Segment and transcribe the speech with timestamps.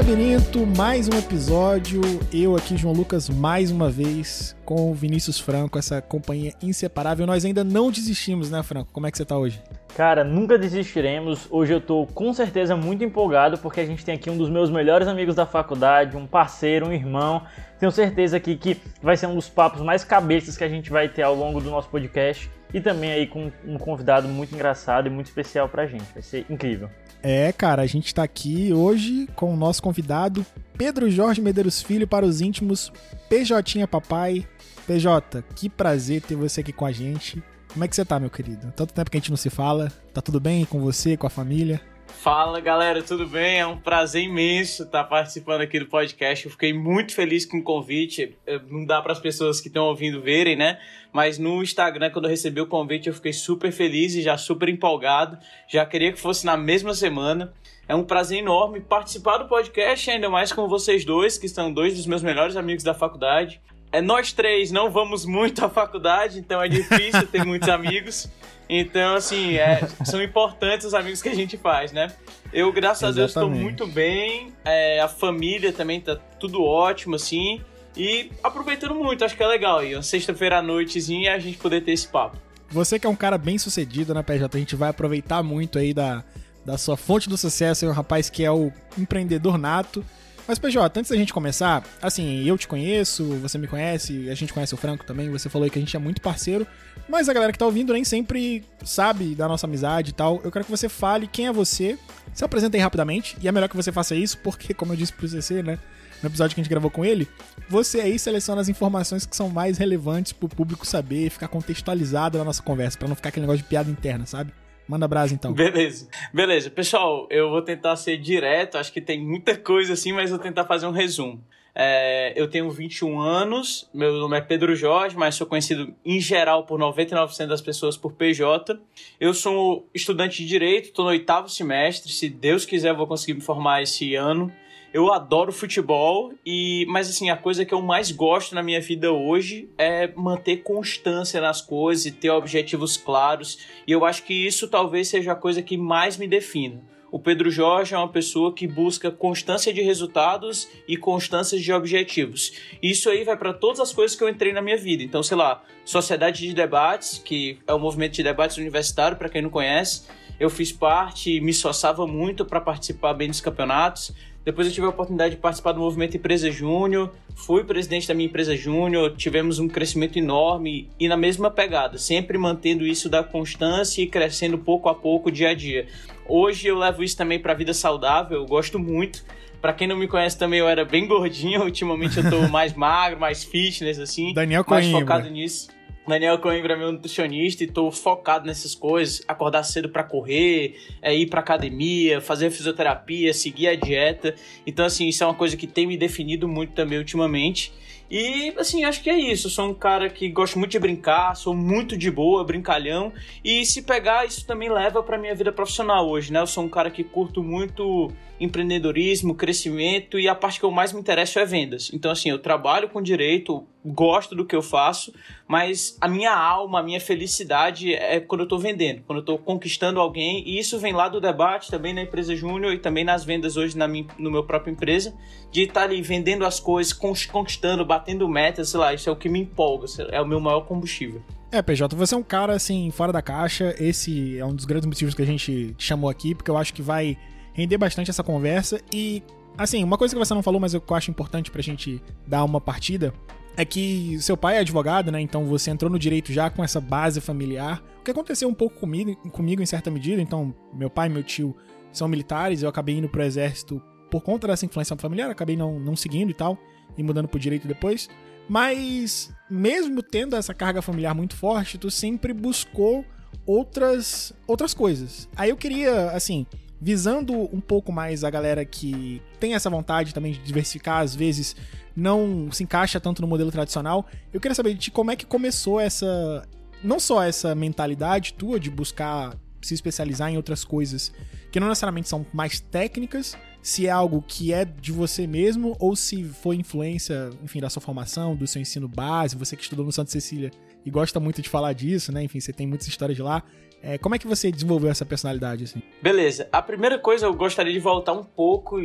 [0.00, 2.00] Labirinto, mais um episódio.
[2.32, 7.26] Eu aqui, João Lucas, mais uma vez com o Vinícius Franco, essa companhia inseparável.
[7.26, 8.90] Nós ainda não desistimos, né, Franco?
[8.94, 9.62] Como é que você tá hoje?
[9.94, 11.46] Cara, nunca desistiremos.
[11.50, 14.70] Hoje eu tô com certeza muito empolgado porque a gente tem aqui um dos meus
[14.70, 17.42] melhores amigos da faculdade, um parceiro, um irmão.
[17.78, 21.10] Tenho certeza aqui que vai ser um dos papos mais cabeças que a gente vai
[21.10, 25.10] ter ao longo do nosso podcast e também aí com um convidado muito engraçado e
[25.10, 26.04] muito especial pra gente.
[26.12, 26.88] Vai ser incrível.
[27.22, 30.44] É, cara, a gente tá aqui hoje com o nosso convidado
[30.76, 32.90] Pedro Jorge Medeiros Filho para os íntimos
[33.28, 34.46] PJ Papai.
[34.86, 37.42] PJ, que prazer ter você aqui com a gente.
[37.72, 38.72] Como é que você tá, meu querido?
[38.74, 39.92] Tanto tempo que a gente não se fala.
[40.12, 41.80] Tá tudo bem com você, com a família?
[42.18, 43.60] Fala galera, tudo bem?
[43.60, 46.44] É um prazer imenso estar participando aqui do podcast.
[46.44, 48.36] Eu fiquei muito feliz com o convite.
[48.68, 50.78] Não dá para as pessoas que estão ouvindo verem, né?
[51.12, 54.68] Mas no Instagram, quando eu recebi o convite, eu fiquei super feliz e já super
[54.68, 55.38] empolgado.
[55.68, 57.52] Já queria que fosse na mesma semana.
[57.88, 61.96] É um prazer enorme participar do podcast, ainda mais com vocês dois, que são dois
[61.96, 63.60] dos meus melhores amigos da faculdade.
[63.90, 68.28] É, nós três não vamos muito à faculdade, então é difícil ter muitos amigos.
[68.72, 72.06] Então, assim, é, são importantes os amigos que a gente faz, né?
[72.52, 73.16] Eu, graças Exatamente.
[73.16, 74.52] a Deus, estou muito bem.
[74.64, 77.60] É, a família também tá tudo ótimo, assim.
[77.96, 79.96] E aproveitando muito, acho que é legal aí.
[79.96, 82.36] Uma sexta-feira à noitezinha a gente poder ter esse papo.
[82.70, 84.56] Você que é um cara bem sucedido, né, PJ?
[84.56, 86.22] A gente vai aproveitar muito aí da,
[86.64, 87.84] da sua fonte do sucesso.
[87.84, 90.04] É um rapaz que é o empreendedor nato.
[90.50, 94.52] Mas, PJ, antes da gente começar, assim, eu te conheço, você me conhece, a gente
[94.52, 96.66] conhece o Franco também, você falou aí que a gente é muito parceiro,
[97.08, 100.40] mas a galera que tá ouvindo nem sempre sabe da nossa amizade e tal.
[100.42, 101.96] Eu quero que você fale quem é você,
[102.34, 105.12] se apresente aí rapidamente, e é melhor que você faça isso, porque, como eu disse
[105.12, 105.78] pro CC, né,
[106.20, 107.28] no episódio que a gente gravou com ele,
[107.68, 112.42] você aí seleciona as informações que são mais relevantes pro público saber, ficar contextualizado na
[112.42, 114.52] nossa conversa, para não ficar aquele negócio de piada interna, sabe?
[114.90, 115.52] Manda brasa então.
[115.52, 116.08] Beleza.
[116.34, 116.68] Beleza.
[116.68, 120.64] Pessoal, eu vou tentar ser direto, acho que tem muita coisa assim, mas vou tentar
[120.64, 121.40] fazer um resumo.
[121.72, 126.66] É, eu tenho 21 anos, meu nome é Pedro Jorge, mas sou conhecido em geral
[126.66, 128.80] por 99% das pessoas por PJ.
[129.20, 133.34] Eu sou estudante de Direito, estou no oitavo semestre, se Deus quiser eu vou conseguir
[133.34, 134.52] me formar esse ano.
[134.92, 139.12] Eu adoro futebol e, mas assim, a coisa que eu mais gosto na minha vida
[139.12, 143.58] hoje é manter constância nas coisas e ter objetivos claros.
[143.86, 146.82] E eu acho que isso talvez seja a coisa que mais me defina.
[147.12, 152.52] O Pedro Jorge é uma pessoa que busca constância de resultados e constância de objetivos.
[152.82, 155.02] Isso aí vai para todas as coisas que eu entrei na minha vida.
[155.02, 159.42] Então, sei lá, Sociedade de Debates, que é o movimento de debates universitário, para quem
[159.42, 160.06] não conhece,
[160.38, 164.12] eu fiz parte e me esforçava muito para participar bem dos campeonatos.
[164.44, 168.26] Depois eu tive a oportunidade de participar do movimento Empresa Júnior, fui presidente da minha
[168.26, 174.00] empresa Júnior, tivemos um crescimento enorme e na mesma pegada, sempre mantendo isso da constância
[174.00, 175.86] e crescendo pouco a pouco, dia a dia.
[176.26, 179.24] Hoje eu levo isso também para a vida saudável, eu gosto muito.
[179.60, 183.20] Para quem não me conhece também, eu era bem gordinho, ultimamente eu tô mais magro,
[183.20, 185.00] mais fitness assim, Daniel mais Coimbra.
[185.00, 185.68] focado nisso.
[186.06, 191.14] Daniel Coimbra é meu nutricionista e tô focado nessas coisas, acordar cedo para correr, é,
[191.14, 194.34] ir pra academia, fazer fisioterapia, seguir a dieta.
[194.66, 197.72] Então, assim, isso é uma coisa que tem me definido muito também ultimamente.
[198.10, 199.46] E, assim, acho que é isso.
[199.46, 203.12] Eu sou um cara que gosto muito de brincar, sou muito de boa, brincalhão.
[203.44, 206.40] E se pegar, isso também leva pra minha vida profissional hoje, né?
[206.40, 210.92] Eu sou um cara que curto muito empreendedorismo, crescimento e a parte que eu mais
[210.92, 211.90] me interesso é vendas.
[211.92, 215.12] Então, assim, eu trabalho com direito, gosto do que eu faço,
[215.50, 219.36] mas a minha alma, a minha felicidade é quando eu tô vendendo, quando eu tô
[219.36, 220.48] conquistando alguém.
[220.48, 223.76] E isso vem lá do debate, também na empresa Júnior e também nas vendas hoje
[223.76, 225.12] na minha, no meu próprio empresa,
[225.50, 229.28] de estar ali vendendo as coisas, conquistando, batendo metas, sei lá, isso é o que
[229.28, 231.20] me empolga, é o meu maior combustível.
[231.50, 233.74] É, PJ, você é um cara assim, fora da caixa.
[233.80, 236.72] Esse é um dos grandes motivos que a gente te chamou aqui, porque eu acho
[236.72, 237.18] que vai
[237.54, 238.80] render bastante essa conversa.
[238.94, 239.20] E,
[239.58, 242.60] assim, uma coisa que você não falou, mas eu acho importante pra gente dar uma
[242.60, 243.12] partida,
[243.60, 245.20] é que seu pai é advogado, né?
[245.20, 247.82] Então você entrou no direito já com essa base familiar.
[248.00, 251.22] O que aconteceu um pouco comigo, comigo em certa medida, então meu pai e meu
[251.22, 251.54] tio
[251.92, 255.94] são militares, eu acabei indo pro exército por conta dessa influência familiar, acabei não, não
[255.94, 256.58] seguindo e tal,
[256.96, 258.08] e mudando pro direito depois.
[258.48, 263.04] Mas, mesmo tendo essa carga familiar muito forte, tu sempre buscou
[263.46, 265.28] outras outras coisas.
[265.36, 266.46] Aí eu queria, assim,
[266.80, 271.54] visando um pouco mais a galera que tem essa vontade também de diversificar, às vezes
[271.94, 274.06] não se encaixa tanto no modelo tradicional.
[274.32, 276.48] Eu queria saber de ti como é que começou essa.
[276.82, 281.12] Não só essa mentalidade tua de buscar se especializar em outras coisas
[281.52, 285.94] que não necessariamente são mais técnicas, se é algo que é de você mesmo ou
[285.94, 289.92] se foi influência, enfim, da sua formação, do seu ensino base, você que estudou no
[289.92, 290.50] Santa Cecília
[290.84, 292.22] e gosta muito de falar disso, né?
[292.22, 293.42] Enfim, você tem muitas histórias de lá.
[293.82, 295.82] É, como é que você desenvolveu essa personalidade, assim?
[296.02, 296.48] Beleza.
[296.52, 298.78] A primeira coisa, eu gostaria de voltar um pouco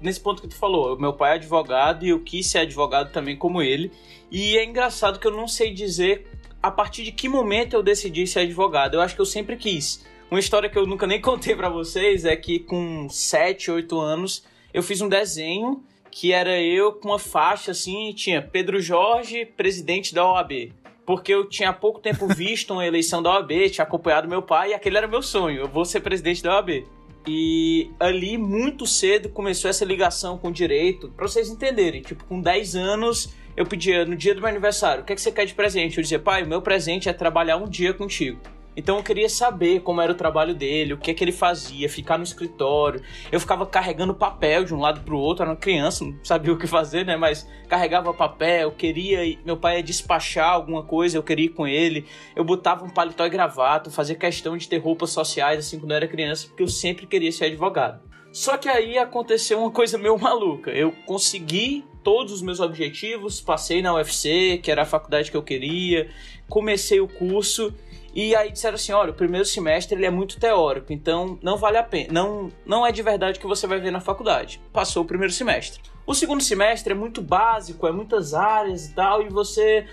[0.00, 0.98] nesse ponto que tu falou.
[0.98, 3.90] Meu pai é advogado e eu quis ser advogado também como ele.
[4.30, 6.26] E é engraçado que eu não sei dizer
[6.62, 8.94] a partir de que momento eu decidi ser advogado.
[8.94, 10.04] Eu acho que eu sempre quis.
[10.32, 14.42] Uma história que eu nunca nem contei para vocês é que com 7, 8 anos
[14.72, 20.14] eu fiz um desenho que era eu com uma faixa assim, tinha Pedro Jorge, presidente
[20.14, 20.72] da OAB
[21.04, 24.70] porque eu tinha há pouco tempo visto uma eleição da OAB, tinha acompanhado meu pai
[24.70, 26.86] e aquele era meu sonho, eu vou ser presidente da OAB.
[27.28, 32.00] E ali, muito cedo, começou essa ligação com o direito, pra vocês entenderem.
[32.00, 35.20] Tipo, com 10 anos, eu pedia no dia do meu aniversário: o que, é que
[35.20, 35.98] você quer de presente?
[35.98, 38.40] Eu dizia, pai, o meu presente é trabalhar um dia contigo.
[38.76, 41.88] Então eu queria saber como era o trabalho dele, o que é que ele fazia,
[41.88, 43.02] ficar no escritório.
[43.30, 46.52] Eu ficava carregando papel de um lado para o outro, era uma criança, não sabia
[46.52, 47.16] o que fazer, né?
[47.16, 52.06] Mas carregava papel, queria, meu pai ia despachar alguma coisa, eu queria ir com ele.
[52.34, 55.96] Eu botava um paletó e gravata, fazia questão de ter roupas sociais assim quando eu
[55.98, 58.00] era criança, porque eu sempre queria ser advogado.
[58.32, 60.70] Só que aí aconteceu uma coisa meio maluca.
[60.70, 65.42] Eu consegui todos os meus objetivos, passei na UFC, que era a faculdade que eu
[65.42, 66.08] queria,
[66.48, 67.74] comecei o curso
[68.14, 71.78] e aí disseram assim, olha, o primeiro semestre ele é muito teórico, então não vale
[71.78, 74.60] a pena, não, não é de verdade que você vai ver na faculdade.
[74.72, 75.80] Passou o primeiro semestre.
[76.06, 79.86] O segundo semestre é muito básico, é muitas áreas e tal, e você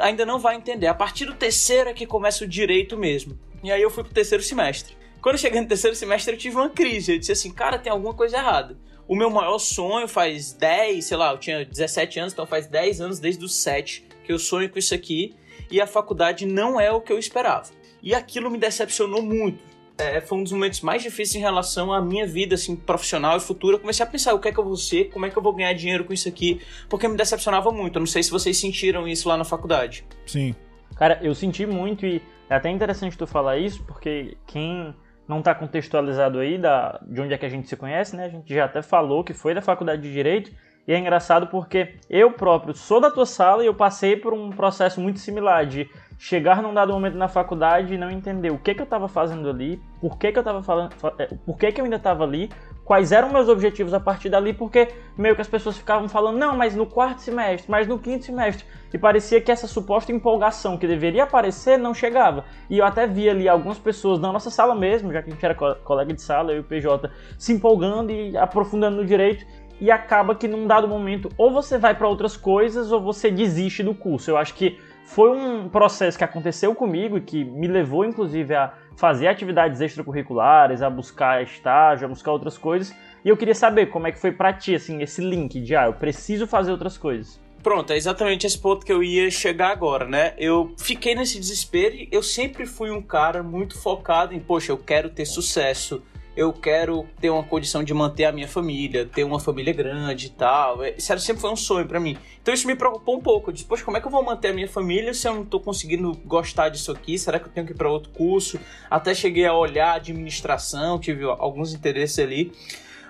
[0.00, 0.86] ainda não vai entender.
[0.86, 3.38] A partir do terceiro é que começa o direito mesmo.
[3.62, 4.96] E aí eu fui pro terceiro semestre.
[5.20, 7.12] Quando eu cheguei no terceiro semestre, eu tive uma crise.
[7.12, 8.76] Eu disse assim, cara, tem alguma coisa errada.
[9.08, 13.00] O meu maior sonho faz 10, sei lá, eu tinha 17 anos, então faz 10
[13.00, 15.34] anos desde os 7 que eu sonho com isso aqui
[15.74, 17.68] e a faculdade não é o que eu esperava.
[18.00, 19.58] E aquilo me decepcionou muito.
[19.98, 23.40] É, foi um dos momentos mais difíceis em relação à minha vida assim, profissional e
[23.40, 23.74] futura.
[23.74, 25.42] Eu comecei a pensar o que é que eu vou ser, como é que eu
[25.42, 27.96] vou ganhar dinheiro com isso aqui, porque me decepcionava muito.
[27.96, 30.06] Eu não sei se vocês sentiram isso lá na faculdade.
[30.26, 30.54] Sim.
[30.94, 34.94] Cara, eu senti muito e é até interessante tu falar isso, porque quem
[35.26, 38.26] não está contextualizado aí da, de onde é que a gente se conhece, né?
[38.26, 40.52] A gente já até falou que foi da faculdade de Direito
[40.86, 44.50] e é engraçado porque eu próprio sou da tua sala e eu passei por um
[44.50, 45.88] processo muito similar de
[46.18, 49.48] chegar num dado momento na faculdade e não entender o que, que eu estava fazendo
[49.48, 52.50] ali, por que, que eu estava falando, é, por que, que eu ainda estava ali,
[52.84, 56.56] quais eram meus objetivos a partir dali, porque meio que as pessoas ficavam falando, não,
[56.56, 58.64] mas no quarto semestre, mas no quinto semestre.
[58.92, 62.44] E parecia que essa suposta empolgação que deveria aparecer não chegava.
[62.70, 65.44] E eu até via ali algumas pessoas na nossa sala mesmo, já que a gente
[65.44, 69.44] era colega de sala, eu e o PJ, se empolgando e aprofundando no direito
[69.80, 73.82] e acaba que num dado momento ou você vai para outras coisas ou você desiste
[73.82, 74.30] do curso.
[74.30, 78.72] Eu acho que foi um processo que aconteceu comigo e que me levou inclusive a
[78.96, 82.94] fazer atividades extracurriculares, a buscar estágio, a buscar outras coisas.
[83.24, 85.86] E eu queria saber como é que foi para ti assim esse link de ah,
[85.86, 87.42] eu preciso fazer outras coisas.
[87.64, 90.34] Pronto, é exatamente esse ponto que eu ia chegar agora, né?
[90.36, 94.76] Eu fiquei nesse desespero e eu sempre fui um cara muito focado em, poxa, eu
[94.76, 96.02] quero ter sucesso,
[96.36, 100.30] eu quero ter uma condição de manter a minha família, ter uma família grande e
[100.30, 100.84] tal.
[100.84, 102.16] Isso sempre foi um sonho para mim.
[102.42, 103.52] Então isso me preocupou um pouco.
[103.52, 105.60] Disse, poxa, como é que eu vou manter a minha família se eu não tô
[105.60, 107.18] conseguindo gostar disso aqui?
[107.18, 108.58] Será que eu tenho que ir para outro curso?
[108.90, 112.52] Até cheguei a olhar administração, tive alguns interesses ali.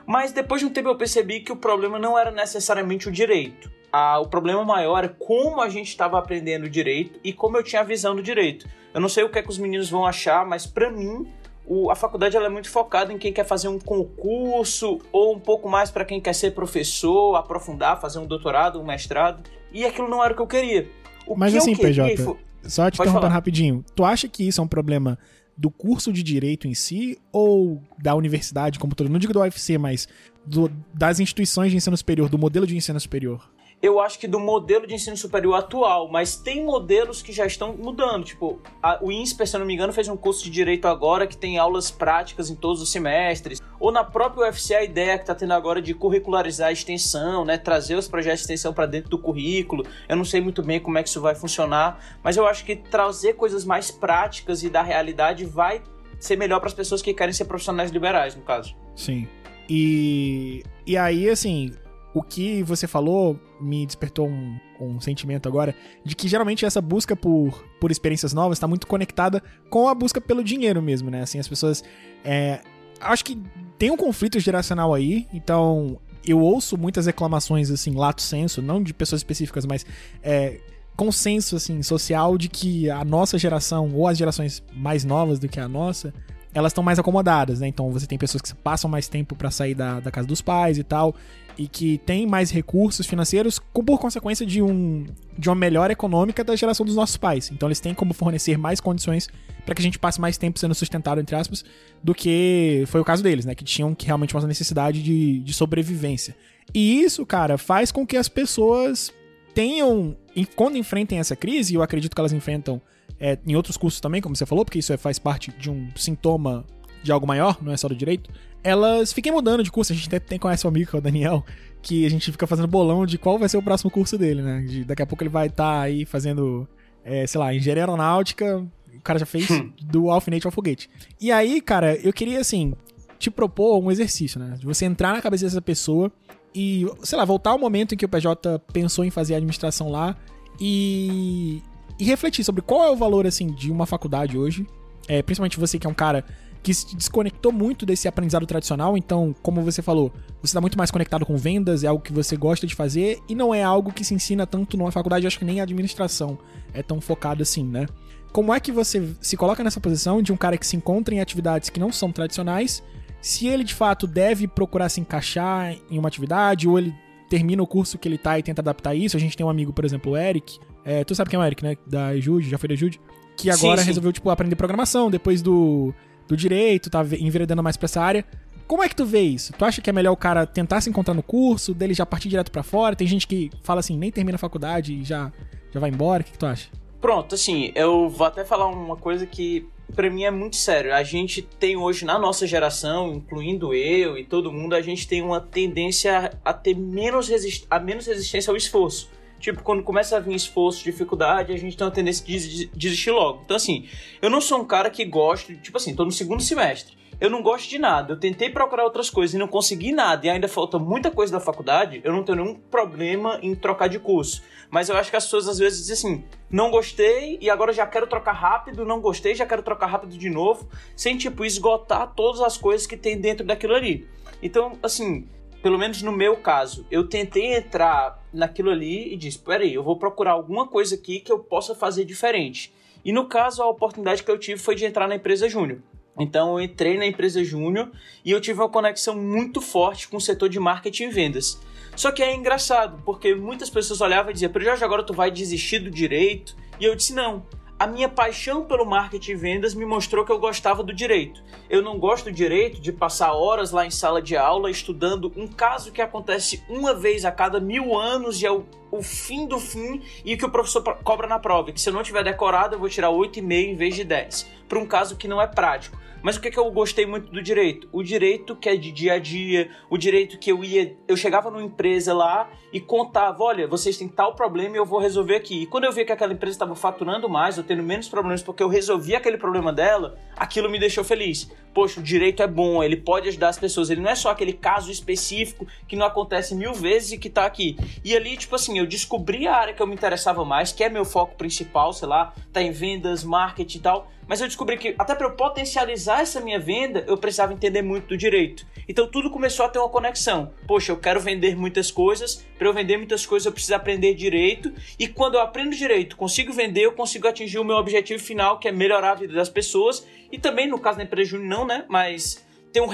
[0.06, 3.73] Mas depois de um tempo eu percebi que o problema não era necessariamente o direito.
[3.91, 7.81] Ah, o problema maior é como a gente estava aprendendo direito e como eu tinha
[7.81, 8.69] a visão do direito.
[8.93, 11.26] Eu não sei o que, é que os meninos vão achar, mas para mim
[11.66, 15.38] o, a faculdade ela é muito focada em quem quer fazer um concurso ou um
[15.38, 19.42] pouco mais para quem quer ser professor, aprofundar, fazer um doutorado, um mestrado.
[19.73, 20.88] E aquilo não era o que eu queria.
[21.26, 22.37] O Mas que assim, PJ, foi...
[22.64, 23.85] só te interrompendo rapidinho.
[23.94, 25.18] Tu acha que isso é um problema
[25.56, 29.09] do curso de direito em si ou da universidade como todo?
[29.09, 30.06] Não digo do UFC, mas
[30.44, 33.53] do, das instituições de ensino superior, do modelo de ensino superior?
[33.85, 37.76] Eu acho que do modelo de ensino superior atual, mas tem modelos que já estão
[37.76, 38.25] mudando.
[38.25, 41.26] Tipo, a, o INSPER, se eu não me engano, fez um curso de direito agora
[41.26, 43.61] que tem aulas práticas em todos os semestres.
[43.79, 47.59] Ou na própria UFC, a ideia que está tendo agora de curricularizar a extensão, né?
[47.59, 49.85] Trazer os projetos de extensão para dentro do currículo.
[50.09, 52.75] Eu não sei muito bem como é que isso vai funcionar, mas eu acho que
[52.75, 55.83] trazer coisas mais práticas e da realidade vai
[56.19, 58.75] ser melhor para as pessoas que querem ser profissionais liberais, no caso.
[58.97, 59.29] Sim.
[59.69, 61.75] E, e aí, assim,
[62.14, 67.16] o que você falou me despertou um, um, sentimento agora de que geralmente essa busca
[67.16, 71.23] por, por experiências novas está muito conectada com a busca pelo dinheiro mesmo, né?
[71.23, 71.83] Assim, as pessoas.
[72.25, 72.61] É,
[73.00, 73.37] acho que
[73.76, 78.94] tem um conflito geracional aí, então eu ouço muitas reclamações, assim, lato senso, não de
[78.94, 79.85] pessoas específicas, mas
[80.23, 80.61] é,
[80.97, 85.59] consenso, assim, social de que a nossa geração, ou as gerações mais novas do que
[85.59, 86.14] a nossa,
[86.54, 87.66] elas estão mais acomodadas, né?
[87.66, 90.78] Então você tem pessoas que passam mais tempo para sair da, da casa dos pais
[90.78, 91.14] e tal,
[91.56, 95.06] e que têm mais recursos financeiros por consequência de, um,
[95.38, 97.50] de uma melhora econômica da geração dos nossos pais.
[97.50, 99.28] Então eles têm como fornecer mais condições
[99.64, 101.64] para que a gente passe mais tempo sendo sustentado, entre aspas,
[102.02, 103.54] do que foi o caso deles, né?
[103.54, 106.37] Que tinham que realmente uma necessidade de, de sobrevivência.
[106.73, 109.12] E isso, cara, faz com que as pessoas
[109.54, 110.16] tenham,
[110.56, 112.80] quando enfrentem essa crise, e eu acredito que elas enfrentam
[113.18, 115.88] é, em outros cursos também, como você falou, porque isso é, faz parte de um
[115.94, 116.64] sintoma
[117.04, 118.30] de algo maior, não é só do direito,
[118.62, 119.92] elas fiquem mudando de curso.
[119.92, 121.44] A gente até tem, conhece um amigo, que é o Daniel,
[121.82, 124.62] que a gente fica fazendo bolão de qual vai ser o próximo curso dele, né?
[124.62, 126.66] De, daqui a pouco ele vai estar tá aí fazendo,
[127.04, 129.70] é, sei lá, engenharia aeronáutica, o cara já fez hum.
[129.82, 130.88] do alfinete ao foguete.
[131.20, 132.73] E aí, cara, eu queria, assim,
[133.18, 134.56] te propor um exercício, né?
[134.58, 136.11] De você entrar na cabeça dessa pessoa
[136.54, 139.90] e, sei lá, voltar ao momento em que o PJ pensou em fazer a administração
[139.90, 140.16] lá
[140.58, 141.61] e,
[141.99, 144.66] e refletir sobre qual é o valor, assim, de uma faculdade hoje.
[145.06, 146.25] É, principalmente você que é um cara
[146.64, 148.97] que se desconectou muito desse aprendizado tradicional.
[148.97, 152.37] Então, como você falou, você está muito mais conectado com vendas, é algo que você
[152.37, 155.44] gosta de fazer e não é algo que se ensina tanto numa faculdade, acho que
[155.44, 156.38] nem a administração
[156.73, 157.87] é tão focado assim, né?
[158.33, 161.21] Como é que você se coloca nessa posição de um cara que se encontra em
[161.21, 162.83] atividades que não são tradicionais?
[163.21, 166.94] Se ele de fato deve procurar se encaixar em uma atividade ou ele
[167.28, 169.16] termina o curso que ele tá e tenta adaptar isso.
[169.16, 170.59] A gente tem um amigo, por exemplo, o Eric.
[170.85, 171.76] É, tu sabe quem é o Eric, né?
[171.87, 173.00] Da Jude, já foi da Jude.
[173.37, 173.87] Que agora sim, sim.
[173.88, 175.92] resolveu, tipo, aprender programação depois do
[176.26, 178.25] do direito, tá enveredando mais pra essa área.
[178.66, 179.52] Como é que tu vê isso?
[179.52, 182.28] Tu acha que é melhor o cara tentar se encontrar no curso, dele já partir
[182.28, 182.97] direto para fora?
[182.97, 185.31] Tem gente que fala assim, nem termina a faculdade e já,
[185.73, 186.23] já vai embora.
[186.23, 186.69] O que, que tu acha?
[187.00, 190.95] Pronto, assim, eu vou até falar uma coisa que para mim é muito sério.
[190.95, 195.21] A gente tem hoje na nossa geração, incluindo eu e todo mundo, a gente tem
[195.21, 199.11] uma tendência a ter menos, resist a menos resistência ao esforço.
[199.45, 203.43] Tipo, quando começa a vir esforço, dificuldade, a gente tem uma tendência de desistir logo.
[203.45, 203.87] Então, assim,
[204.23, 206.97] eu não sou um cara que gosta, tipo assim, tô no segundo semestre.
[207.21, 208.15] Eu não gosto de nada.
[208.15, 211.41] Eu tentei procurar outras coisas e não consegui nada, e ainda falta muita coisa da
[211.41, 212.01] faculdade.
[212.03, 214.43] Eu não tenho nenhum problema em trocar de curso.
[214.71, 217.87] Mas eu acho que as pessoas às vezes dizem assim: não gostei e agora já
[217.87, 222.41] quero trocar rápido, não gostei, já quero trocar rápido de novo, sem tipo esgotar todas
[222.41, 224.09] as coisas que tem dentro daquilo ali.
[224.43, 225.29] Então, assim,
[225.64, 229.99] pelo menos no meu caso, eu tentei entrar naquilo ali e disse: peraí, eu vou
[229.99, 232.71] procurar alguma coisa aqui que eu possa fazer diferente.
[233.02, 235.80] E no caso, a oportunidade que eu tive foi de entrar na empresa Júnior.
[236.21, 237.90] Então eu entrei na empresa Júnior
[238.23, 241.59] e eu tive uma conexão muito forte com o setor de marketing e vendas.
[241.97, 245.78] Só que é engraçado, porque muitas pessoas olhavam e diziam, Jorge, agora tu vai desistir
[245.78, 246.54] do direito?
[246.78, 247.47] E eu disse, não,
[247.78, 251.43] a minha paixão pelo marketing e vendas me mostrou que eu gostava do direito.
[251.69, 255.47] Eu não gosto do direito de passar horas lá em sala de aula estudando um
[255.47, 258.64] caso que acontece uma vez a cada mil anos e é o,
[258.97, 261.73] o fim do fim e que o professor cobra na prova.
[261.73, 264.47] Que se eu não tiver decorado, eu vou tirar 8,5 em vez de 10.
[264.69, 265.97] Para um caso que não é prático.
[266.25, 267.87] Mas o que, que eu gostei muito do direito?
[267.93, 270.97] O direito que é de dia a dia, o direito que eu ia.
[271.07, 274.99] Eu chegava numa empresa lá e contava: olha, vocês têm tal problema e eu vou
[274.99, 275.65] resolver aqui.
[275.65, 278.63] E quando eu via que aquela empresa estava faturando mais, ou tendo menos problemas porque
[278.63, 281.51] eu resolvi aquele problema dela, aquilo me deixou feliz.
[281.75, 284.55] Poxa, o direito é bom, ele pode ajudar as pessoas, ele não é só aquele
[284.55, 287.77] caso específico que não acontece mil vezes e que tá aqui.
[288.03, 290.88] E ali, tipo assim, eu descobri a área que eu me interessava mais, que é
[290.88, 294.95] meu foco principal, sei lá, tá em vendas, marketing e tal mas eu descobri que
[294.99, 298.67] até para eu potencializar essa minha venda, eu precisava entender muito do direito.
[298.88, 300.53] Então tudo começou a ter uma conexão.
[300.67, 304.73] Poxa, eu quero vender muitas coisas, para eu vender muitas coisas eu preciso aprender direito,
[304.99, 308.69] e quando eu aprendo direito, consigo vender, eu consigo atingir o meu objetivo final, que
[308.69, 311.85] é melhorar a vida das pessoas, e também no caso da empresa Júnior não, né,
[311.88, 312.88] mas ter um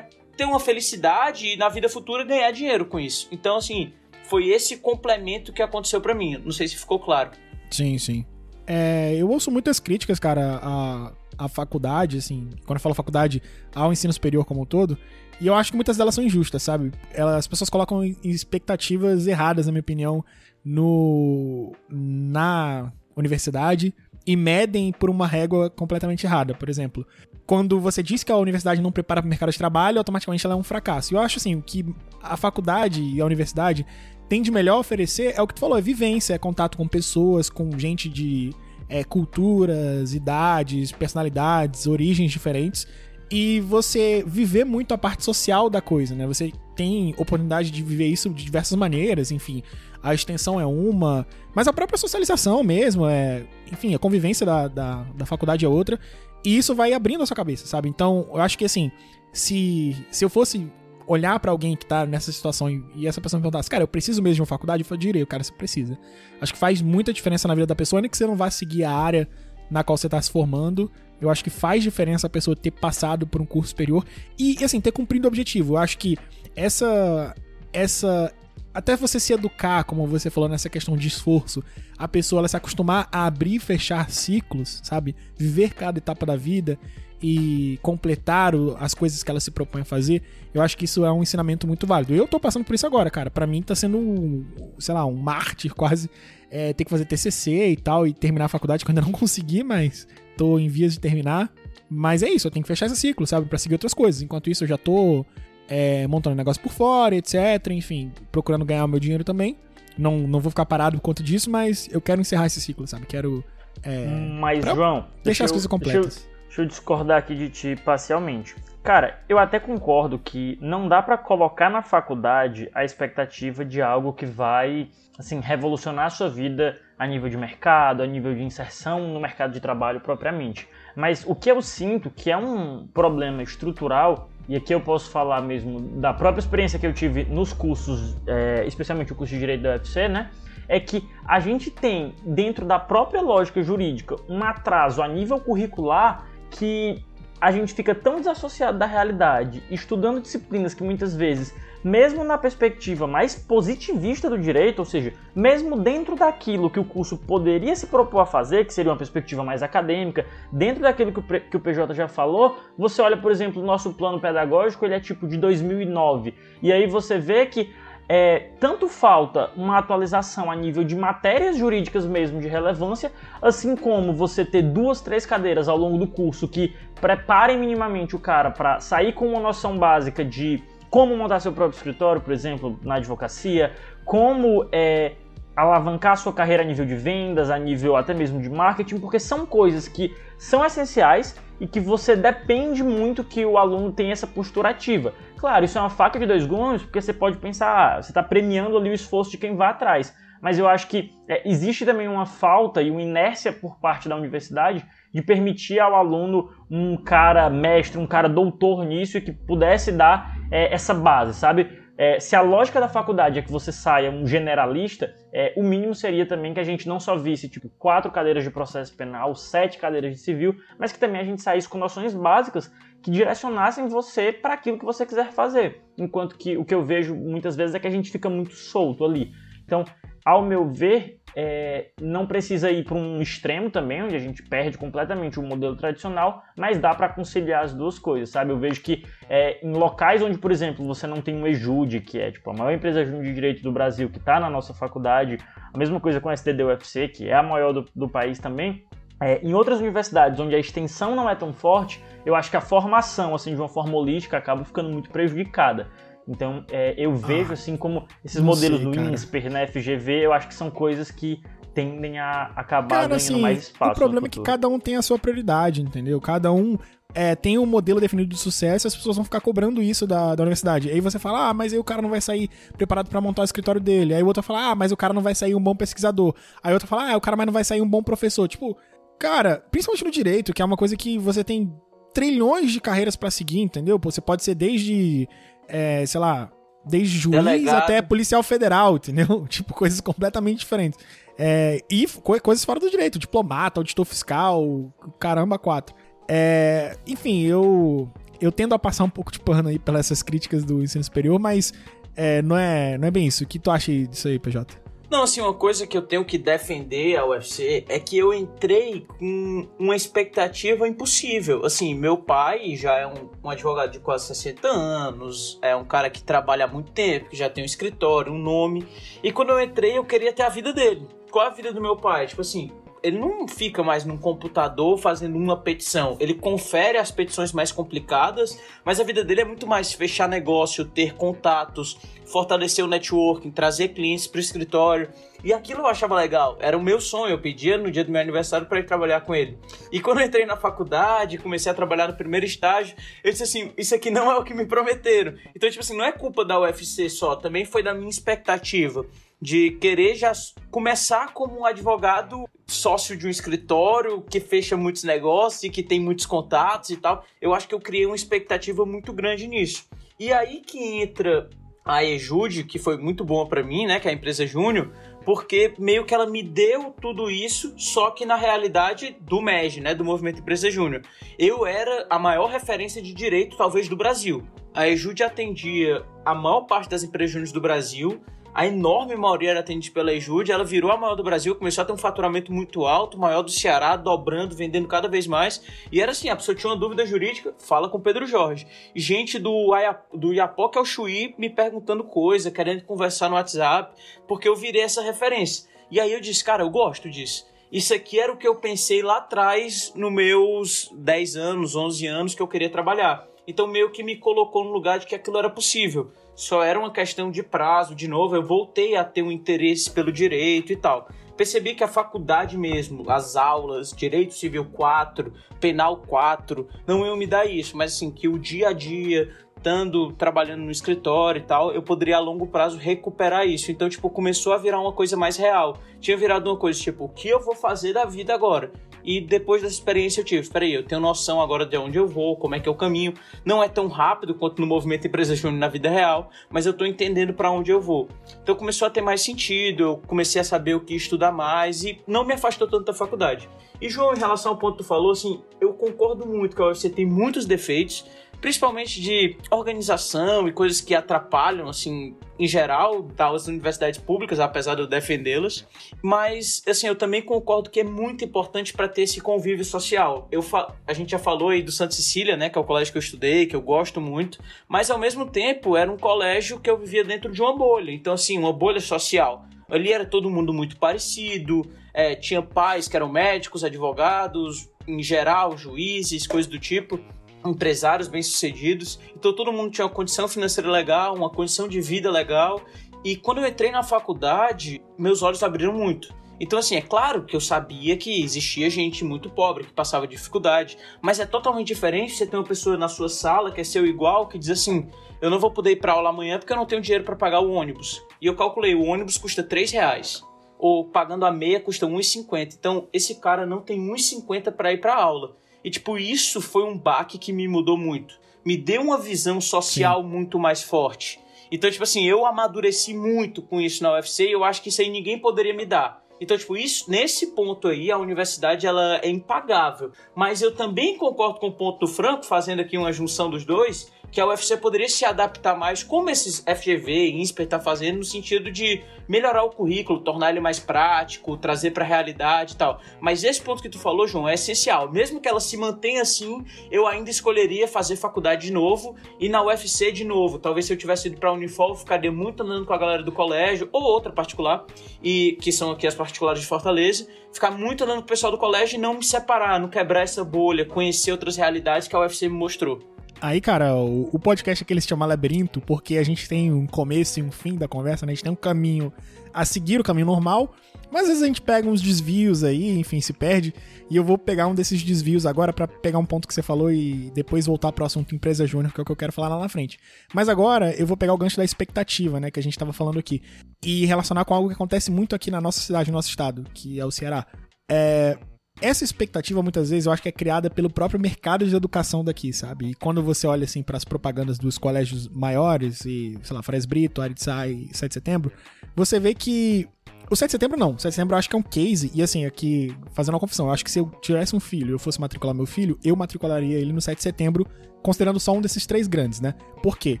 [0.36, 3.28] ter uma felicidade e na vida futura ganhar dinheiro com isso.
[3.30, 3.92] Então assim,
[4.30, 6.40] foi esse complemento que aconteceu para mim.
[6.44, 7.32] Não sei se ficou claro.
[7.68, 8.24] Sim, sim.
[8.66, 13.42] É, eu ouço muitas críticas, cara, à, à faculdade, assim, quando eu falo faculdade,
[13.74, 14.96] ao ensino superior como um todo,
[15.40, 16.92] e eu acho que muitas delas são injustas, sabe?
[17.12, 20.24] Elas, as pessoas colocam expectativas erradas, na minha opinião,
[20.64, 23.92] no na universidade
[24.26, 26.54] e medem por uma régua completamente errada.
[26.54, 27.06] Por exemplo,
[27.46, 30.54] quando você diz que a universidade não prepara para o mercado de trabalho, automaticamente ela
[30.54, 31.12] é um fracasso.
[31.12, 31.84] E eu acho assim que
[32.22, 33.84] a faculdade e a universidade
[34.30, 37.50] tem de melhor oferecer é o que tu falou, é vivência, é contato com pessoas,
[37.50, 38.54] com gente de
[38.88, 42.86] é, culturas, idades, personalidades, origens diferentes.
[43.28, 46.28] E você viver muito a parte social da coisa, né?
[46.28, 49.64] Você tem oportunidade de viver isso de diversas maneiras, enfim.
[50.00, 55.02] A extensão é uma, mas a própria socialização mesmo, é, enfim, a convivência da, da,
[55.12, 55.98] da faculdade é outra.
[56.44, 57.88] E isso vai abrindo a sua cabeça, sabe?
[57.88, 58.92] Então, eu acho que assim,
[59.32, 60.70] se, se eu fosse
[61.10, 63.88] olhar para alguém que tá nessa situação e, e, essa pessoa me perguntasse, cara, eu
[63.88, 64.82] preciso mesmo de uma faculdade?
[64.82, 65.98] Eu falo, direito, cara, você precisa.
[66.40, 68.84] Acho que faz muita diferença na vida da pessoa, nem que você não vá seguir
[68.84, 69.28] a área
[69.68, 70.90] na qual você tá se formando,
[71.20, 74.04] Eu acho que faz diferença a pessoa ter passado por um curso superior
[74.38, 75.74] e, assim, ter cumprido o objetivo.
[75.74, 76.16] Eu acho que
[76.56, 77.34] essa.
[77.72, 78.32] Essa.
[78.72, 81.62] Até você se educar, como você falou nessa questão de esforço,
[81.98, 85.16] a pessoa ela se acostumar a abrir e fechar ciclos, sabe?
[85.36, 86.78] Viver cada etapa da vida
[87.22, 90.22] e completar o, as coisas que ela se propõe a fazer,
[90.54, 92.14] eu acho que isso é um ensinamento muito válido.
[92.14, 93.30] Eu tô passando por isso agora, cara.
[93.30, 94.44] Para mim tá sendo, um,
[94.78, 96.08] sei lá, um mártir quase
[96.50, 99.12] é, ter que fazer TCC e tal e terminar a faculdade que eu ainda não
[99.18, 101.52] consegui, mas tô em vias de terminar.
[101.88, 103.46] Mas é isso, eu tenho que fechar esse ciclo, sabe?
[103.46, 104.22] Pra seguir outras coisas.
[104.22, 105.26] Enquanto isso, eu já tô
[105.68, 107.34] é, montando negócio por fora, etc.
[107.70, 109.56] Enfim, procurando ganhar o meu dinheiro também.
[109.98, 113.06] Não, não vou ficar parado por conta disso, mas eu quero encerrar esse ciclo, sabe?
[113.06, 113.44] Quero.
[113.82, 114.06] É,
[114.40, 115.06] mas, João.
[115.24, 116.29] Deixar as coisas completas.
[116.50, 118.56] Deixa eu, discordar aqui de ti parcialmente.
[118.82, 124.12] Cara, eu até concordo que não dá para colocar na faculdade a expectativa de algo
[124.12, 129.06] que vai, assim, revolucionar a sua vida a nível de mercado, a nível de inserção
[129.06, 130.68] no mercado de trabalho propriamente.
[130.96, 135.40] Mas o que eu sinto que é um problema estrutural, e aqui eu posso falar
[135.42, 139.62] mesmo da própria experiência que eu tive nos cursos, é, especialmente o curso de Direito
[139.62, 140.32] da UFC, né?
[140.66, 146.28] É que a gente tem, dentro da própria lógica jurídica, um atraso a nível curricular
[146.50, 147.02] que
[147.40, 153.06] a gente fica tão desassociado da realidade, estudando disciplinas que muitas vezes, mesmo na perspectiva
[153.06, 158.20] mais positivista do direito, ou seja, mesmo dentro daquilo que o curso poderia se propor
[158.20, 162.58] a fazer, que seria uma perspectiva mais acadêmica, dentro daquilo que o, PJ já falou,
[162.76, 166.86] você olha, por exemplo, o nosso plano pedagógico, ele é tipo de 2009, e aí
[166.86, 167.72] você vê que
[168.12, 174.12] é, tanto falta uma atualização a nível de matérias jurídicas mesmo de relevância, assim como
[174.12, 178.80] você ter duas, três cadeiras ao longo do curso que preparem minimamente o cara para
[178.80, 183.74] sair com uma noção básica de como montar seu próprio escritório, por exemplo, na advocacia,
[184.04, 185.12] como é,
[185.54, 189.46] alavancar sua carreira a nível de vendas, a nível até mesmo de marketing, porque são
[189.46, 194.70] coisas que são essenciais e que você depende muito que o aluno tenha essa postura
[194.70, 195.12] ativa.
[195.36, 198.22] Claro, isso é uma faca de dois gumes, porque você pode pensar, ah, você está
[198.22, 200.16] premiando ali o esforço de quem vai atrás.
[200.40, 204.16] Mas eu acho que é, existe também uma falta e uma inércia por parte da
[204.16, 209.92] universidade de permitir ao aluno um cara mestre, um cara doutor nisso e que pudesse
[209.92, 211.79] dar é, essa base, sabe?
[212.02, 215.94] É, se a lógica da faculdade é que você saia um generalista, é, o mínimo
[215.94, 219.76] seria também que a gente não só visse tipo quatro cadeiras de processo penal, sete
[219.76, 224.32] cadeiras de civil, mas que também a gente saísse com noções básicas que direcionassem você
[224.32, 225.82] para aquilo que você quiser fazer.
[225.98, 229.04] Enquanto que o que eu vejo muitas vezes é que a gente fica muito solto
[229.04, 229.32] ali.
[229.66, 229.84] Então,
[230.24, 234.76] ao meu ver, é, não precisa ir para um extremo também, onde a gente perde
[234.76, 238.50] completamente o modelo tradicional, mas dá para conciliar as duas coisas, sabe?
[238.50, 242.20] Eu vejo que é, em locais onde, por exemplo, você não tem um EJUD, que
[242.20, 245.38] é tipo a maior empresa de direito do Brasil, que está na nossa faculdade,
[245.72, 248.84] a mesma coisa com a STD UFC, que é a maior do, do país também,
[249.18, 252.60] é, em outras universidades onde a extensão não é tão forte, eu acho que a
[252.60, 255.88] formação, assim, de uma forma holística, acaba ficando muito prejudicada.
[256.28, 259.00] Então, é, eu vejo, ah, assim, como esses modelos sei, do.
[259.00, 261.40] INSPER, né, FGV, eu acho que são coisas que
[261.74, 263.92] tendem a acabar cara, ganhando assim, mais espaço.
[263.92, 266.20] O problema é que cada um tem a sua prioridade, entendeu?
[266.20, 266.76] Cada um
[267.14, 270.34] é, tem um modelo definido de sucesso e as pessoas vão ficar cobrando isso da,
[270.34, 270.90] da universidade.
[270.90, 273.44] Aí você fala, ah, mas aí o cara não vai sair preparado para montar o
[273.44, 274.14] escritório dele.
[274.14, 276.34] Aí o outro fala, ah, mas o cara não vai sair um bom pesquisador.
[276.62, 278.46] Aí o outro fala, ah, o cara mas não vai sair um bom professor.
[278.48, 278.76] Tipo,
[279.18, 281.72] cara, principalmente no direito, que é uma coisa que você tem
[282.12, 283.98] trilhões de carreiras para seguir, entendeu?
[284.02, 285.28] Você pode ser desde,
[285.70, 286.50] é, sei lá,
[286.84, 287.76] desde juiz Delegado.
[287.76, 289.46] até policial federal, entendeu?
[289.48, 290.98] Tipo, coisas completamente diferentes.
[291.38, 292.06] É, e
[292.42, 295.94] coisas fora do direito, diplomata, auditor fiscal, caramba, quatro.
[296.28, 300.64] É, enfim, eu eu tendo a passar um pouco de pano aí pelas essas críticas
[300.64, 301.72] do ensino superior, mas
[302.16, 303.44] é, não, é, não é bem isso.
[303.44, 304.76] O que tu acha disso aí, PJ?
[305.10, 309.04] Não, assim, uma coisa que eu tenho que defender a UFC é que eu entrei
[309.18, 311.66] com uma expectativa impossível.
[311.66, 316.08] Assim, meu pai já é um, um, advogado de quase 60 anos, é um cara
[316.08, 318.86] que trabalha há muito tempo, que já tem um escritório, um nome.
[319.20, 321.08] E quando eu entrei, eu queria ter a vida dele.
[321.28, 322.28] Qual a vida do meu pai?
[322.28, 322.70] Tipo assim,
[323.02, 326.16] ele não fica mais num computador fazendo uma petição.
[326.20, 330.84] Ele confere as petições mais complicadas, mas a vida dele é muito mais fechar negócio,
[330.84, 335.08] ter contatos, fortalecer o networking, trazer clientes para o escritório.
[335.42, 336.58] E aquilo eu achava legal.
[336.60, 337.32] Era o meu sonho.
[337.32, 339.58] Eu pedia no dia do meu aniversário para ir trabalhar com ele.
[339.90, 343.72] E quando eu entrei na faculdade, comecei a trabalhar no primeiro estágio, eu disse assim:
[343.76, 345.34] Isso aqui não é o que me prometeram.
[345.56, 349.06] Então, tipo assim, não é culpa da UFC só, também foi da minha expectativa
[349.40, 350.32] de querer já
[350.70, 355.98] começar como um advogado sócio de um escritório que fecha muitos negócios e que tem
[355.98, 357.24] muitos contatos e tal.
[357.40, 359.88] Eu acho que eu criei uma expectativa muito grande nisso.
[360.18, 361.48] E aí que entra
[361.84, 364.92] a Ejude, que foi muito boa para mim, né, que é a empresa Júnior,
[365.24, 369.94] porque meio que ela me deu tudo isso, só que na realidade do MEG, né,
[369.94, 371.02] do Movimento Empresa Júnior.
[371.38, 374.46] Eu era a maior referência de direito, talvez, do Brasil.
[374.74, 378.20] A EJUD atendia a maior parte das empresas júniores do Brasil,
[378.52, 381.84] a enorme maioria era atendida pela EJUD, ela virou a maior do Brasil, começou a
[381.84, 385.62] ter um faturamento muito alto, maior do Ceará, dobrando, vendendo cada vez mais.
[385.92, 388.66] E era assim, a pessoa tinha uma dúvida jurídica, fala com o Pedro Jorge.
[388.94, 389.70] Gente do,
[390.12, 393.94] do Iapoca ao Chuí me perguntando coisa, querendo conversar no WhatsApp,
[394.26, 395.68] porque eu virei essa referência.
[395.88, 397.46] E aí eu disse, cara, eu gosto disso.
[397.70, 402.34] Isso aqui era o que eu pensei lá atrás, nos meus 10 anos, 11 anos,
[402.34, 403.28] que eu queria trabalhar.
[403.46, 406.10] Então meio que me colocou no lugar de que aquilo era possível
[406.40, 407.94] só era uma questão de prazo.
[407.94, 411.06] De novo, eu voltei a ter um interesse pelo direito e tal.
[411.36, 417.26] Percebi que a faculdade mesmo, as aulas, Direito Civil 4, Penal 4, não iam me
[417.26, 421.72] dar isso, mas assim, que o dia a dia, estando trabalhando no escritório e tal,
[421.72, 423.70] eu poderia a longo prazo recuperar isso.
[423.70, 425.76] Então, tipo, começou a virar uma coisa mais real.
[426.00, 428.72] Tinha virado uma coisa tipo, o que eu vou fazer da vida agora?
[429.04, 432.06] E depois dessa experiência eu tive, espera aí, eu tenho noção agora de onde eu
[432.06, 433.14] vou, como é que é o caminho.
[433.44, 436.86] Não é tão rápido quanto no movimento Empresa Júnior na vida real, mas eu estou
[436.86, 438.08] entendendo para onde eu vou.
[438.42, 442.00] Então começou a ter mais sentido, eu comecei a saber o que estudar mais e
[442.06, 443.48] não me afastou tanto da faculdade.
[443.80, 446.66] E João, em relação ao ponto que tu falou, assim, eu concordo muito que a
[446.66, 448.04] UFC tem muitos defeitos,
[448.40, 454.80] principalmente de organização e coisas que atrapalham, assim, em geral, das universidades públicas, apesar de
[454.80, 455.66] eu defendê-las.
[456.02, 460.26] Mas, assim, eu também concordo que é muito importante para ter esse convívio social.
[460.32, 460.40] Eu
[460.86, 463.02] a gente já falou aí do Santa Cecília, né, que é o colégio que eu
[463.02, 467.04] estudei, que eu gosto muito, mas ao mesmo tempo era um colégio que eu vivia
[467.04, 467.90] dentro de uma bolha.
[467.92, 469.44] Então, assim, uma bolha social.
[469.68, 475.56] Ali era todo mundo muito parecido, é, tinha pais que eram médicos, advogados, em geral,
[475.56, 476.98] juízes, coisas do tipo
[477.44, 478.98] empresários bem-sucedidos.
[479.16, 482.60] Então todo mundo tinha uma condição financeira legal, uma condição de vida legal.
[483.04, 486.14] E quando eu entrei na faculdade, meus olhos abriram muito.
[486.40, 490.78] Então, assim, é claro que eu sabia que existia gente muito pobre, que passava dificuldade,
[491.02, 494.26] mas é totalmente diferente você ter uma pessoa na sua sala que é seu igual,
[494.26, 494.88] que diz assim:
[495.20, 497.40] eu não vou poder ir para aula amanhã porque eu não tenho dinheiro para pagar
[497.40, 498.02] o ônibus.
[498.22, 500.24] E eu calculei: o ônibus custa 3 reais,
[500.58, 502.54] ou pagando a meia custa 1,50.
[502.58, 505.36] Então, esse cara não tem 1,50 para ir para aula.
[505.64, 508.18] E, tipo, isso foi um baque que me mudou muito.
[508.44, 510.08] Me deu uma visão social Sim.
[510.08, 511.20] muito mais forte.
[511.52, 514.80] Então, tipo assim, eu amadureci muito com isso na UFC e eu acho que isso
[514.80, 516.00] aí ninguém poderia me dar.
[516.20, 519.90] Então, tipo, isso, nesse ponto aí, a universidade ela é impagável.
[520.14, 523.90] Mas eu também concordo com o ponto do Franco, fazendo aqui uma junção dos dois,
[524.10, 528.04] que a UFC poderia se adaptar mais, como esses FGV e INSPER tá fazendo, no
[528.04, 532.80] sentido de melhorar o currículo, tornar ele mais prático, trazer para a realidade e tal.
[533.00, 534.90] Mas esse ponto que tu falou, João, é essencial.
[534.90, 539.42] Mesmo que ela se mantenha assim, eu ainda escolheria fazer faculdade de novo e na
[539.42, 540.38] UFC de novo.
[540.38, 543.10] Talvez se eu tivesse ido para a Unifol, ficaria muito andando com a galera do
[543.10, 544.64] colégio ou outra particular,
[545.02, 548.38] e que são aqui as particulares de Fortaleza, ficar muito andando com o pessoal do
[548.38, 552.28] colégio e não me separar, não quebrar essa bolha, conhecer outras realidades que a UFC
[552.28, 552.80] me mostrou.
[553.20, 556.66] Aí, cara, o, o podcast aqui ele se chama Labirinto porque a gente tem um
[556.66, 558.12] começo e um fim da conversa, né?
[558.12, 558.90] A gente tem um caminho
[559.32, 560.54] a seguir, o caminho normal,
[560.90, 563.54] mas às vezes a gente pega uns desvios aí, enfim, se perde.
[563.90, 566.72] E eu vou pegar um desses desvios agora para pegar um ponto que você falou
[566.72, 569.38] e depois voltar pro assunto empresa júnior, que é o que eu quero falar lá
[569.38, 569.78] na frente.
[570.14, 572.98] Mas agora eu vou pegar o gancho da expectativa, né, que a gente tava falando
[572.98, 573.22] aqui,
[573.62, 576.80] e relacionar com algo que acontece muito aqui na nossa cidade, no nosso estado, que
[576.80, 577.26] é o Ceará.
[577.70, 578.16] É,
[578.60, 582.32] essa expectativa muitas vezes eu acho que é criada pelo próprio mercado de educação daqui,
[582.32, 582.70] sabe?
[582.70, 586.66] E quando você olha assim para as propagandas dos colégios maiores e, sei lá, Fres
[586.66, 588.32] Brito, Aritsai, 7 de setembro,
[588.76, 589.68] você vê que
[590.10, 590.72] o 7 de setembro não.
[590.72, 591.90] O 7 de setembro eu acho que é um case.
[591.94, 594.72] E assim, aqui, fazendo uma confissão, eu acho que se eu tivesse um filho e
[594.72, 597.46] eu fosse matricular meu filho, eu matricularia ele no 7 de setembro,
[597.82, 599.34] considerando só um desses três grandes, né?
[599.62, 600.00] Por quê?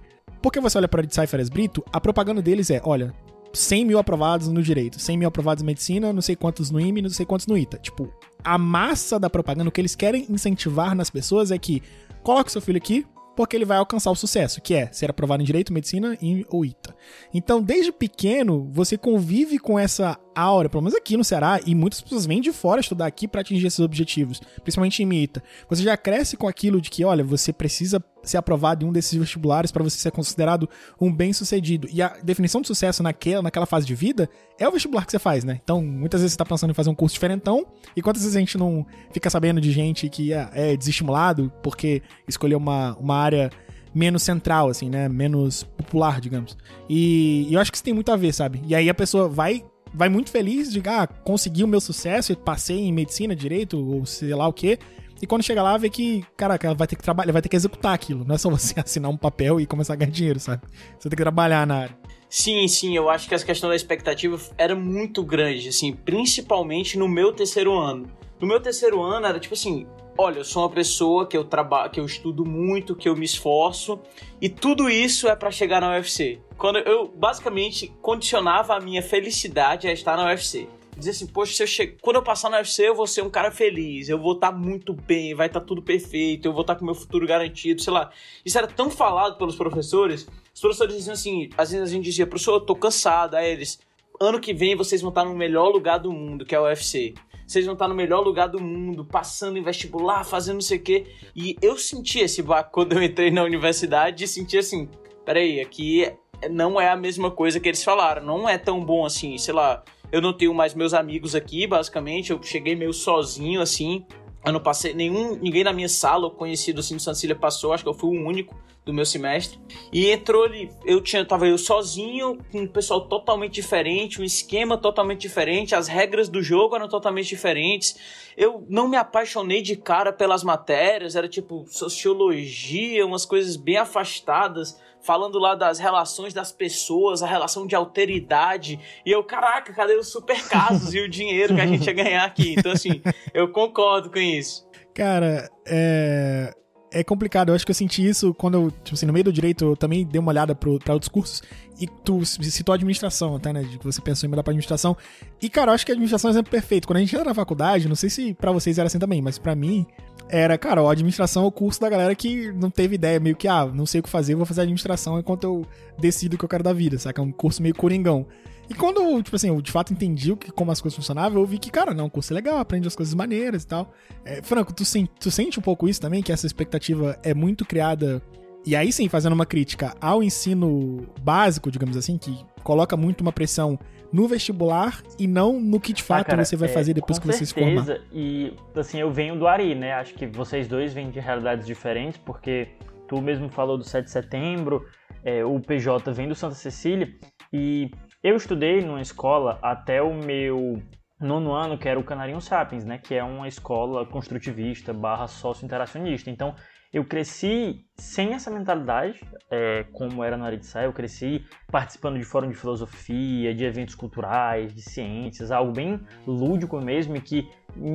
[0.42, 3.14] Porque você olha para e Fres Brito, a propaganda deles é: olha,
[3.52, 7.02] 100 mil aprovados no direito, 100 mil aprovados em medicina, não sei quantos no IME,
[7.02, 7.78] não sei quantos no ITA.
[7.78, 8.12] Tipo,
[8.44, 11.82] a massa da propaganda, o que eles querem incentivar nas pessoas é que
[12.22, 15.46] coloque seu filho aqui, porque ele vai alcançar o sucesso, que é ser aprovado em
[15.46, 16.16] direito, medicina
[16.48, 16.94] ou ITA.
[17.32, 22.00] Então, desde pequeno, você convive com essa aura, pelo menos aqui no Ceará, e muitas
[22.00, 25.42] pessoas vêm de fora estudar aqui para atingir esses objetivos, principalmente em MITA.
[25.68, 29.18] Você já cresce com aquilo de que, olha, você precisa ser aprovado em um desses
[29.18, 30.68] vestibulares para você ser considerado
[31.00, 31.88] um bem-sucedido.
[31.90, 35.18] E a definição de sucesso naquela, naquela fase de vida é o vestibular que você
[35.18, 35.58] faz, né?
[35.62, 37.66] Então, muitas vezes você tá pensando em fazer um curso diferentão,
[37.96, 42.02] e quantas vezes a gente não fica sabendo de gente que é, é desestimulado porque
[42.28, 43.50] escolheu uma, uma área
[43.94, 45.08] menos central, assim, né?
[45.08, 46.56] Menos popular, digamos.
[46.88, 48.62] E, e eu acho que isso tem muito a ver, sabe?
[48.66, 52.78] E aí a pessoa vai vai muito feliz de, ah, consegui o meu sucesso, passei
[52.78, 54.78] em medicina, direito, ou sei lá o quê.
[55.22, 57.56] E quando chega lá, vê que, caraca, ela vai ter que trabalhar, vai ter que
[57.56, 58.24] executar aquilo.
[58.24, 60.62] Não é só você assinar um papel e começar a ganhar dinheiro, sabe?
[60.98, 61.98] Você tem que trabalhar na área.
[62.28, 67.08] Sim, sim, eu acho que essa questão da expectativa era muito grande, assim, principalmente no
[67.08, 68.06] meu terceiro ano.
[68.40, 69.86] No meu terceiro ano era tipo assim,
[70.20, 73.24] olha, eu sou uma pessoa que eu trabalho, que eu estudo muito, que eu me
[73.24, 73.98] esforço,
[74.38, 76.38] e tudo isso é para chegar na UFC.
[76.58, 80.68] Quando eu basicamente condicionava a minha felicidade a estar na UFC
[81.00, 81.96] dizer assim, poxa, se eu che...
[82.02, 84.58] quando eu passar no UFC eu vou ser um cara feliz, eu vou estar tá
[84.58, 87.80] muito bem, vai estar tá tudo perfeito, eu vou estar tá com meu futuro garantido,
[87.80, 88.10] sei lá.
[88.44, 92.26] Isso era tão falado pelos professores, os professores diziam assim, às vezes a gente dizia,
[92.26, 93.80] professor, eu tô cansado, aí eles,
[94.20, 97.14] ano que vem vocês vão estar no melhor lugar do mundo, que é o UFC.
[97.50, 100.82] Vocês vão estar no melhor lugar do mundo, passando em vestibular, fazendo não sei o
[100.82, 101.06] quê.
[101.34, 104.88] E eu senti esse baco quando eu entrei na universidade e senti assim,
[105.24, 106.12] peraí, aqui
[106.48, 109.82] não é a mesma coisa que eles falaram, não é tão bom assim, sei lá
[110.12, 112.32] eu não tenho mais meus amigos aqui, basicamente.
[112.32, 114.04] Eu cheguei meio sozinho, assim.
[114.44, 117.88] Eu não passei nenhum, ninguém na minha sala conhecido assim do Sancília passou, acho que
[117.88, 119.58] eu fui o único do meu semestre.
[119.92, 124.78] E entrou ali, eu tinha, tava eu sozinho, com um pessoal totalmente diferente, um esquema
[124.78, 127.96] totalmente diferente, as regras do jogo eram totalmente diferentes.
[128.36, 134.80] Eu não me apaixonei de cara pelas matérias, era tipo sociologia, umas coisas bem afastadas
[135.02, 138.78] falando lá das relações das pessoas, a relação de alteridade.
[139.04, 142.24] E eu, caraca, cadê os super casos e o dinheiro que a gente ia ganhar
[142.24, 142.54] aqui?
[142.56, 144.68] Então, assim, eu concordo com isso.
[144.94, 146.54] Cara, é
[146.92, 147.50] é complicado.
[147.50, 149.76] Eu acho que eu senti isso quando eu, tipo assim, no meio do direito, eu
[149.76, 151.42] também dei uma olhada pro, pra outros cursos
[151.80, 153.62] e tu citou a administração, até, né?
[153.62, 154.96] De que você pensou em mudar pra administração.
[155.40, 156.86] E, cara, eu acho que a administração é sempre perfeito.
[156.86, 159.38] Quando a gente entra na faculdade, não sei se para vocês era assim também, mas
[159.38, 159.86] para mim
[160.28, 163.48] era, cara, a administração é o curso da galera que não teve ideia, meio que,
[163.48, 165.66] ah, não sei o que fazer, vou fazer administração enquanto eu
[165.98, 167.20] decido o que eu quero da vida, saca?
[167.20, 168.26] É um curso meio coringão.
[168.70, 171.46] E quando, tipo assim, eu de fato entendi o que, como as coisas funcionavam, eu
[171.46, 173.92] vi que, cara, não, o curso é legal, aprende as coisas maneiras e tal.
[174.24, 177.64] É, Franco, tu, sen, tu sente um pouco isso também, que essa expectativa é muito
[177.64, 178.22] criada.
[178.64, 183.32] E aí sim, fazendo uma crítica ao ensino básico, digamos assim, que coloca muito uma
[183.32, 183.76] pressão
[184.12, 186.94] no vestibular e não no que de ah, fato ah, cara, você vai é, fazer
[186.94, 188.00] depois que você se formar.
[188.12, 189.94] E assim, eu venho do Ari, né?
[189.94, 192.68] Acho que vocês dois vêm de realidades diferentes, porque
[193.08, 194.86] tu mesmo falou do 7 de setembro,
[195.24, 197.12] é, o PJ vem do Santa Cecília,
[197.52, 197.90] e
[198.22, 200.82] eu estudei numa escola até o meu
[201.18, 202.98] nono ano, que era o Canarinho Sapiens, né?
[202.98, 206.30] Que é uma escola construtivista barra sócio-interacionista.
[206.30, 206.54] Então,
[206.92, 210.86] eu cresci sem essa mentalidade, é, como era na área de saia.
[210.86, 216.80] Eu cresci participando de fórum de filosofia, de eventos culturais, de ciências, algo bem lúdico
[216.80, 217.48] mesmo e que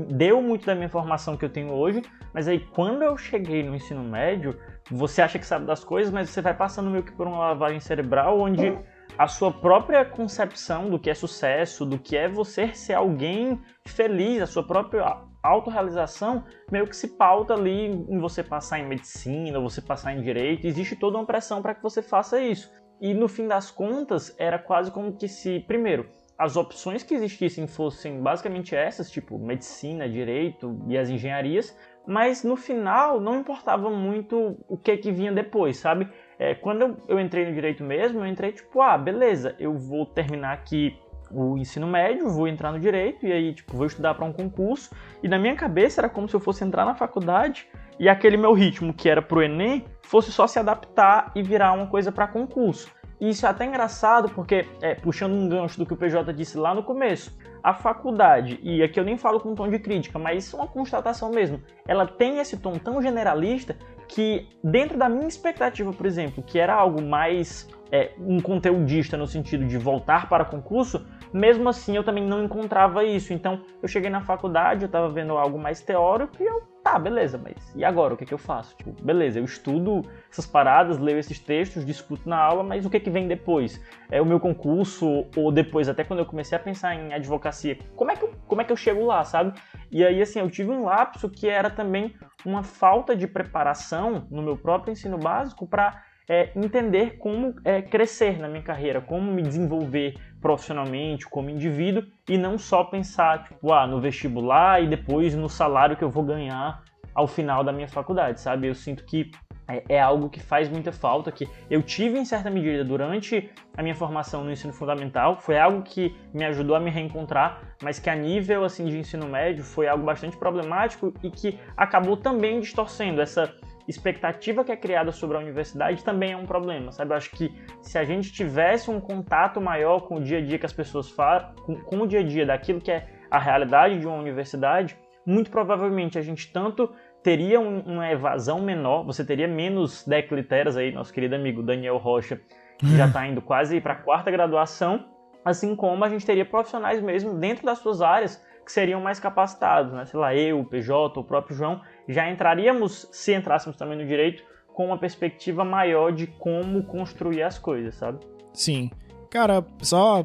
[0.10, 2.02] deu muito da minha formação que eu tenho hoje.
[2.34, 4.58] Mas aí, quando eu cheguei no ensino médio,
[4.90, 7.80] você acha que sabe das coisas, mas você vai passando meio que por uma lavagem
[7.80, 8.78] cerebral onde
[9.18, 14.42] a sua própria concepção do que é sucesso, do que é você ser alguém feliz,
[14.42, 19.82] a sua própria autorrealização meio que se pauta ali em você passar em medicina, você
[19.82, 22.72] passar em direito, existe toda uma pressão para que você faça isso.
[23.00, 27.68] E no fim das contas, era quase como que se, primeiro, as opções que existissem
[27.68, 34.58] fossem basicamente essas, tipo medicina, direito e as engenharias, mas no final não importava muito
[34.68, 36.10] o que que vinha depois, sabe?
[36.38, 40.54] É, quando eu, entrei no direito mesmo, eu entrei tipo, ah, beleza, eu vou terminar
[40.54, 40.98] aqui
[41.32, 44.94] o ensino médio, vou entrar no direito e aí, tipo, vou estudar para um concurso.
[45.24, 47.68] E na minha cabeça era como se eu fosse entrar na faculdade
[48.00, 51.88] e aquele meu ritmo que era pro ENEM fosse só se adaptar e virar uma
[51.88, 52.94] coisa para concurso.
[53.20, 56.58] E isso é até engraçado porque, é, puxando um gancho do que o PJ disse
[56.58, 60.20] lá no começo, a faculdade, e aqui eu nem falo com um tom de crítica,
[60.20, 63.76] mas isso é uma constatação mesmo, ela tem esse tom tão generalista
[64.08, 69.28] que, dentro da minha expectativa, por exemplo, que era algo mais é, um conteudista no
[69.28, 73.34] sentido de voltar para concurso, mesmo assim eu também não encontrava isso.
[73.34, 77.36] Então eu cheguei na faculdade, eu estava vendo algo mais teórico e eu, tá, beleza,
[77.36, 78.14] mas e agora?
[78.14, 78.78] O que, que eu faço?
[78.78, 83.00] Tipo, beleza, eu estudo essas paradas, leio esses textos, discuto na aula, mas o que,
[83.00, 83.84] que vem depois?
[84.12, 88.12] É o meu concurso, ou depois, até quando eu comecei a pensar em advocacia, como
[88.12, 89.60] é que eu, como é que eu chego lá, sabe?
[89.90, 92.14] E aí, assim, eu tive um lapso que era também
[92.46, 98.40] uma falta de preparação no meu próprio ensino básico para é, entender como é, crescer
[98.40, 100.14] na minha carreira, como me desenvolver
[100.46, 105.98] profissionalmente, como indivíduo, e não só pensar tipo, ah, no vestibular e depois no salário
[105.98, 106.84] que eu vou ganhar
[107.16, 108.68] ao final da minha faculdade, sabe?
[108.68, 109.32] Eu sinto que
[109.68, 113.82] é, é algo que faz muita falta, que eu tive em certa medida durante a
[113.82, 118.08] minha formação no ensino fundamental, foi algo que me ajudou a me reencontrar, mas que
[118.08, 123.20] a nível assim de ensino médio foi algo bastante problemático e que acabou também distorcendo
[123.20, 123.52] essa
[123.88, 127.12] expectativa que é criada sobre a universidade também é um problema, sabe?
[127.12, 130.58] Eu acho que se a gente tivesse um contato maior com o dia a dia
[130.58, 134.00] que as pessoas falam, com, com o dia a dia daquilo que é a realidade
[134.00, 139.48] de uma universidade, muito provavelmente a gente tanto teria um, uma evasão menor, você teria
[139.48, 142.40] menos decliteras aí, nosso querido amigo Daniel Rocha
[142.78, 145.06] que já está indo quase para a quarta graduação,
[145.44, 149.94] assim como a gente teria profissionais mesmo dentro das suas áreas que seriam mais capacitados,
[149.94, 150.06] né?
[150.06, 154.44] Sei lá, eu, o PJ, o próprio João, já entraríamos, se entrássemos também no direito,
[154.74, 158.20] com uma perspectiva maior de como construir as coisas, sabe?
[158.54, 158.90] Sim.
[159.30, 160.24] Cara, só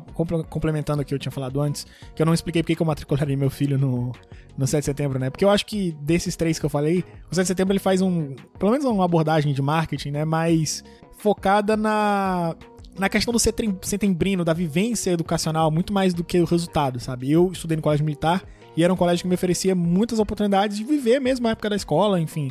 [0.49, 3.51] complementando o que eu tinha falado antes, que eu não expliquei porque eu matricularia meu
[3.51, 4.13] filho no,
[4.57, 5.31] no 7 de setembro, né?
[5.31, 8.03] Porque eu acho que desses três que eu falei, o 7 de setembro ele faz
[8.03, 10.25] um, pelo menos uma abordagem de marketing, né?
[10.25, 10.85] Mais
[11.19, 12.55] focada na
[12.99, 17.33] na questão do setembrino, da vivência educacional, muito mais do que o resultado, sabe?
[17.33, 18.45] Eu estudei no colégio militar
[18.77, 21.77] e era um colégio que me oferecia muitas oportunidades de viver mesmo a época da
[21.77, 22.51] escola, enfim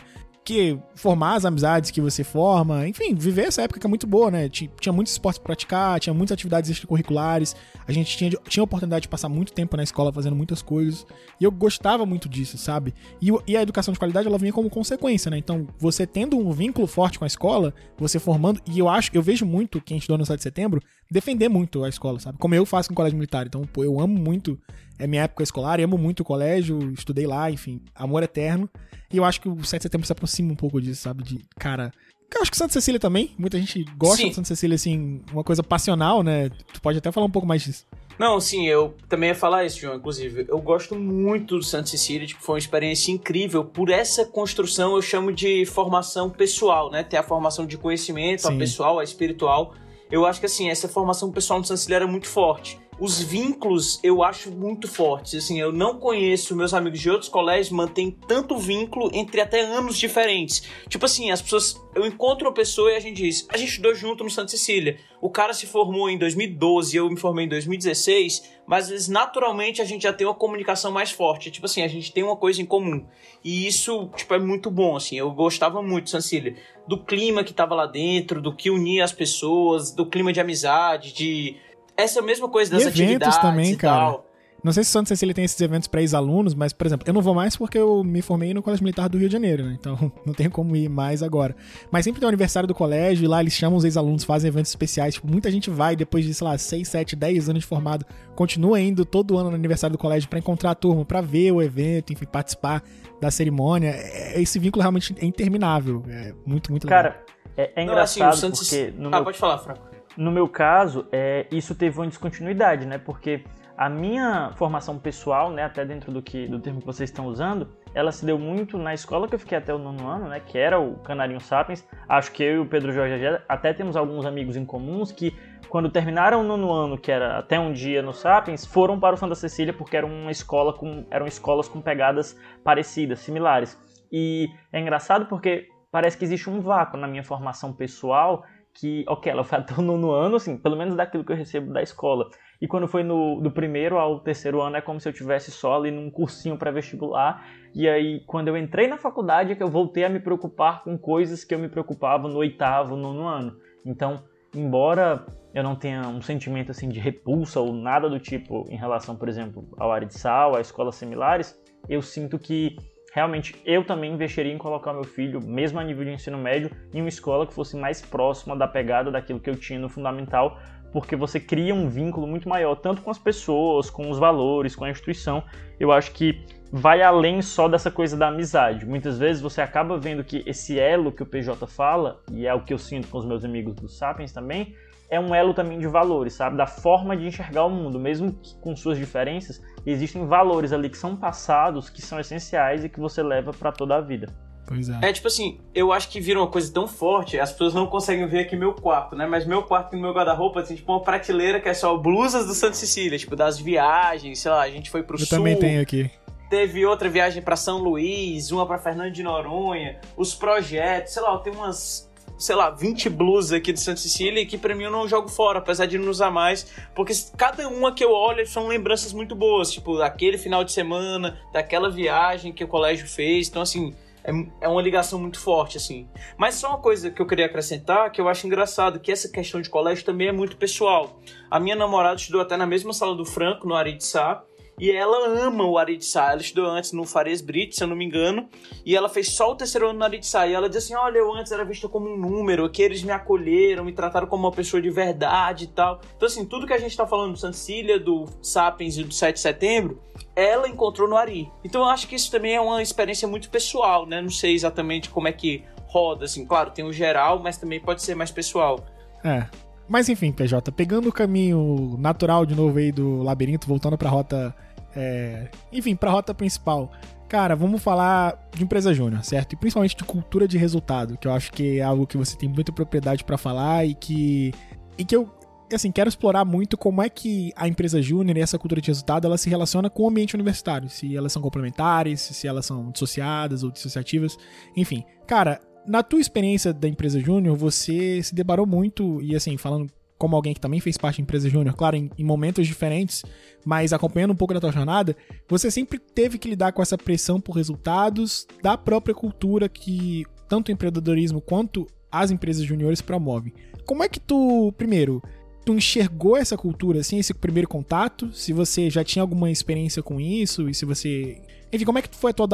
[0.49, 4.31] que formar as amizades que você forma, enfim, viver essa época que é muito boa,
[4.31, 4.49] né?
[4.49, 7.55] Tinha muitos esportes pra praticar, tinha muitas atividades extracurriculares,
[7.87, 11.05] a gente tinha, tinha a oportunidade de passar muito tempo na escola fazendo muitas coisas,
[11.39, 12.95] e eu gostava muito disso, sabe?
[13.21, 15.37] E, e a educação de qualidade, ela vinha como consequência, né?
[15.37, 19.21] Então, você tendo um vínculo forte com a escola, você formando, e eu acho, eu
[19.21, 22.39] vejo muito quem estudou no 7 de setembro defender muito a escola, sabe?
[22.39, 24.59] Como eu faço com o colégio militar, então, pô, eu amo muito
[24.99, 28.69] é minha época escolar, amo muito o colégio, estudei lá, enfim, amor eterno.
[29.11, 31.23] E eu acho que o 7 de setembro se aproxima um pouco disso, sabe?
[31.23, 31.91] De, cara.
[32.35, 33.31] Eu acho que Santa Cecília também.
[33.39, 34.29] Muita gente gosta sim.
[34.29, 36.49] de Santa Cecília, assim, uma coisa passional, né?
[36.71, 37.87] Tu pode até falar um pouco mais disso.
[38.19, 40.45] Não, sim, eu também ia falar isso, João, inclusive.
[40.47, 43.63] Eu gosto muito do Santa Cecília, tipo, foi uma experiência incrível.
[43.63, 47.01] Por essa construção, eu chamo de formação pessoal, né?
[47.01, 48.53] Ter a formação de conhecimento, sim.
[48.53, 49.73] a pessoal, a espiritual.
[50.11, 53.99] Eu acho que, assim, essa formação pessoal no Santa Cecília era muito forte os vínculos
[54.03, 55.35] eu acho muito fortes.
[55.35, 59.97] Assim, eu não conheço meus amigos de outros colégios mantêm tanto vínculo entre até anos
[59.97, 60.63] diferentes.
[60.87, 61.79] Tipo assim, as pessoas.
[61.95, 64.97] Eu encontro uma pessoa e a gente diz: a gente estudou junto no Santa Cecília.
[65.21, 69.81] O cara se formou em 2012 eu me formei em 2016, mas às vezes naturalmente
[69.81, 71.51] a gente já tem uma comunicação mais forte.
[71.51, 73.05] Tipo assim, a gente tem uma coisa em comum.
[73.43, 75.17] E isso, tipo, é muito bom, assim.
[75.17, 76.55] Eu gostava muito de Santa.
[76.87, 81.13] Do clima que tava lá dentro, do que unia as pessoas, do clima de amizade,
[81.13, 81.57] de
[82.01, 84.11] essa mesma coisa das e eventos atividades também, cara.
[84.11, 84.29] Tal.
[84.63, 87.21] Não sei se Santa Cecília tem esses eventos para ex-alunos, mas, por exemplo, eu não
[87.21, 89.77] vou mais porque eu me formei no Colégio Militar do Rio de Janeiro, né?
[89.79, 91.55] Então não tenho como ir mais agora.
[91.89, 94.69] Mas sempre tem o aniversário do colégio e lá eles chamam os ex-alunos, fazem eventos
[94.69, 95.13] especiais.
[95.13, 98.79] Tipo, muita gente vai depois de, sei lá, 6, 7, 10 anos de formado, continua
[98.79, 102.11] indo todo ano no aniversário do colégio para encontrar a turma, para ver o evento,
[102.11, 102.83] enfim, participar
[103.21, 103.91] da cerimônia.
[103.91, 106.03] É, esse vínculo realmente é interminável.
[106.09, 107.03] É muito, muito legal.
[107.03, 107.23] Cara,
[107.55, 108.93] é, é engraçado não, assim, porque...
[108.97, 109.23] No ah, meu...
[109.23, 109.88] pode falar, Franco.
[110.19, 112.97] No meu caso, é, isso teve uma descontinuidade, né?
[112.97, 113.45] Porque
[113.77, 117.69] a minha formação pessoal, né, até dentro do que do termo que vocês estão usando,
[117.95, 120.57] ela se deu muito na escola que eu fiquei até o nono ano, né, que
[120.57, 121.87] era o Canarinho Sapiens.
[122.09, 123.15] Acho que eu e o Pedro Jorge
[123.47, 125.33] até temos alguns amigos em comuns que
[125.69, 129.17] quando terminaram o nono ano, que era até um dia no Sapiens, foram para o
[129.17, 133.81] Santa Cecília porque era uma escola com eram escolas com pegadas parecidas, similares.
[134.11, 139.31] E é engraçado porque parece que existe um vácuo na minha formação pessoal que, ok,
[139.31, 142.29] ela foi até o nono ano, assim, pelo menos daquilo que eu recebo da escola.
[142.61, 145.75] E quando foi no, do primeiro ao terceiro ano, é como se eu tivesse só
[145.75, 147.45] ali num cursinho pré-vestibular.
[147.73, 150.97] E aí, quando eu entrei na faculdade, é que eu voltei a me preocupar com
[150.97, 153.55] coisas que eu me preocupava no oitavo, nono ano.
[153.85, 158.75] Então, embora eu não tenha um sentimento assim de repulsa ou nada do tipo em
[158.75, 162.75] relação, por exemplo, ao área de sal, a escolas similares, eu sinto que
[163.13, 167.01] realmente eu também investiria em colocar meu filho, mesmo a nível de ensino médio, em
[167.01, 170.59] uma escola que fosse mais próxima da pegada daquilo que eu tinha no fundamental,
[170.91, 174.85] porque você cria um vínculo muito maior, tanto com as pessoas, com os valores, com
[174.85, 175.43] a instituição.
[175.79, 178.85] Eu acho que vai além só dessa coisa da amizade.
[178.85, 182.63] Muitas vezes você acaba vendo que esse elo que o PJ fala, e é o
[182.63, 184.75] que eu sinto com os meus amigos do Sapiens também,
[185.09, 186.55] é um elo também de valores, sabe?
[186.55, 191.15] Da forma de enxergar o mundo, mesmo com suas diferenças, existem valores ali que são
[191.15, 194.27] passados, que são essenciais e que você leva para toda a vida.
[194.67, 194.99] Pois é.
[195.01, 198.27] É tipo assim, eu acho que vira uma coisa tão forte, as pessoas não conseguem
[198.27, 199.25] ver aqui meu quarto, né?
[199.25, 202.53] Mas meu quarto e meu guarda-roupa, assim, tipo uma prateleira que é só blusas do
[202.53, 205.37] Santa Cecília, tipo, das viagens, sei lá, a gente foi pro eu sul.
[205.37, 206.11] Eu também tenho aqui.
[206.51, 211.35] Teve outra viagem para São Luís, uma para Fernando de Noronha, os projetos, sei lá,
[211.39, 212.08] tenho umas
[212.39, 215.59] sei lá, 20 blusas aqui de Santa Cecília que pra mim eu não jogo fora,
[215.59, 219.71] apesar de não usar mais, porque cada uma que eu olho são lembranças muito boas,
[219.71, 224.67] tipo, daquele final de semana, daquela viagem que o colégio fez, então assim, é, é
[224.67, 226.07] uma ligação muito forte, assim.
[226.37, 229.61] Mas só uma coisa que eu queria acrescentar, que eu acho engraçado, que essa questão
[229.61, 231.19] de colégio também é muito pessoal.
[231.49, 234.43] A minha namorada estudou até na mesma sala do Franco, no Aritzá,
[234.79, 236.31] e ela ama o Aritzá.
[236.31, 238.47] Ela estudou antes no Farias Brito, se eu não me engano.
[238.85, 240.47] E ela fez só o terceiro ano no Aritzá.
[240.47, 242.65] E ela diz assim: Olha, eu antes era vista como um número.
[242.65, 245.99] Aqui eles me acolheram, me trataram como uma pessoa de verdade e tal.
[246.15, 249.35] Então, assim, tudo que a gente tá falando do Sancília, do Sapiens e do 7
[249.35, 250.01] de setembro,
[250.35, 251.51] ela encontrou no Ari.
[251.63, 254.21] Então, eu acho que isso também é uma experiência muito pessoal, né?
[254.21, 256.45] Não sei exatamente como é que roda, assim.
[256.45, 258.79] Claro, tem o geral, mas também pode ser mais pessoal.
[259.23, 259.47] É,
[259.87, 264.55] Mas enfim, PJ, pegando o caminho natural de novo aí do labirinto, voltando pra rota.
[264.99, 265.49] É...
[265.71, 266.91] Enfim, pra rota principal.
[267.27, 269.53] Cara, vamos falar de empresa júnior, certo?
[269.53, 272.49] E principalmente de cultura de resultado, que eu acho que é algo que você tem
[272.49, 274.51] muita propriedade para falar e que
[274.97, 275.31] e que eu
[275.71, 279.25] assim, quero explorar muito como é que a empresa júnior e essa cultura de resultado
[279.25, 283.61] ela se relaciona com o ambiente universitário, se elas são complementares, se elas são dissociadas
[283.61, 284.35] ou dissociativas,
[284.75, 285.03] enfim.
[285.27, 289.87] Cara, na tua experiência da empresa júnior, você se deparou muito e assim, falando
[290.19, 293.23] como alguém que também fez parte da empresa júnior, claro, em, em, momentos diferentes,
[293.65, 295.15] mas acompanhando um pouco da tua jornada,
[295.47, 300.67] você sempre teve que lidar com essa pressão por resultados da própria cultura que tanto
[300.67, 303.53] o empreendedorismo quanto as empresas juniores promovem.
[303.85, 305.23] Como é que tu, primeiro,
[305.65, 308.29] tu enxergou essa cultura, assim, esse primeiro contato?
[308.33, 311.41] Se você já tinha alguma experiência com isso e se você...
[311.71, 312.47] Enfim, como é que foi a tua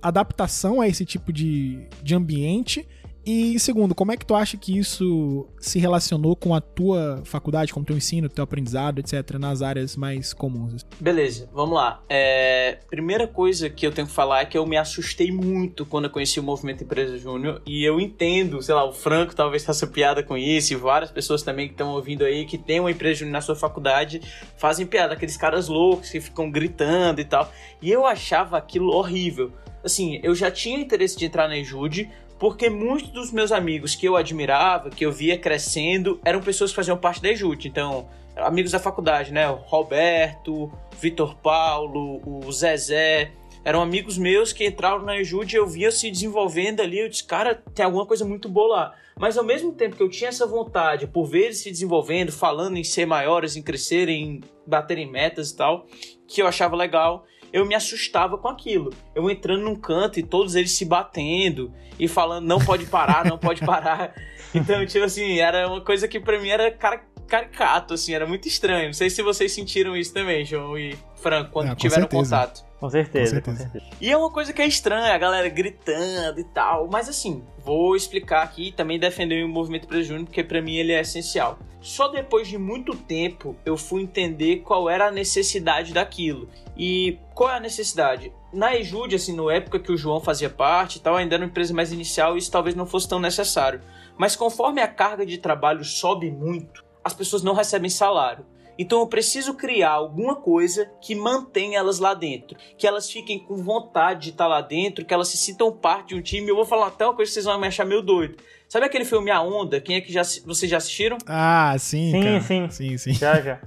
[0.00, 2.86] adaptação a esse tipo de, de ambiente?
[3.24, 7.72] E segundo, como é que tu acha que isso se relacionou com a tua faculdade,
[7.72, 10.84] com o teu ensino, teu aprendizado, etc., nas áreas mais comuns?
[10.98, 12.02] Beleza, vamos lá.
[12.08, 16.06] É, primeira coisa que eu tenho que falar é que eu me assustei muito quando
[16.06, 19.86] eu conheci o Movimento Empresa Júnior e eu entendo, sei lá, o Franco talvez faça
[19.86, 23.20] piada com isso e várias pessoas também que estão ouvindo aí que tem uma empresa
[23.20, 24.20] júnior na sua faculdade
[24.56, 27.52] fazem piada, aqueles caras loucos que ficam gritando e tal.
[27.80, 29.52] E eu achava aquilo horrível.
[29.84, 32.08] Assim, eu já tinha interesse de entrar na Ejude,
[32.42, 36.74] porque muitos dos meus amigos que eu admirava, que eu via crescendo, eram pessoas que
[36.74, 37.68] faziam parte da EJUT.
[37.68, 39.48] Então, amigos da faculdade, né?
[39.48, 40.68] O Roberto,
[40.98, 43.30] Vitor Paulo, o Zezé.
[43.64, 46.98] Eram amigos meus que entraram na EJUT e eu via se desenvolvendo ali.
[46.98, 48.94] Eu disse, cara, tem alguma coisa muito boa lá.
[49.16, 52.76] Mas ao mesmo tempo que eu tinha essa vontade por ver eles se desenvolvendo, falando
[52.76, 55.86] em ser maiores, em crescerem, em baterem metas e tal,
[56.26, 58.90] que eu achava legal, eu me assustava com aquilo.
[59.14, 63.38] Eu entrando num canto e todos eles se batendo e falando, não pode parar, não
[63.38, 64.14] pode parar.
[64.54, 68.46] Então, tipo assim, era uma coisa que pra mim era car caricato, assim, era muito
[68.46, 68.88] estranho.
[68.88, 72.36] Não sei se vocês sentiram isso também, João e Franco, quando é, tiveram certeza.
[72.36, 72.71] contato.
[72.82, 73.96] Com certeza, com certeza, com certeza.
[74.00, 76.88] E é uma coisa que é estranha, a galera gritando e tal.
[76.90, 80.74] Mas assim, vou explicar aqui e também defender o movimento Preto Júnior, porque para mim
[80.74, 81.60] ele é essencial.
[81.80, 86.48] Só depois de muito tempo eu fui entender qual era a necessidade daquilo.
[86.76, 88.32] E qual é a necessidade?
[88.52, 91.50] Na Ejude, assim, na época que o João fazia parte e tal, ainda era uma
[91.50, 93.80] empresa mais inicial, isso talvez não fosse tão necessário.
[94.18, 98.44] Mas conforme a carga de trabalho sobe muito, as pessoas não recebem salário.
[98.78, 103.56] Então eu preciso criar alguma coisa que mantenha elas lá dentro, que elas fiquem com
[103.56, 106.48] vontade de estar lá dentro, que elas se sintam parte de um time.
[106.48, 108.36] Eu vou falar até uma coisa que vocês vão me achar meio doido.
[108.68, 109.80] Sabe aquele filme A Onda?
[109.80, 111.18] Quem é que já vocês já assistiram?
[111.26, 112.40] Ah, sim, sim, cara.
[112.40, 113.12] sim, sim, sim.
[113.12, 113.60] Já, já.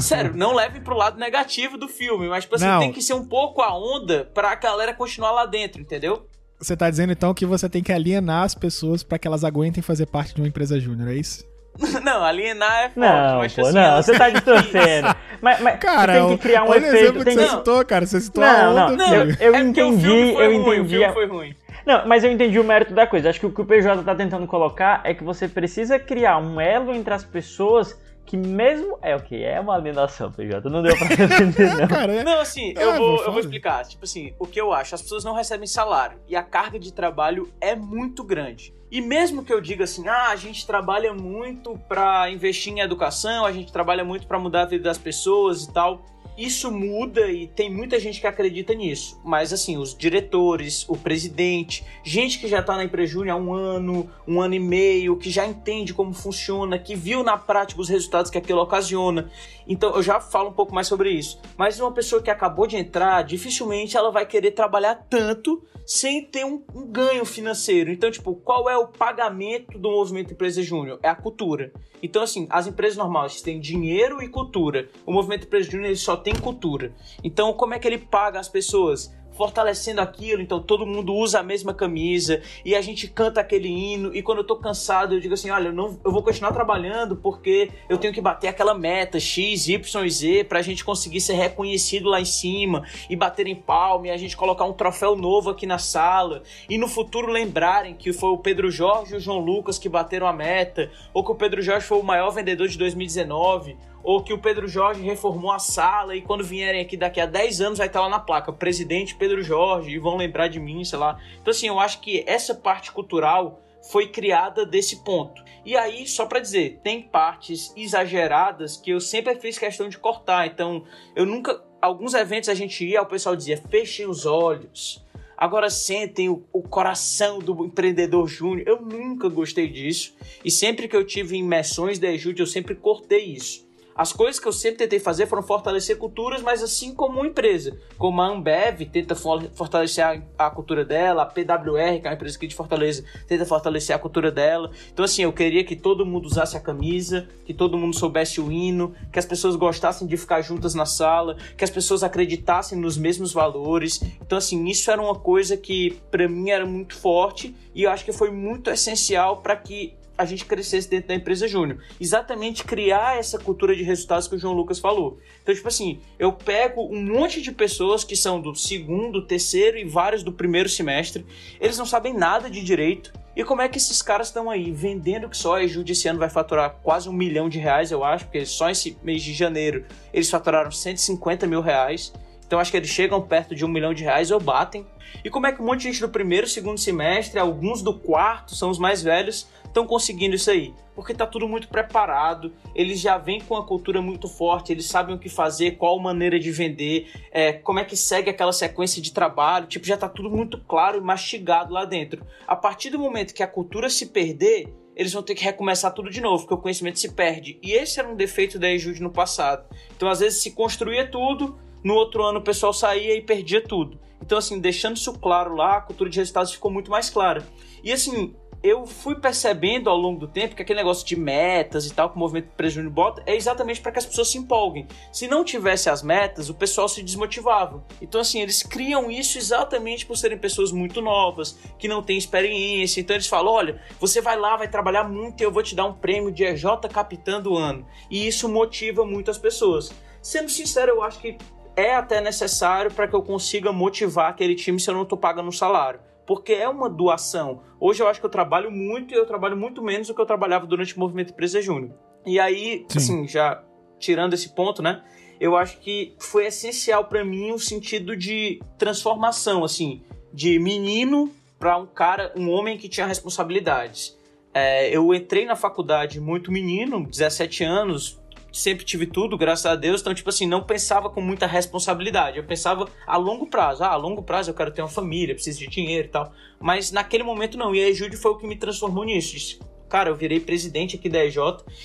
[0.00, 3.14] Sério, não leve pro lado negativo do filme, mas tipo, você assim, tem que ser
[3.14, 6.26] um pouco a onda pra galera continuar lá dentro, entendeu?
[6.58, 9.82] Você tá dizendo então que você tem que alienar as pessoas para que elas aguentem
[9.82, 11.46] fazer parte de uma empresa júnior, é isso?
[12.02, 15.14] Não, alienar é forte, não, mas pô, assim, não, você tá distorcendo.
[15.40, 16.94] mas, mas cara, tem que criar um olha efeito.
[16.94, 17.48] o exemplo tem que que...
[17.48, 18.06] você citou, cara.
[18.06, 20.96] Você citou não, a onda, não, eu, eu é entendi, eu entendi.
[20.96, 21.56] Ruim, foi ruim.
[21.86, 23.30] Não, mas eu entendi o mérito da coisa.
[23.30, 26.60] Acho que o que o PJ tá tentando colocar é que você precisa criar um
[26.60, 27.98] elo entre as pessoas
[28.28, 28.98] que mesmo.
[29.00, 29.44] É o okay, que?
[29.44, 30.68] É uma alienação, PJ.
[30.68, 31.88] Não deu pra entender, não.
[31.88, 32.22] Cara, é...
[32.22, 33.84] Não, assim, eu, é, vou, eu vou explicar.
[33.86, 36.92] Tipo assim, o que eu acho, as pessoas não recebem salário e a carga de
[36.92, 38.74] trabalho é muito grande.
[38.90, 43.44] E mesmo que eu diga assim, ah, a gente trabalha muito para investir em educação,
[43.44, 46.04] a gente trabalha muito para mudar a vida das pessoas e tal
[46.38, 49.20] isso muda e tem muita gente que acredita nisso.
[49.24, 54.08] Mas assim, os diretores, o presidente, gente que já está na Emprejúnia há um ano,
[54.26, 58.30] um ano e meio, que já entende como funciona, que viu na prática os resultados
[58.30, 59.28] que aquilo ocasiona.
[59.66, 61.40] Então eu já falo um pouco mais sobre isso.
[61.56, 66.44] Mas uma pessoa que acabou de entrar, dificilmente ela vai querer trabalhar tanto sem ter
[66.44, 67.90] um, um ganho financeiro.
[67.90, 71.00] Então, tipo, qual é o pagamento do movimento Empresa Júnior?
[71.02, 71.72] É a cultura.
[72.02, 74.90] Então, assim, as empresas normais têm dinheiro e cultura.
[75.06, 76.92] O movimento Empresa Júnior só tem cultura.
[77.22, 79.16] Então, como é que ele paga as pessoas?
[79.38, 84.12] fortalecendo aquilo, então todo mundo usa a mesma camisa e a gente canta aquele hino.
[84.12, 87.14] E quando eu tô cansado, eu digo assim: olha, eu, não, eu vou continuar trabalhando
[87.14, 91.34] porque eu tenho que bater aquela meta X, Y e Z pra gente conseguir ser
[91.34, 95.50] reconhecido lá em cima e bater em palma e a gente colocar um troféu novo
[95.50, 96.42] aqui na sala.
[96.68, 100.26] E no futuro lembrarem que foi o Pedro Jorge e o João Lucas que bateram
[100.26, 104.32] a meta, ou que o Pedro Jorge foi o maior vendedor de 2019 ou que
[104.32, 107.86] o Pedro Jorge reformou a sala e quando vierem aqui daqui a 10 anos vai
[107.86, 111.18] estar lá na placa, presidente Pedro Jorge, e vão lembrar de mim, sei lá.
[111.40, 115.42] Então, assim, eu acho que essa parte cultural foi criada desse ponto.
[115.64, 120.46] E aí, só para dizer, tem partes exageradas que eu sempre fiz questão de cortar.
[120.46, 120.84] Então,
[121.14, 121.62] eu nunca.
[121.80, 125.04] Alguns eventos a gente ia, o pessoal dizia, fechem os olhos.
[125.36, 128.66] agora sentem o, coração do empreendedor júnior.
[128.66, 130.16] Eu nunca gostei disso.
[130.44, 133.67] E sempre que eu tive imersões da EJUD, eu sempre cortei isso.
[133.98, 137.76] As coisas que eu sempre tentei fazer foram fortalecer culturas, mas assim como uma empresa.
[137.98, 142.36] Como a Ambev tenta fortalecer a, a, cultura dela, a PWR, que é uma empresa
[142.36, 144.70] aqui de Fortaleza, tenta fortalecer a cultura dela.
[144.92, 148.52] Então, assim, eu queria que todo mundo usasse a camisa, que todo mundo soubesse o
[148.52, 152.96] hino, que as pessoas gostassem de ficar juntas na sala, que as pessoas acreditassem nos
[152.96, 154.00] mesmos valores.
[154.22, 158.04] Então, assim, isso era uma coisa que para mim era muito forte e eu acho
[158.04, 161.78] que foi muito essencial para que a gente crescesse dentro da empresa júnior.
[162.00, 165.20] Exatamente criar essa cultura de resultados que o João Lucas falou.
[165.40, 169.84] Então, tipo assim, eu pego um monte de pessoas que são do segundo, terceiro e
[169.84, 171.24] vários do primeiro semestre,
[171.60, 173.12] eles não sabem nada de direito.
[173.36, 176.18] E como é que esses caras estão aí vendendo que só a Ejude esse ano
[176.18, 179.86] vai faturar quase um milhão de reais, eu acho, porque só esse mês de janeiro
[180.12, 182.12] eles faturaram 150 mil reais.
[182.48, 184.86] Então acho que eles chegam perto de um milhão de reais ou batem.
[185.22, 188.54] E como é que um monte de gente do primeiro, segundo semestre, alguns do quarto,
[188.54, 190.74] são os mais velhos, estão conseguindo isso aí?
[190.94, 195.14] Porque tá tudo muito preparado, eles já vêm com a cultura muito forte, eles sabem
[195.14, 199.12] o que fazer, qual maneira de vender, é, como é que segue aquela sequência de
[199.12, 202.26] trabalho, tipo, já tá tudo muito claro e mastigado lá dentro.
[202.46, 206.10] A partir do momento que a cultura se perder, eles vão ter que recomeçar tudo
[206.10, 207.58] de novo, porque o conhecimento se perde.
[207.62, 209.64] E esse era um defeito da Ejude no passado.
[209.96, 211.56] Então, às vezes, se construía tudo,
[211.88, 213.98] no outro ano o pessoal saía e perdia tudo.
[214.20, 217.48] Então, assim, deixando isso claro lá, a cultura de resultados ficou muito mais clara.
[217.82, 221.94] E assim, eu fui percebendo ao longo do tempo que aquele negócio de metas e
[221.94, 224.86] tal que o movimento Júnior bota é exatamente para que as pessoas se empolguem.
[225.10, 227.82] Se não tivesse as metas, o pessoal se desmotivava.
[228.02, 233.00] Então, assim, eles criam isso exatamente por serem pessoas muito novas, que não têm experiência.
[233.00, 235.86] Então, eles falam: olha, você vai lá, vai trabalhar muito e eu vou te dar
[235.86, 237.86] um prêmio de EJ Capitã do ano.
[238.10, 239.90] E isso motiva muito as pessoas.
[240.20, 241.38] Sendo sincero, eu acho que
[241.78, 245.48] é até necessário para que eu consiga motivar aquele time se eu não estou pagando
[245.48, 247.62] um salário porque é uma doação.
[247.80, 250.26] Hoje eu acho que eu trabalho muito e eu trabalho muito menos do que eu
[250.26, 251.94] trabalhava durante o movimento Empresa Júnior.
[252.26, 252.98] E aí, Sim.
[252.98, 253.64] assim, já
[253.98, 255.02] tirando esse ponto, né?
[255.40, 261.78] Eu acho que foi essencial para mim o sentido de transformação, assim, de menino para
[261.78, 264.14] um cara, um homem que tinha responsabilidades.
[264.52, 268.20] É, eu entrei na faculdade muito menino, 17 anos,
[268.58, 270.00] sempre tive tudo, graças a Deus.
[270.00, 272.38] Então, tipo assim, não pensava com muita responsabilidade.
[272.38, 273.84] Eu pensava a longo prazo.
[273.84, 276.32] Ah, a longo prazo eu quero ter uma família, preciso de dinheiro e tal.
[276.60, 277.74] Mas naquele momento não.
[277.74, 279.58] E a Ejude foi o que me transformou nisso.
[279.88, 281.38] Cara, eu virei presidente aqui da EJ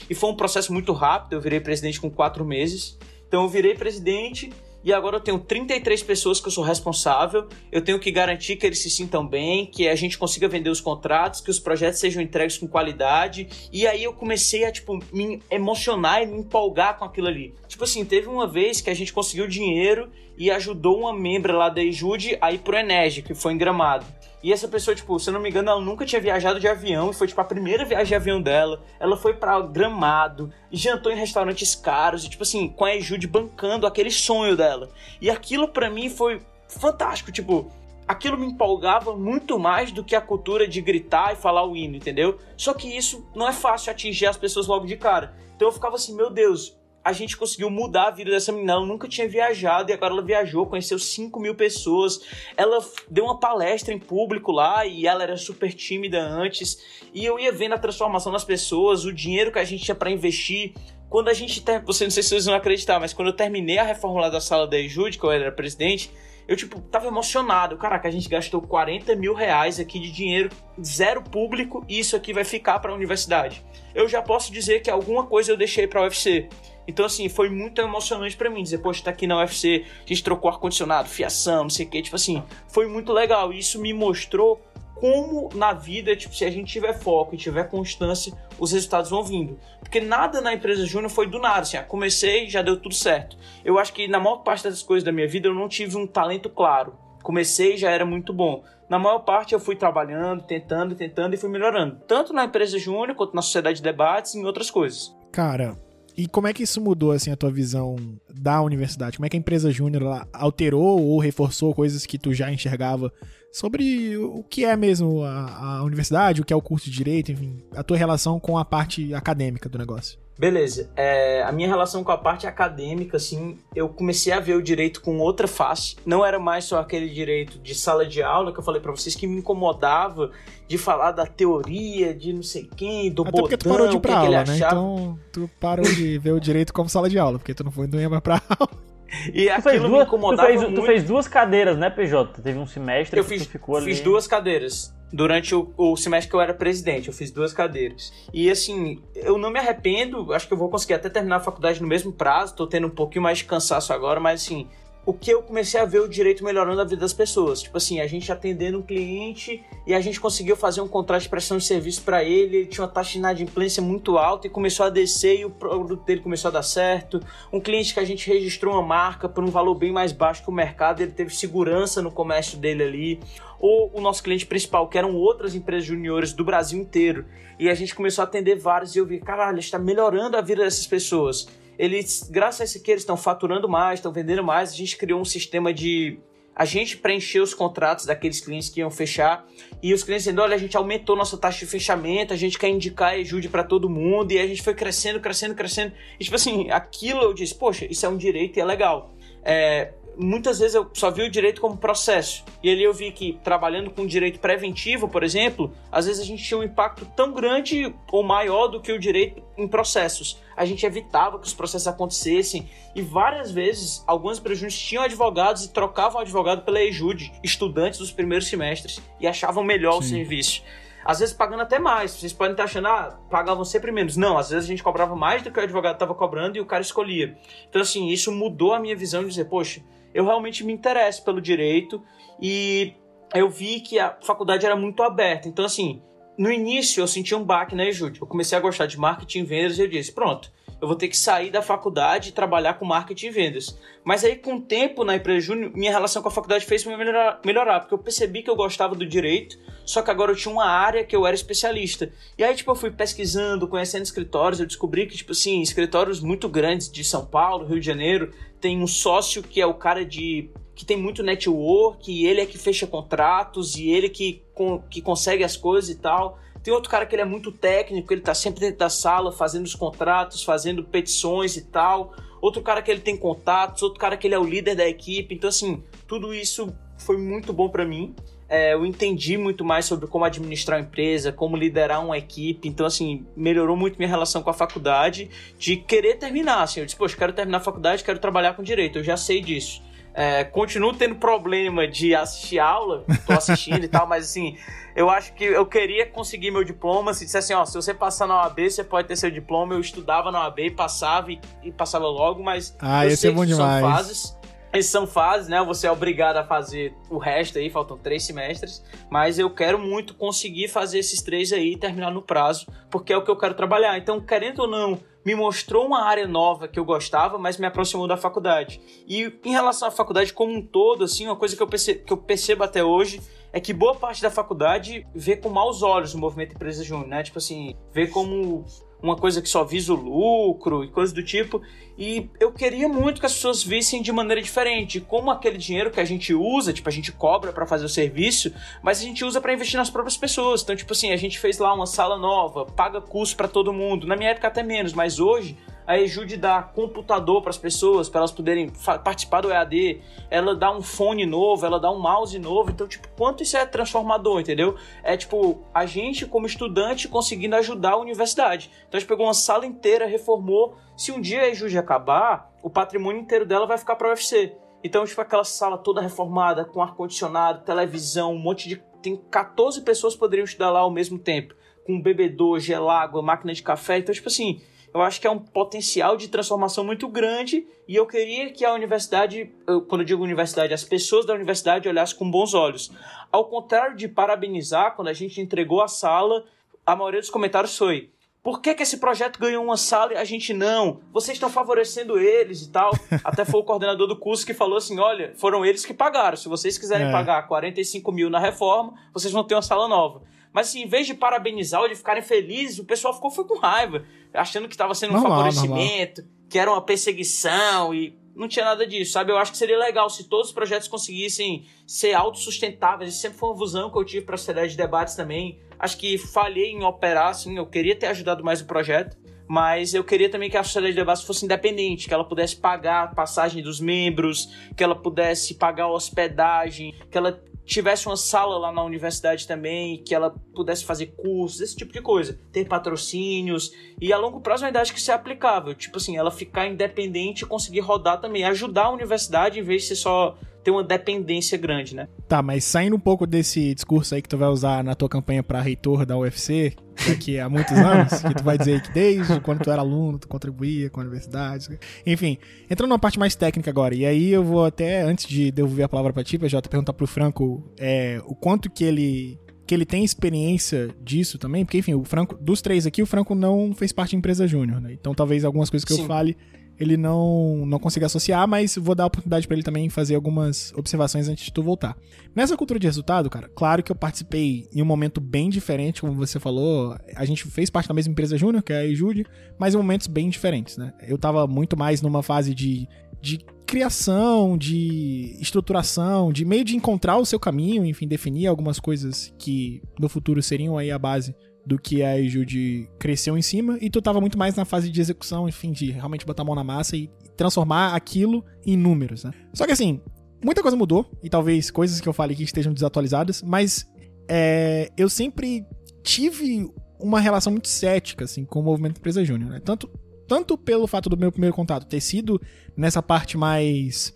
[0.10, 1.34] e foi um processo muito rápido.
[1.34, 2.98] Eu virei presidente com quatro meses.
[3.28, 4.52] Então, eu virei presidente
[4.84, 7.48] e agora eu tenho 33 pessoas que eu sou responsável.
[7.72, 10.82] Eu tenho que garantir que eles se sintam bem, que a gente consiga vender os
[10.82, 13.48] contratos, que os projetos sejam entregues com qualidade.
[13.72, 17.54] E aí eu comecei a tipo me emocionar e me empolgar com aquilo ali.
[17.68, 21.70] Tipo assim, teve uma vez que a gente conseguiu dinheiro e ajudou uma membra lá
[21.70, 24.06] da Ejude a ir pro Enege, que foi em Gramado.
[24.44, 27.10] E essa pessoa, tipo, se eu não me engano, ela nunca tinha viajado de avião
[27.10, 28.84] e foi, tipo, a primeira viagem de avião dela.
[29.00, 33.26] Ela foi para Gramado e jantou em restaurantes caros e, tipo assim, com a Ejude
[33.26, 34.90] bancando aquele sonho dela.
[35.22, 37.72] E aquilo para mim foi fantástico, tipo,
[38.06, 41.96] aquilo me empolgava muito mais do que a cultura de gritar e falar o hino,
[41.96, 42.38] entendeu?
[42.58, 45.34] Só que isso não é fácil atingir as pessoas logo de cara.
[45.56, 48.74] Então eu ficava assim, meu Deus, a gente conseguiu mudar a vida dessa menina.
[48.74, 52.22] Ela nunca tinha viajado e agora ela viajou, conheceu 5 mil pessoas.
[52.56, 52.80] Ela
[53.10, 56.82] deu uma palestra em público lá e ela era super tímida antes.
[57.14, 60.10] E eu ia vendo a transformação nas pessoas, o dinheiro que a gente tinha para
[60.10, 60.74] investir.
[61.10, 61.62] Quando a gente.
[61.62, 61.82] Ter...
[61.84, 64.66] Você não sei se vocês vão acreditar, mas quando eu terminei a reforma da sala
[64.66, 66.10] da Ejude, que eu era presidente,
[66.48, 67.78] eu, tipo, tava emocionado.
[67.78, 70.50] Caraca, a gente gastou 40 mil reais aqui de dinheiro,
[70.82, 73.64] zero público, e isso aqui vai ficar para a universidade.
[73.94, 76.50] Eu já posso dizer que alguma coisa eu deixei para a UFC.
[76.88, 80.24] Então, assim, foi muito emocionante para mim dizer, poxa, tá aqui na UFC, a gente
[80.24, 83.54] trocou ar-condicionado, fiação, não sei o que, tipo assim, foi muito legal.
[83.54, 84.62] E isso me mostrou
[85.04, 89.22] como na vida, tipo, se a gente tiver foco e tiver constância, os resultados vão
[89.22, 89.60] vindo.
[89.82, 93.38] Porque nada na empresa júnior foi do nada, assim, ah, comecei, já deu tudo certo.
[93.66, 96.08] Eu acho que na maior parte das coisas da minha vida eu não tive um
[96.08, 96.94] talento claro.
[97.22, 98.64] Comecei já era muito bom.
[98.90, 102.00] Na maior parte eu fui trabalhando, tentando, tentando e fui melhorando.
[102.08, 105.14] Tanto na empresa júnior quanto na sociedade de debates e em outras coisas.
[105.34, 105.78] Cara,
[106.16, 107.98] e como é que isso mudou assim a tua visão
[108.34, 109.18] da universidade?
[109.18, 113.12] Como é que a empresa júnior alterou ou reforçou coisas que tu já enxergava
[113.54, 117.32] sobre o que é mesmo a, a universidade, o que é o curso de direito,
[117.32, 120.18] enfim, a tua relação com a parte acadêmica do negócio?
[120.38, 120.90] Beleza.
[120.96, 125.00] É, a minha relação com a parte acadêmica, assim, eu comecei a ver o direito
[125.00, 125.96] com outra face.
[126.04, 129.14] Não era mais só aquele direito de sala de aula que eu falei para vocês
[129.14, 130.32] que me incomodava
[130.68, 133.98] de falar da teoria, de não sei quem, do Até botão, porque tu parou de
[133.98, 134.58] ir pra aula, né?
[134.58, 137.86] Então tu parou de ver o direito como sala de aula, porque tu não foi
[137.86, 138.93] não ia mais pra aula.
[139.34, 140.82] E tu aquilo duas, me incomodava tu fez, muito.
[140.82, 142.42] Tu fez duas cadeiras, né, PJ?
[142.42, 143.86] Teve um semestre eu que fiz, ficou ali.
[143.86, 144.94] fiz duas cadeiras.
[145.12, 148.12] Durante o, o, semestre que eu era presidente, eu fiz duas cadeiras.
[148.34, 151.80] E assim, eu não me arrependo, acho que eu vou conseguir até terminar a faculdade
[151.80, 154.68] no mesmo prazo, tô tendo um pouquinho mais de cansaço agora, mas assim,
[155.06, 157.62] o que eu comecei a ver o direito melhorando a vida das pessoas.
[157.62, 161.30] Tipo assim, a gente atendendo um cliente e a gente conseguiu fazer um contrato de
[161.30, 164.86] prestação de serviço para ele, ele tinha uma taxa de inadimplência muito alta e começou
[164.86, 167.20] a descer e o produto dele começou a dar certo.
[167.52, 170.50] Um cliente que a gente registrou uma marca por um valor bem mais baixo que
[170.50, 173.20] o mercado, ele teve segurança no comércio dele ali.
[173.60, 177.26] Ou o nosso cliente principal, que eram outras empresas juniores do Brasil inteiro.
[177.60, 180.64] E a gente começou a atender vários e eu vi, caralho, está melhorando a vida
[180.64, 181.48] dessas pessoas
[181.78, 185.20] eles, graças a esse que eles estão faturando mais, estão vendendo mais, a gente criou
[185.20, 186.20] um sistema de
[186.56, 189.46] a gente preencher os contratos daqueles clientes que iam fechar
[189.82, 192.70] e os clientes dizendo, olha, a gente aumentou nossa taxa de fechamento, a gente quer
[192.70, 195.94] indicar ajude para todo mundo e a gente foi crescendo, crescendo, crescendo.
[196.20, 199.16] E tipo assim, aquilo eu disse, poxa, isso é um direito e é legal.
[199.44, 202.44] É, muitas vezes eu só vi o direito como processo.
[202.62, 206.44] E ali eu vi que trabalhando com direito preventivo, por exemplo, às vezes a gente
[206.44, 210.42] tinha um impacto tão grande ou maior do que o direito em processos.
[210.56, 215.74] A gente evitava que os processos acontecessem e várias vezes algumas empresas tinham advogados e
[215.74, 220.00] trocavam advogado pela EJUD, estudantes dos primeiros semestres, e achavam melhor Sim.
[220.00, 220.62] o serviço.
[221.06, 222.12] Às vezes pagando até mais.
[222.12, 224.16] Vocês podem estar achando, ah, pagavam sempre menos.
[224.16, 226.66] Não, às vezes a gente cobrava mais do que o advogado estava cobrando e o
[226.66, 227.38] cara escolhia.
[227.70, 229.82] Então, assim, isso mudou a minha visão de dizer, poxa,
[230.14, 232.04] eu realmente me interesso pelo direito
[232.42, 232.94] e
[233.34, 235.48] eu vi que a faculdade era muito aberta.
[235.48, 236.02] Então, assim,
[236.38, 238.22] no início eu senti um baque na EJUD.
[238.22, 240.52] Eu comecei a gostar de marketing e vendas e eu disse, pronto,
[240.84, 243.80] eu vou ter que sair da faculdade e trabalhar com marketing e vendas.
[244.04, 246.98] Mas aí, com o tempo na empresa júnior, minha relação com a faculdade fez me
[246.98, 250.52] melhorar, melhorar, porque eu percebi que eu gostava do direito, só que agora eu tinha
[250.52, 252.12] uma área que eu era especialista.
[252.38, 256.50] E aí, tipo, eu fui pesquisando, conhecendo escritórios, eu descobri que, tipo assim, escritórios muito
[256.50, 260.50] grandes de São Paulo, Rio de Janeiro, tem um sócio que é o cara de
[260.76, 264.44] que tem muito network, e ele é que fecha contratos e ele que,
[264.90, 266.38] que consegue as coisas e tal.
[266.64, 269.66] Tem outro cara que ele é muito técnico, ele tá sempre dentro da sala fazendo
[269.66, 272.14] os contratos, fazendo petições e tal.
[272.42, 275.36] Outro cara que ele tem contatos, outro cara que ele é o líder da equipe.
[275.36, 278.16] Então, assim, tudo isso foi muito bom para mim
[278.54, 282.68] é, eu entendi muito mais sobre como administrar uma empresa, como liderar uma equipe.
[282.68, 286.62] Então, assim, melhorou muito minha relação com a faculdade de querer terminar.
[286.62, 289.00] Assim, eu disse, poxa, quero terminar a faculdade, quero trabalhar com direito.
[289.00, 289.82] Eu já sei disso.
[290.14, 294.58] É, continuo tendo problema de assistir aula, tô assistindo e tal, mas assim,
[294.96, 297.14] eu acho que eu queria conseguir meu diploma.
[297.14, 299.74] Se dissesse assim, ó, se você passar na OAB, você pode ter seu diploma.
[299.74, 303.82] Eu estudava na OAB, passava e, e passava logo, mas ah, esse é bom demais.
[303.82, 304.38] são fases.
[304.72, 305.64] Essas são fases, né?
[305.64, 308.84] Você é obrigado a fazer o resto aí, faltam três semestres.
[309.10, 313.18] Mas eu quero muito conseguir fazer esses três aí e terminar no prazo, porque é
[313.18, 313.98] o que eu quero trabalhar.
[313.98, 318.08] Então, querendo ou não, me mostrou uma área nova que eu gostava, mas me aproximou
[318.08, 318.82] da faculdade.
[319.08, 322.14] E em relação à faculdade como um todo, assim, uma coisa que eu percebo, que
[322.14, 323.22] eu percebo até hoje
[323.52, 327.22] é que boa parte da faculdade vê com maus olhos o movimento Empresa Júnior, né?
[327.24, 328.66] Tipo assim, vê como
[329.02, 331.62] uma coisa que só visa o lucro e coisas do tipo.
[331.98, 336.00] E eu queria muito que as pessoas vissem de maneira diferente, como aquele dinheiro que
[336.00, 339.40] a gente usa, tipo, a gente cobra para fazer o serviço, mas a gente usa
[339.40, 340.64] para investir nas próprias pessoas.
[340.64, 344.08] Então, tipo assim, a gente fez lá uma sala nova, paga curso para todo mundo.
[344.08, 348.20] Na minha época até menos, mas hoje a Ejude dá computador para as pessoas, para
[348.20, 348.72] elas poderem
[349.04, 353.08] participar do EAD, ela dá um fone novo, ela dá um mouse novo, então, tipo,
[353.18, 354.76] quanto isso é transformador, entendeu?
[355.04, 358.72] É, tipo, a gente, como estudante, conseguindo ajudar a universidade.
[358.88, 360.76] Então, a gente pegou uma sala inteira, reformou.
[360.96, 364.56] Se um dia a Ejude acabar, o patrimônio inteiro dela vai ficar para o UFC.
[364.84, 368.84] Então, tipo, aquela sala toda reformada, com ar-condicionado, televisão, um monte de...
[369.02, 371.54] Tem 14 pessoas poderiam estudar lá ao mesmo tempo.
[371.86, 373.98] Com bebedor, gelágua, máquina de café.
[373.98, 374.62] Então, tipo assim,
[374.94, 378.74] eu acho que é um potencial de transformação muito grande e eu queria que a
[378.74, 379.52] universidade,
[379.88, 382.92] quando eu digo universidade, as pessoas da universidade olhassem com bons olhos.
[383.32, 386.46] Ao contrário de parabenizar, quando a gente entregou a sala,
[386.86, 388.12] a maioria dos comentários foi:
[388.44, 391.00] por que, que esse projeto ganhou uma sala e a gente não?
[391.14, 392.92] Vocês estão favorecendo eles e tal.
[393.24, 396.36] Até foi o coordenador do curso que falou assim: olha, foram eles que pagaram.
[396.36, 397.12] Se vocês quiserem é.
[397.12, 400.24] pagar 45 mil na reforma, vocês vão ter uma sala nova.
[400.52, 403.58] Mas assim, em vez de parabenizar ou de ficarem felizes, o pessoal ficou foi com
[403.58, 406.48] raiva, achando que estava sendo um favorecimento, normal.
[406.50, 409.32] que era uma perseguição e não tinha nada disso, sabe?
[409.32, 413.14] Eu acho que seria legal se todos os projetos conseguissem ser autossustentáveis.
[413.14, 415.60] Isso sempre foi uma visão que eu tive para a sociedade de debates também.
[415.78, 419.18] Acho que falhei em operar, assim, eu queria ter ajudado mais o projeto,
[419.48, 423.04] mas eu queria também que a sociedade de debates fosse independente, que ela pudesse pagar
[423.04, 428.58] a passagem dos membros, que ela pudesse pagar a hospedagem, que ela tivesse uma sala
[428.58, 433.72] lá na universidade também, que ela pudesse fazer cursos, esse tipo de coisa, ter patrocínios,
[434.00, 436.68] e a longo prazo eu ainda acho que isso é aplicável, tipo assim, ela ficar
[436.68, 440.84] independente e conseguir rodar também, ajudar a universidade em vez de ser só ter uma
[440.84, 442.08] dependência grande, né?
[442.28, 445.44] Tá, mas saindo um pouco desse discurso aí que tu vai usar na tua campanha
[445.44, 446.74] para reitor da UFC,
[447.08, 450.28] daqui a muitos anos, que tu vai dizer que desde quando tu era aluno, tu
[450.28, 451.78] contribuía com a universidade.
[452.06, 452.38] Enfim,
[452.70, 455.90] entrando numa parte mais técnica agora, e aí eu vou até, antes de devolver a
[455.90, 460.04] palavra pra ti, PJ, perguntar pro Franco é, o quanto que ele que ele tem
[460.04, 464.10] experiência disso também, porque enfim, o Franco, dos três aqui, o Franco não fez parte
[464.10, 464.92] de empresa júnior, né?
[464.92, 466.02] Então talvez algumas coisas que Sim.
[466.02, 466.36] eu fale
[466.84, 470.72] ele não, não consiga associar, mas vou dar a oportunidade para ele também fazer algumas
[470.76, 471.98] observações antes de tu voltar.
[472.36, 476.14] Nessa cultura de resultado, cara, claro que eu participei em um momento bem diferente, como
[476.14, 479.26] você falou, a gente fez parte da mesma empresa júnior, que é a Ejude,
[479.58, 480.94] mas em momentos bem diferentes, né?
[481.08, 482.88] Eu tava muito mais numa fase de,
[483.22, 489.34] de criação, de estruturação, de meio de encontrar o seu caminho, enfim, definir algumas coisas
[489.40, 491.36] que no futuro seriam aí a base
[491.66, 495.00] do que a Jude cresceu em cima, e tu tava muito mais na fase de
[495.00, 499.32] execução, enfim, de realmente botar a mão na massa e transformar aquilo em números, né?
[499.54, 500.02] Só que assim,
[500.44, 503.86] muita coisa mudou, e talvez coisas que eu falei aqui estejam desatualizadas, mas
[504.30, 505.66] é, eu sempre
[506.04, 509.60] tive uma relação muito cética, assim, com o movimento Empresa Júnior, né?
[509.60, 509.90] Tanto,
[510.28, 512.42] tanto pelo fato do meu primeiro contato ter sido
[512.76, 514.14] nessa parte mais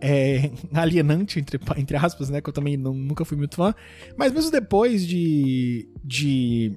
[0.00, 2.40] é, alienante, entre, entre aspas, né?
[2.40, 3.74] Que eu também não, nunca fui muito fã.
[4.16, 5.88] Mas mesmo depois de.
[6.04, 6.76] de.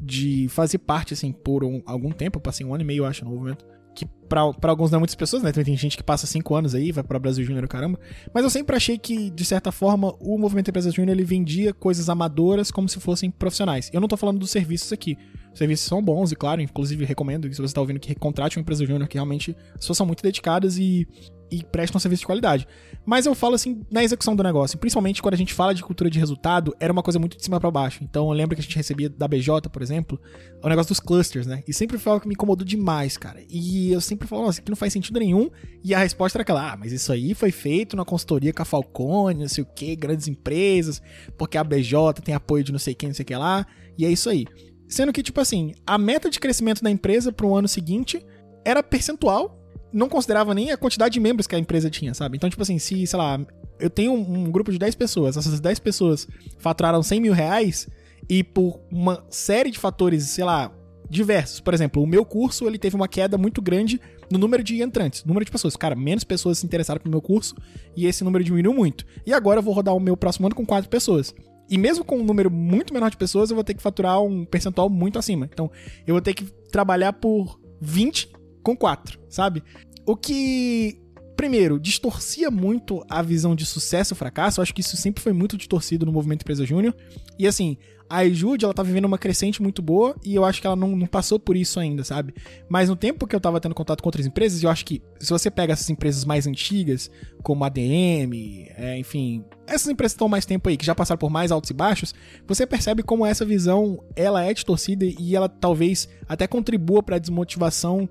[0.00, 3.24] de fazer parte, assim, por um, algum tempo, eu passei um ano e meio, acho,
[3.24, 3.64] no movimento.
[3.94, 4.40] Que pra,
[4.70, 5.52] alguns não é muitas pessoas, né?
[5.52, 8.00] Tem gente que passa cinco anos aí, vai para Brasil Júnior, caramba.
[8.32, 12.08] Mas eu sempre achei que, de certa forma, o movimento Empresas Júnior ele vendia coisas
[12.08, 13.90] amadoras como se fossem profissionais.
[13.92, 15.18] Eu não tô falando dos serviços aqui.
[15.52, 18.62] Os serviços são bons e, claro, inclusive recomendo se você tá ouvindo que contrate uma
[18.62, 21.06] empresa júnior que realmente as pessoas são muito dedicadas e
[21.52, 22.66] e prestam serviço de qualidade.
[23.04, 26.08] Mas eu falo assim, na execução do negócio, principalmente quando a gente fala de cultura
[26.08, 28.02] de resultado, era uma coisa muito de cima para baixo.
[28.02, 30.18] Então eu lembro que a gente recebia da BJ, por exemplo,
[30.62, 31.62] o negócio dos clusters, né?
[31.68, 33.42] E sempre foi algo que me incomodou demais, cara.
[33.50, 35.50] E eu sempre falo, nossa, que não faz sentido nenhum.
[35.84, 38.64] E a resposta era aquela, ah, mas isso aí foi feito na consultoria com a
[38.64, 41.02] Falcone, não sei o que, grandes empresas,
[41.36, 43.66] porque a BJ tem apoio de não sei quem, não sei o que lá,
[43.98, 44.46] e é isso aí.
[44.88, 48.24] Sendo que, tipo assim, a meta de crescimento da empresa para o ano seguinte
[48.64, 49.61] era percentual
[49.92, 52.36] não considerava nem a quantidade de membros que a empresa tinha, sabe?
[52.36, 53.40] Então, tipo assim, se, sei lá,
[53.78, 56.26] eu tenho um, um grupo de 10 pessoas, essas 10 pessoas
[56.58, 57.88] faturaram 100 mil reais
[58.28, 60.72] e por uma série de fatores, sei lá,
[61.08, 61.60] diversos.
[61.60, 65.24] Por exemplo, o meu curso, ele teve uma queda muito grande no número de entrantes,
[65.24, 65.76] número de pessoas.
[65.76, 67.54] Cara, menos pessoas se interessaram pelo meu curso
[67.94, 69.04] e esse número diminuiu muito.
[69.26, 71.34] E agora eu vou rodar o meu próximo ano com 4 pessoas.
[71.68, 74.44] E mesmo com um número muito menor de pessoas, eu vou ter que faturar um
[74.44, 75.48] percentual muito acima.
[75.52, 75.70] Então,
[76.06, 78.30] eu vou ter que trabalhar por 20
[78.62, 79.62] com 4, sabe?
[80.06, 80.98] O que,
[81.36, 84.60] primeiro, distorcia muito a visão de sucesso e fracasso.
[84.60, 86.94] Eu acho que isso sempre foi muito distorcido no movimento Empresa Júnior.
[87.38, 87.76] E assim,
[88.12, 90.94] a Ejude, ela tá vivendo uma crescente muito boa e eu acho que ela não,
[90.94, 92.34] não, passou por isso ainda, sabe?
[92.68, 95.30] Mas no tempo que eu tava tendo contato com outras empresas, eu acho que se
[95.30, 97.10] você pega essas empresas mais antigas,
[97.42, 101.18] como a ADM, é, enfim, essas empresas que estão mais tempo aí, que já passaram
[101.18, 102.14] por mais altos e baixos,
[102.46, 107.18] você percebe como essa visão, ela é distorcida e ela talvez até contribua para a
[107.18, 108.06] desmotivação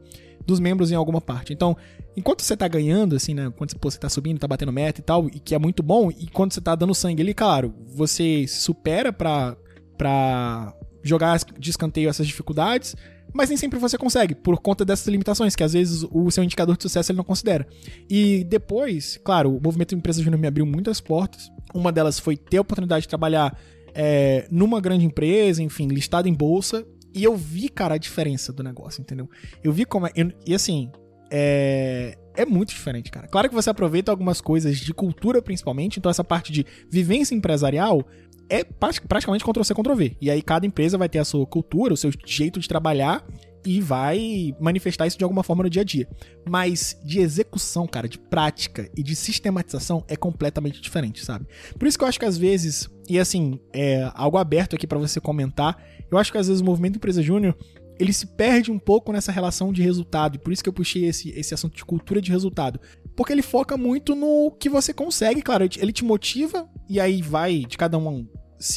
[0.45, 1.53] dos membros em alguma parte.
[1.53, 1.75] Então,
[2.15, 3.51] enquanto você tá ganhando, assim, né?
[3.55, 6.27] Quando você tá subindo, tá batendo meta e tal, e que é muito bom, e
[6.27, 9.55] quando você tá dando sangue ali, claro, você supera pra,
[9.97, 10.73] pra
[11.03, 12.95] jogar de escanteio essas dificuldades,
[13.33, 16.75] mas nem sempre você consegue, por conta dessas limitações, que às vezes o seu indicador
[16.75, 17.65] de sucesso ele não considera.
[18.09, 21.49] E depois, claro, o movimento Empresa Júnior me abriu muitas portas.
[21.73, 23.57] Uma delas foi ter a oportunidade de trabalhar
[23.93, 28.64] é, numa grande empresa, enfim, listada em bolsa, e eu vi, cara, a diferença do
[28.64, 29.30] negócio, entendeu?
[29.64, 30.12] Eu vi como é.
[30.45, 30.91] E assim,
[31.30, 32.18] é.
[32.34, 33.28] É muito diferente, cara.
[33.28, 38.07] Claro que você aproveita algumas coisas de cultura, principalmente, então essa parte de vivência empresarial
[38.49, 40.18] é praticamente Ctrl-C, Ctrl-V.
[40.20, 43.26] E aí cada empresa vai ter a sua cultura, o seu jeito de trabalhar
[43.66, 46.07] e vai manifestar isso de alguma forma no dia a dia.
[46.49, 51.45] Mas de execução, cara, de prática e de sistematização é completamente diferente, sabe?
[51.78, 54.97] Por isso que eu acho que às vezes, e assim, é algo aberto aqui para
[54.97, 55.78] você comentar,
[56.09, 57.55] eu acho que às vezes o movimento empresa júnior
[57.99, 61.05] ele se perde um pouco nessa relação de resultado, e por isso que eu puxei
[61.05, 62.80] esse, esse assunto de cultura de resultado.
[63.16, 67.59] Porque ele foca muito no que você consegue, claro, ele te motiva, e aí vai
[67.59, 68.26] de cada um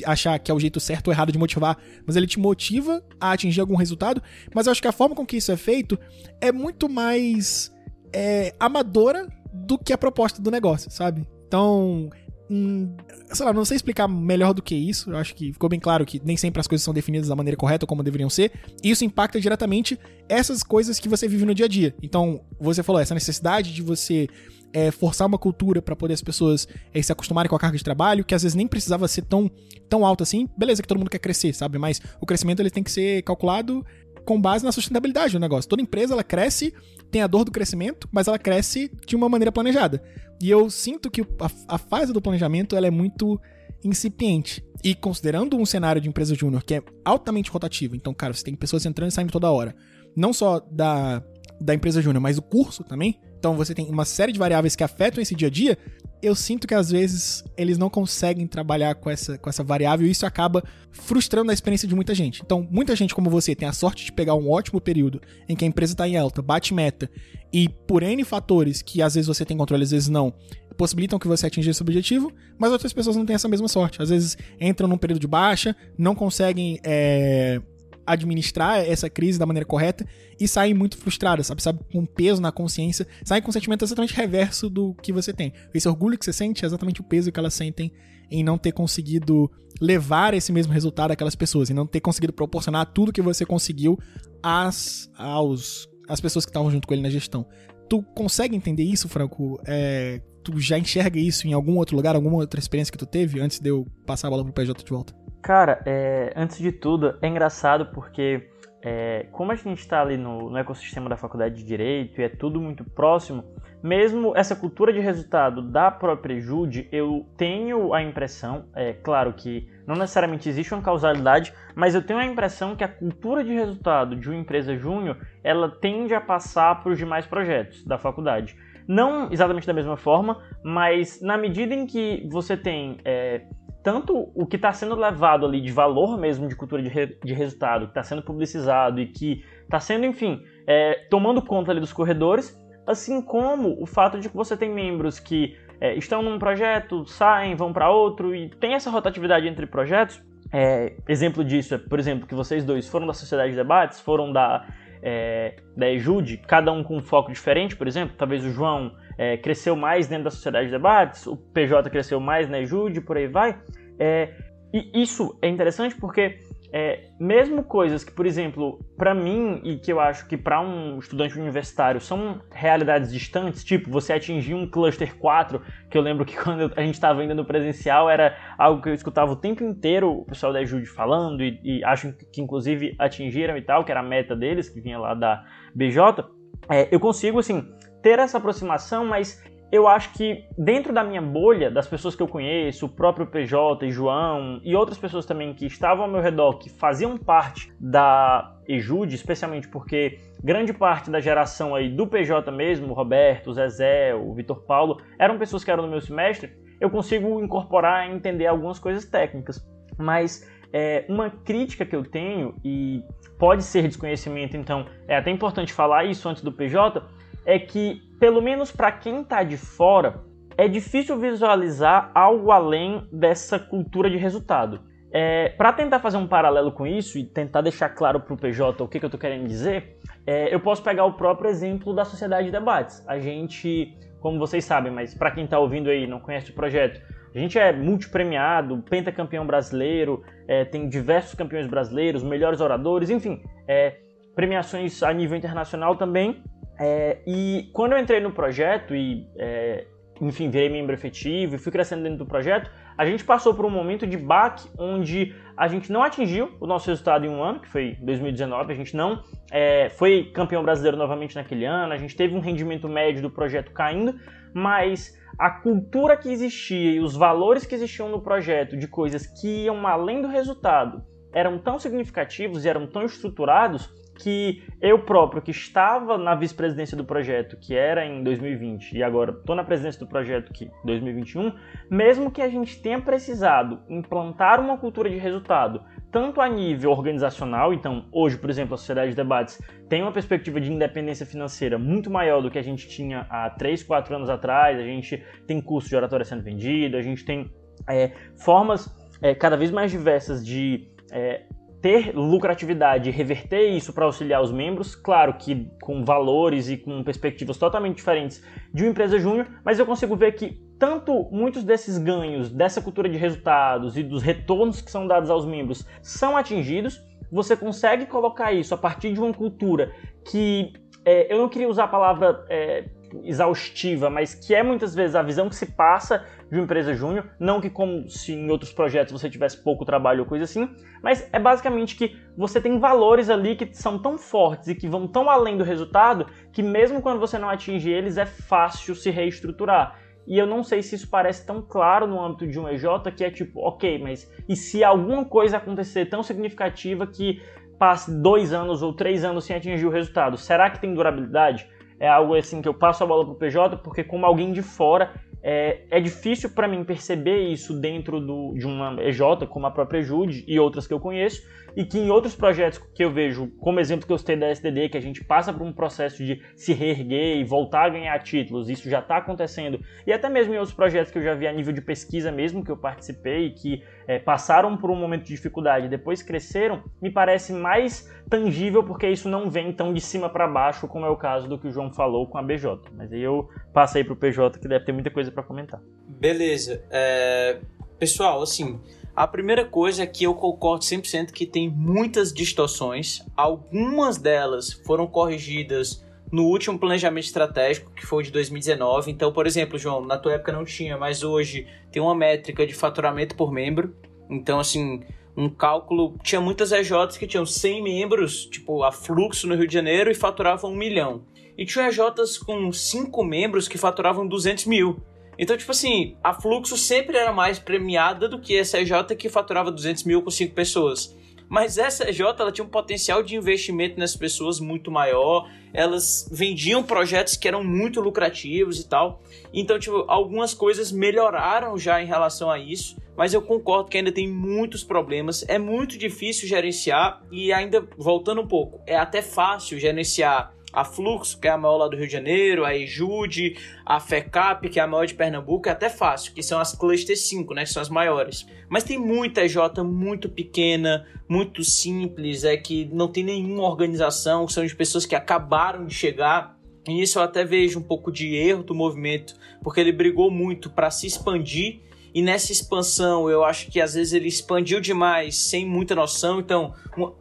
[0.05, 3.33] achar que é o jeito certo ou errado de motivar, mas ele te motiva a
[3.33, 4.21] atingir algum resultado.
[4.55, 5.99] Mas eu acho que a forma com que isso é feito
[6.41, 7.73] é muito mais
[8.13, 11.27] é, amadora do que a proposta do negócio, sabe?
[11.47, 12.11] Então,
[12.55, 12.95] Hum,
[13.33, 15.11] sei lá, não sei explicar melhor do que isso.
[15.11, 17.57] Eu acho que ficou bem claro que nem sempre as coisas são definidas da maneira
[17.57, 18.53] correta como deveriam ser.
[18.81, 19.99] E isso impacta diretamente
[20.29, 21.93] essas coisas que você vive no dia a dia.
[22.01, 24.29] Então, você falou, essa necessidade de você
[24.73, 27.83] é, forçar uma cultura para poder as pessoas é, se acostumarem com a carga de
[27.83, 29.51] trabalho, que às vezes nem precisava ser tão,
[29.89, 30.49] tão alta assim.
[30.57, 31.77] Beleza que todo mundo quer crescer, sabe?
[31.77, 33.85] Mas o crescimento ele tem que ser calculado
[34.25, 35.69] com base na sustentabilidade do negócio.
[35.69, 36.73] Toda empresa ela cresce,
[37.11, 40.03] tem a dor do crescimento, mas ela cresce de uma maneira planejada.
[40.43, 43.41] E eu sinto que a, a fase do planejamento ela é muito
[43.85, 44.65] incipiente.
[44.83, 48.55] E considerando um cenário de empresa júnior que é altamente rotativo, então, cara, você tem
[48.55, 49.75] pessoas entrando e saindo toda hora.
[50.17, 51.23] Não só da,
[51.61, 53.19] da empresa júnior, mas o curso também.
[53.39, 55.79] Então você tem uma série de variáveis que afetam esse dia a dia.
[56.25, 60.11] Eu sinto que às vezes eles não conseguem trabalhar com essa, com essa variável e
[60.11, 62.41] isso acaba frustrando a experiência de muita gente.
[62.43, 65.67] Então, muita gente como você tem a sorte de pegar um ótimo período em que
[65.67, 67.11] a empresa está em alta, bate meta
[67.53, 70.33] e por N fatores que às vezes você tem controle, às vezes não,
[70.79, 74.01] possibilitam que você atinja esse objetivo, mas outras pessoas não têm essa mesma sorte.
[74.01, 77.61] Às vezes entram num período de baixa, não conseguem é,
[78.07, 80.07] administrar essa crise da maneira correta
[80.39, 81.63] e saem muito frustradas, sabe?
[81.63, 85.53] Sabe, com peso na consciência, saem com um sentimento exatamente reverso do que você tem.
[85.75, 87.93] Esse orgulho que você sente é exatamente o peso que elas sentem
[88.31, 89.51] em não ter conseguido
[89.81, 93.99] levar esse mesmo resultado àquelas pessoas, em não ter conseguido proporcionar tudo que você conseguiu
[94.43, 97.47] às, aos, às pessoas que estavam junto com ele na gestão.
[97.89, 99.61] Tu consegue entender isso, Franco?
[99.67, 103.41] É, tu já enxerga isso em algum outro lugar, alguma outra experiência que tu teve
[103.41, 105.15] antes de eu passar a bola pro PJ de volta?
[105.45, 108.49] Cara, é, antes de tudo, é engraçado porque
[108.83, 112.31] é, como a gente está ali no, no, ecossistema da faculdade de Direito e é
[112.31, 113.45] tudo muito próximo,
[113.83, 119.69] mesmo essa cultura de resultado da própria Jude, eu tenho a impressão, é claro que
[119.87, 124.17] não necessariamente existe uma causalidade, mas eu tenho a impressão que a cultura de resultado
[124.17, 128.57] de uma empresa júnior, ela tende a passar para os demais projetos da faculdade.
[128.89, 133.43] Não exatamente da mesma forma, mas na medida em que você tem é,
[133.85, 137.35] tanto o que está sendo levado ali de valor mesmo de cultura de, re, de
[137.35, 141.93] resultado, que está sendo publicizado e que está sendo, enfim, é, tomando conta ali dos
[141.93, 147.05] corredores, assim como o fato de que você tem membros que é, estão num projeto,
[147.05, 150.21] saem, vão para outro e tem essa rotatividade entre projetos.
[150.51, 154.33] É, exemplo disso é, por exemplo, que vocês dois foram da Sociedade de Debates, foram
[154.33, 154.67] da
[155.07, 159.37] é, da EJUD, cada um com um foco diferente, por exemplo, talvez o João é,
[159.37, 163.29] cresceu mais dentro da sociedade de debates, o PJ cresceu mais na EJUD, por aí
[163.29, 163.61] vai.
[163.99, 164.33] É,
[164.73, 166.41] e isso é interessante porque
[166.77, 170.99] é, mesmo coisas que, por exemplo, para mim e que eu acho que para um
[170.99, 176.35] estudante universitário são realidades distantes, tipo você atingir um cluster 4, que eu lembro que
[176.43, 180.11] quando a gente estava indo no presencial era algo que eu escutava o tempo inteiro
[180.11, 184.01] o pessoal da Jude falando e, e acho que inclusive atingiram e tal, que era
[184.01, 185.45] a meta deles, que vinha lá da
[185.77, 186.25] BJ.
[186.69, 187.73] É, eu consigo, assim,
[188.03, 189.41] ter essa aproximação, mas
[189.75, 193.91] eu acho que dentro da minha bolha, das pessoas que eu conheço, o próprio PJ
[193.91, 199.17] João e outras pessoas também que estavam ao meu redor, que faziam parte da Ejude,
[199.17, 204.33] especialmente porque grande parte da geração aí do PJ mesmo, o Roberto, o Zezé, o
[204.33, 208.79] Vitor Paulo, eram pessoas que eram no meu semestre, eu consigo incorporar e entender algumas
[208.79, 209.61] coisas técnicas.
[209.99, 213.03] Mas é, uma crítica que eu tenho, e
[213.41, 217.03] pode ser desconhecimento, então é até importante falar isso antes do PJ,
[217.45, 220.23] é que, pelo menos para quem está de fora,
[220.57, 224.81] é difícil visualizar algo além dessa cultura de resultado.
[225.13, 228.83] É, para tentar fazer um paralelo com isso e tentar deixar claro para o PJ
[228.83, 229.97] o que, que eu estou querendo dizer,
[230.27, 233.07] é, eu posso pegar o próprio exemplo da Sociedade de Debates.
[233.07, 237.01] A gente, como vocês sabem, mas para quem está ouvindo aí não conhece o projeto,
[237.35, 243.97] a gente é multipremiado, pentacampeão brasileiro, é, tem diversos campeões brasileiros, melhores oradores, enfim, é,
[244.35, 246.43] premiações a nível internacional também.
[246.79, 249.87] É, e quando eu entrei no projeto e, é,
[250.21, 253.71] enfim, virei membro efetivo e fui crescendo dentro do projeto, a gente passou por um
[253.71, 257.69] momento de baque onde a gente não atingiu o nosso resultado em um ano, que
[257.69, 262.35] foi 2019, a gente não é, foi campeão brasileiro novamente naquele ano, a gente teve
[262.35, 264.15] um rendimento médio do projeto caindo,
[264.53, 269.65] mas a cultura que existia e os valores que existiam no projeto de coisas que
[269.65, 275.51] iam além do resultado eram tão significativos e eram tão estruturados que eu próprio, que
[275.51, 280.07] estava na vice-presidência do projeto, que era em 2020, e agora estou na presidência do
[280.07, 281.53] projeto, que 2021,
[281.91, 287.75] mesmo que a gente tenha precisado implantar uma cultura de resultado, tanto a nível organizacional,
[287.75, 292.11] então hoje, por exemplo, a Sociedade de Debates tem uma perspectiva de independência financeira muito
[292.11, 295.89] maior do que a gente tinha há 3, 4 anos atrás, a gente tem curso
[295.89, 297.51] de oratória sendo vendido, a gente tem
[297.89, 298.89] é, formas
[299.21, 301.43] é, cada vez mais diversas de é,
[301.85, 307.59] ter lucratividade reverter isso para auxiliar os membros, claro que com valores e com perspectivas
[307.59, 312.49] totalmente diferentes de uma empresa júnior, mas eu consigo ver que tanto muitos desses ganhos
[312.49, 316.99] dessa cultura de resultados e dos retornos que são dados aos membros são atingidos,
[317.31, 319.93] você consegue colocar isso a partir de uma cultura
[320.25, 320.73] que
[321.05, 322.87] é, eu não queria usar a palavra é,
[323.23, 327.31] exaustiva, mas que é muitas vezes a visão que se passa de uma empresa júnior,
[327.39, 330.69] não que como se em outros projetos você tivesse pouco trabalho ou coisa assim,
[331.03, 335.07] mas é basicamente que você tem valores ali que são tão fortes e que vão
[335.07, 339.99] tão além do resultado que mesmo quando você não atinge eles é fácil se reestruturar.
[340.27, 342.85] E eu não sei se isso parece tão claro no âmbito de um EJ,
[343.15, 347.43] que é tipo, ok, mas e se alguma coisa acontecer tão significativa que
[347.79, 351.69] passe dois anos ou três anos sem atingir o resultado, será que tem durabilidade?
[351.99, 355.15] É algo assim que eu passo a bola pro PJ, porque como alguém de fora,
[355.43, 360.03] é, é difícil para mim perceber isso dentro do, de uma EJ, como a própria
[360.03, 361.43] Jude e outras que eu conheço,
[361.77, 364.89] e que em outros projetos que eu vejo, como exemplo que eu citei da STD,
[364.89, 368.69] que a gente passa por um processo de se reerguer e voltar a ganhar títulos,
[368.69, 371.53] isso já está acontecendo, e até mesmo em outros projetos que eu já vi a
[371.53, 375.87] nível de pesquisa mesmo, que eu participei, que é, passaram por um momento de dificuldade
[375.87, 380.47] e depois cresceram, me parece mais tangível porque isso não vem tão de cima para
[380.47, 382.91] baixo, como é o caso do que o João falou com a BJ.
[382.93, 385.81] Mas aí eu passei para o PJ, que deve ter muita coisa para comentar.
[386.09, 386.85] Beleza.
[386.91, 387.61] É...
[387.99, 388.81] Pessoal, assim,
[389.17, 393.25] a primeira coisa é que eu concordo 100% que tem muitas distorções.
[393.37, 399.13] Algumas delas foram corrigidas no último planejamento estratégico, que foi de 2019.
[399.13, 402.75] Então, por exemplo, João, na tua época não tinha, mas hoje tem uma métrica de
[402.75, 403.95] faturamento por membro.
[404.29, 405.01] Então, assim,
[405.37, 406.17] um cálculo.
[406.23, 410.15] Tinha muitas EJs que tinham 100 membros, tipo, a fluxo no Rio de Janeiro e
[410.15, 411.23] faturavam um milhão.
[411.57, 415.01] E tinha EJs com 5 membros que faturavam 200 mil.
[415.39, 419.71] Então, tipo assim, a Fluxo sempre era mais premiada do que essa EJ que faturava
[419.71, 421.15] 200 mil com 5 pessoas.
[421.49, 426.83] Mas essa EJ ela tinha um potencial de investimento nessas pessoas muito maior, elas vendiam
[426.83, 429.23] projetos que eram muito lucrativos e tal.
[429.53, 434.11] Então, tipo, algumas coisas melhoraram já em relação a isso, mas eu concordo que ainda
[434.11, 435.45] tem muitos problemas.
[435.49, 441.39] É muito difícil gerenciar e ainda voltando um pouco, é até fácil gerenciar a Fluxo,
[441.39, 443.57] que é a maior lá do Rio de Janeiro, a Ejude,
[443.87, 447.17] a FECAP, que é a maior de Pernambuco, é até fácil, que são as Cluster
[447.17, 448.47] 5, né, que são as maiores.
[448.69, 454.67] Mas tem muita EJ muito pequena, muito simples, é que não tem nenhuma organização, são
[454.67, 456.59] de pessoas que acabaram de chegar.
[456.89, 460.69] E isso eu até vejo um pouco de erro do movimento, porque ele brigou muito
[460.69, 461.81] para se expandir
[462.15, 466.39] e nessa expansão eu acho que às vezes ele expandiu demais sem muita noção.
[466.39, 466.73] Então,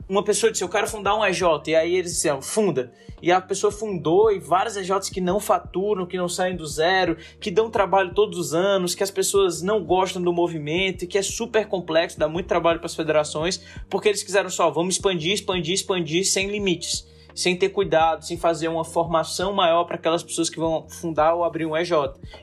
[0.08, 3.40] uma pessoa disse: Eu quero fundar um EJ, e aí eles disseram: Funda e a
[3.40, 7.70] pessoa fundou e várias EJs que não faturam, que não saem do zero, que dão
[7.70, 12.20] trabalho todos os anos, que as pessoas não gostam do movimento, que é super complexo,
[12.20, 16.52] dá muito trabalho para as federações, porque eles quiseram só, vamos expandir, expandir, expandir sem
[16.52, 21.34] limites, sem ter cuidado, sem fazer uma formação maior para aquelas pessoas que vão fundar
[21.34, 21.94] ou abrir um EJ.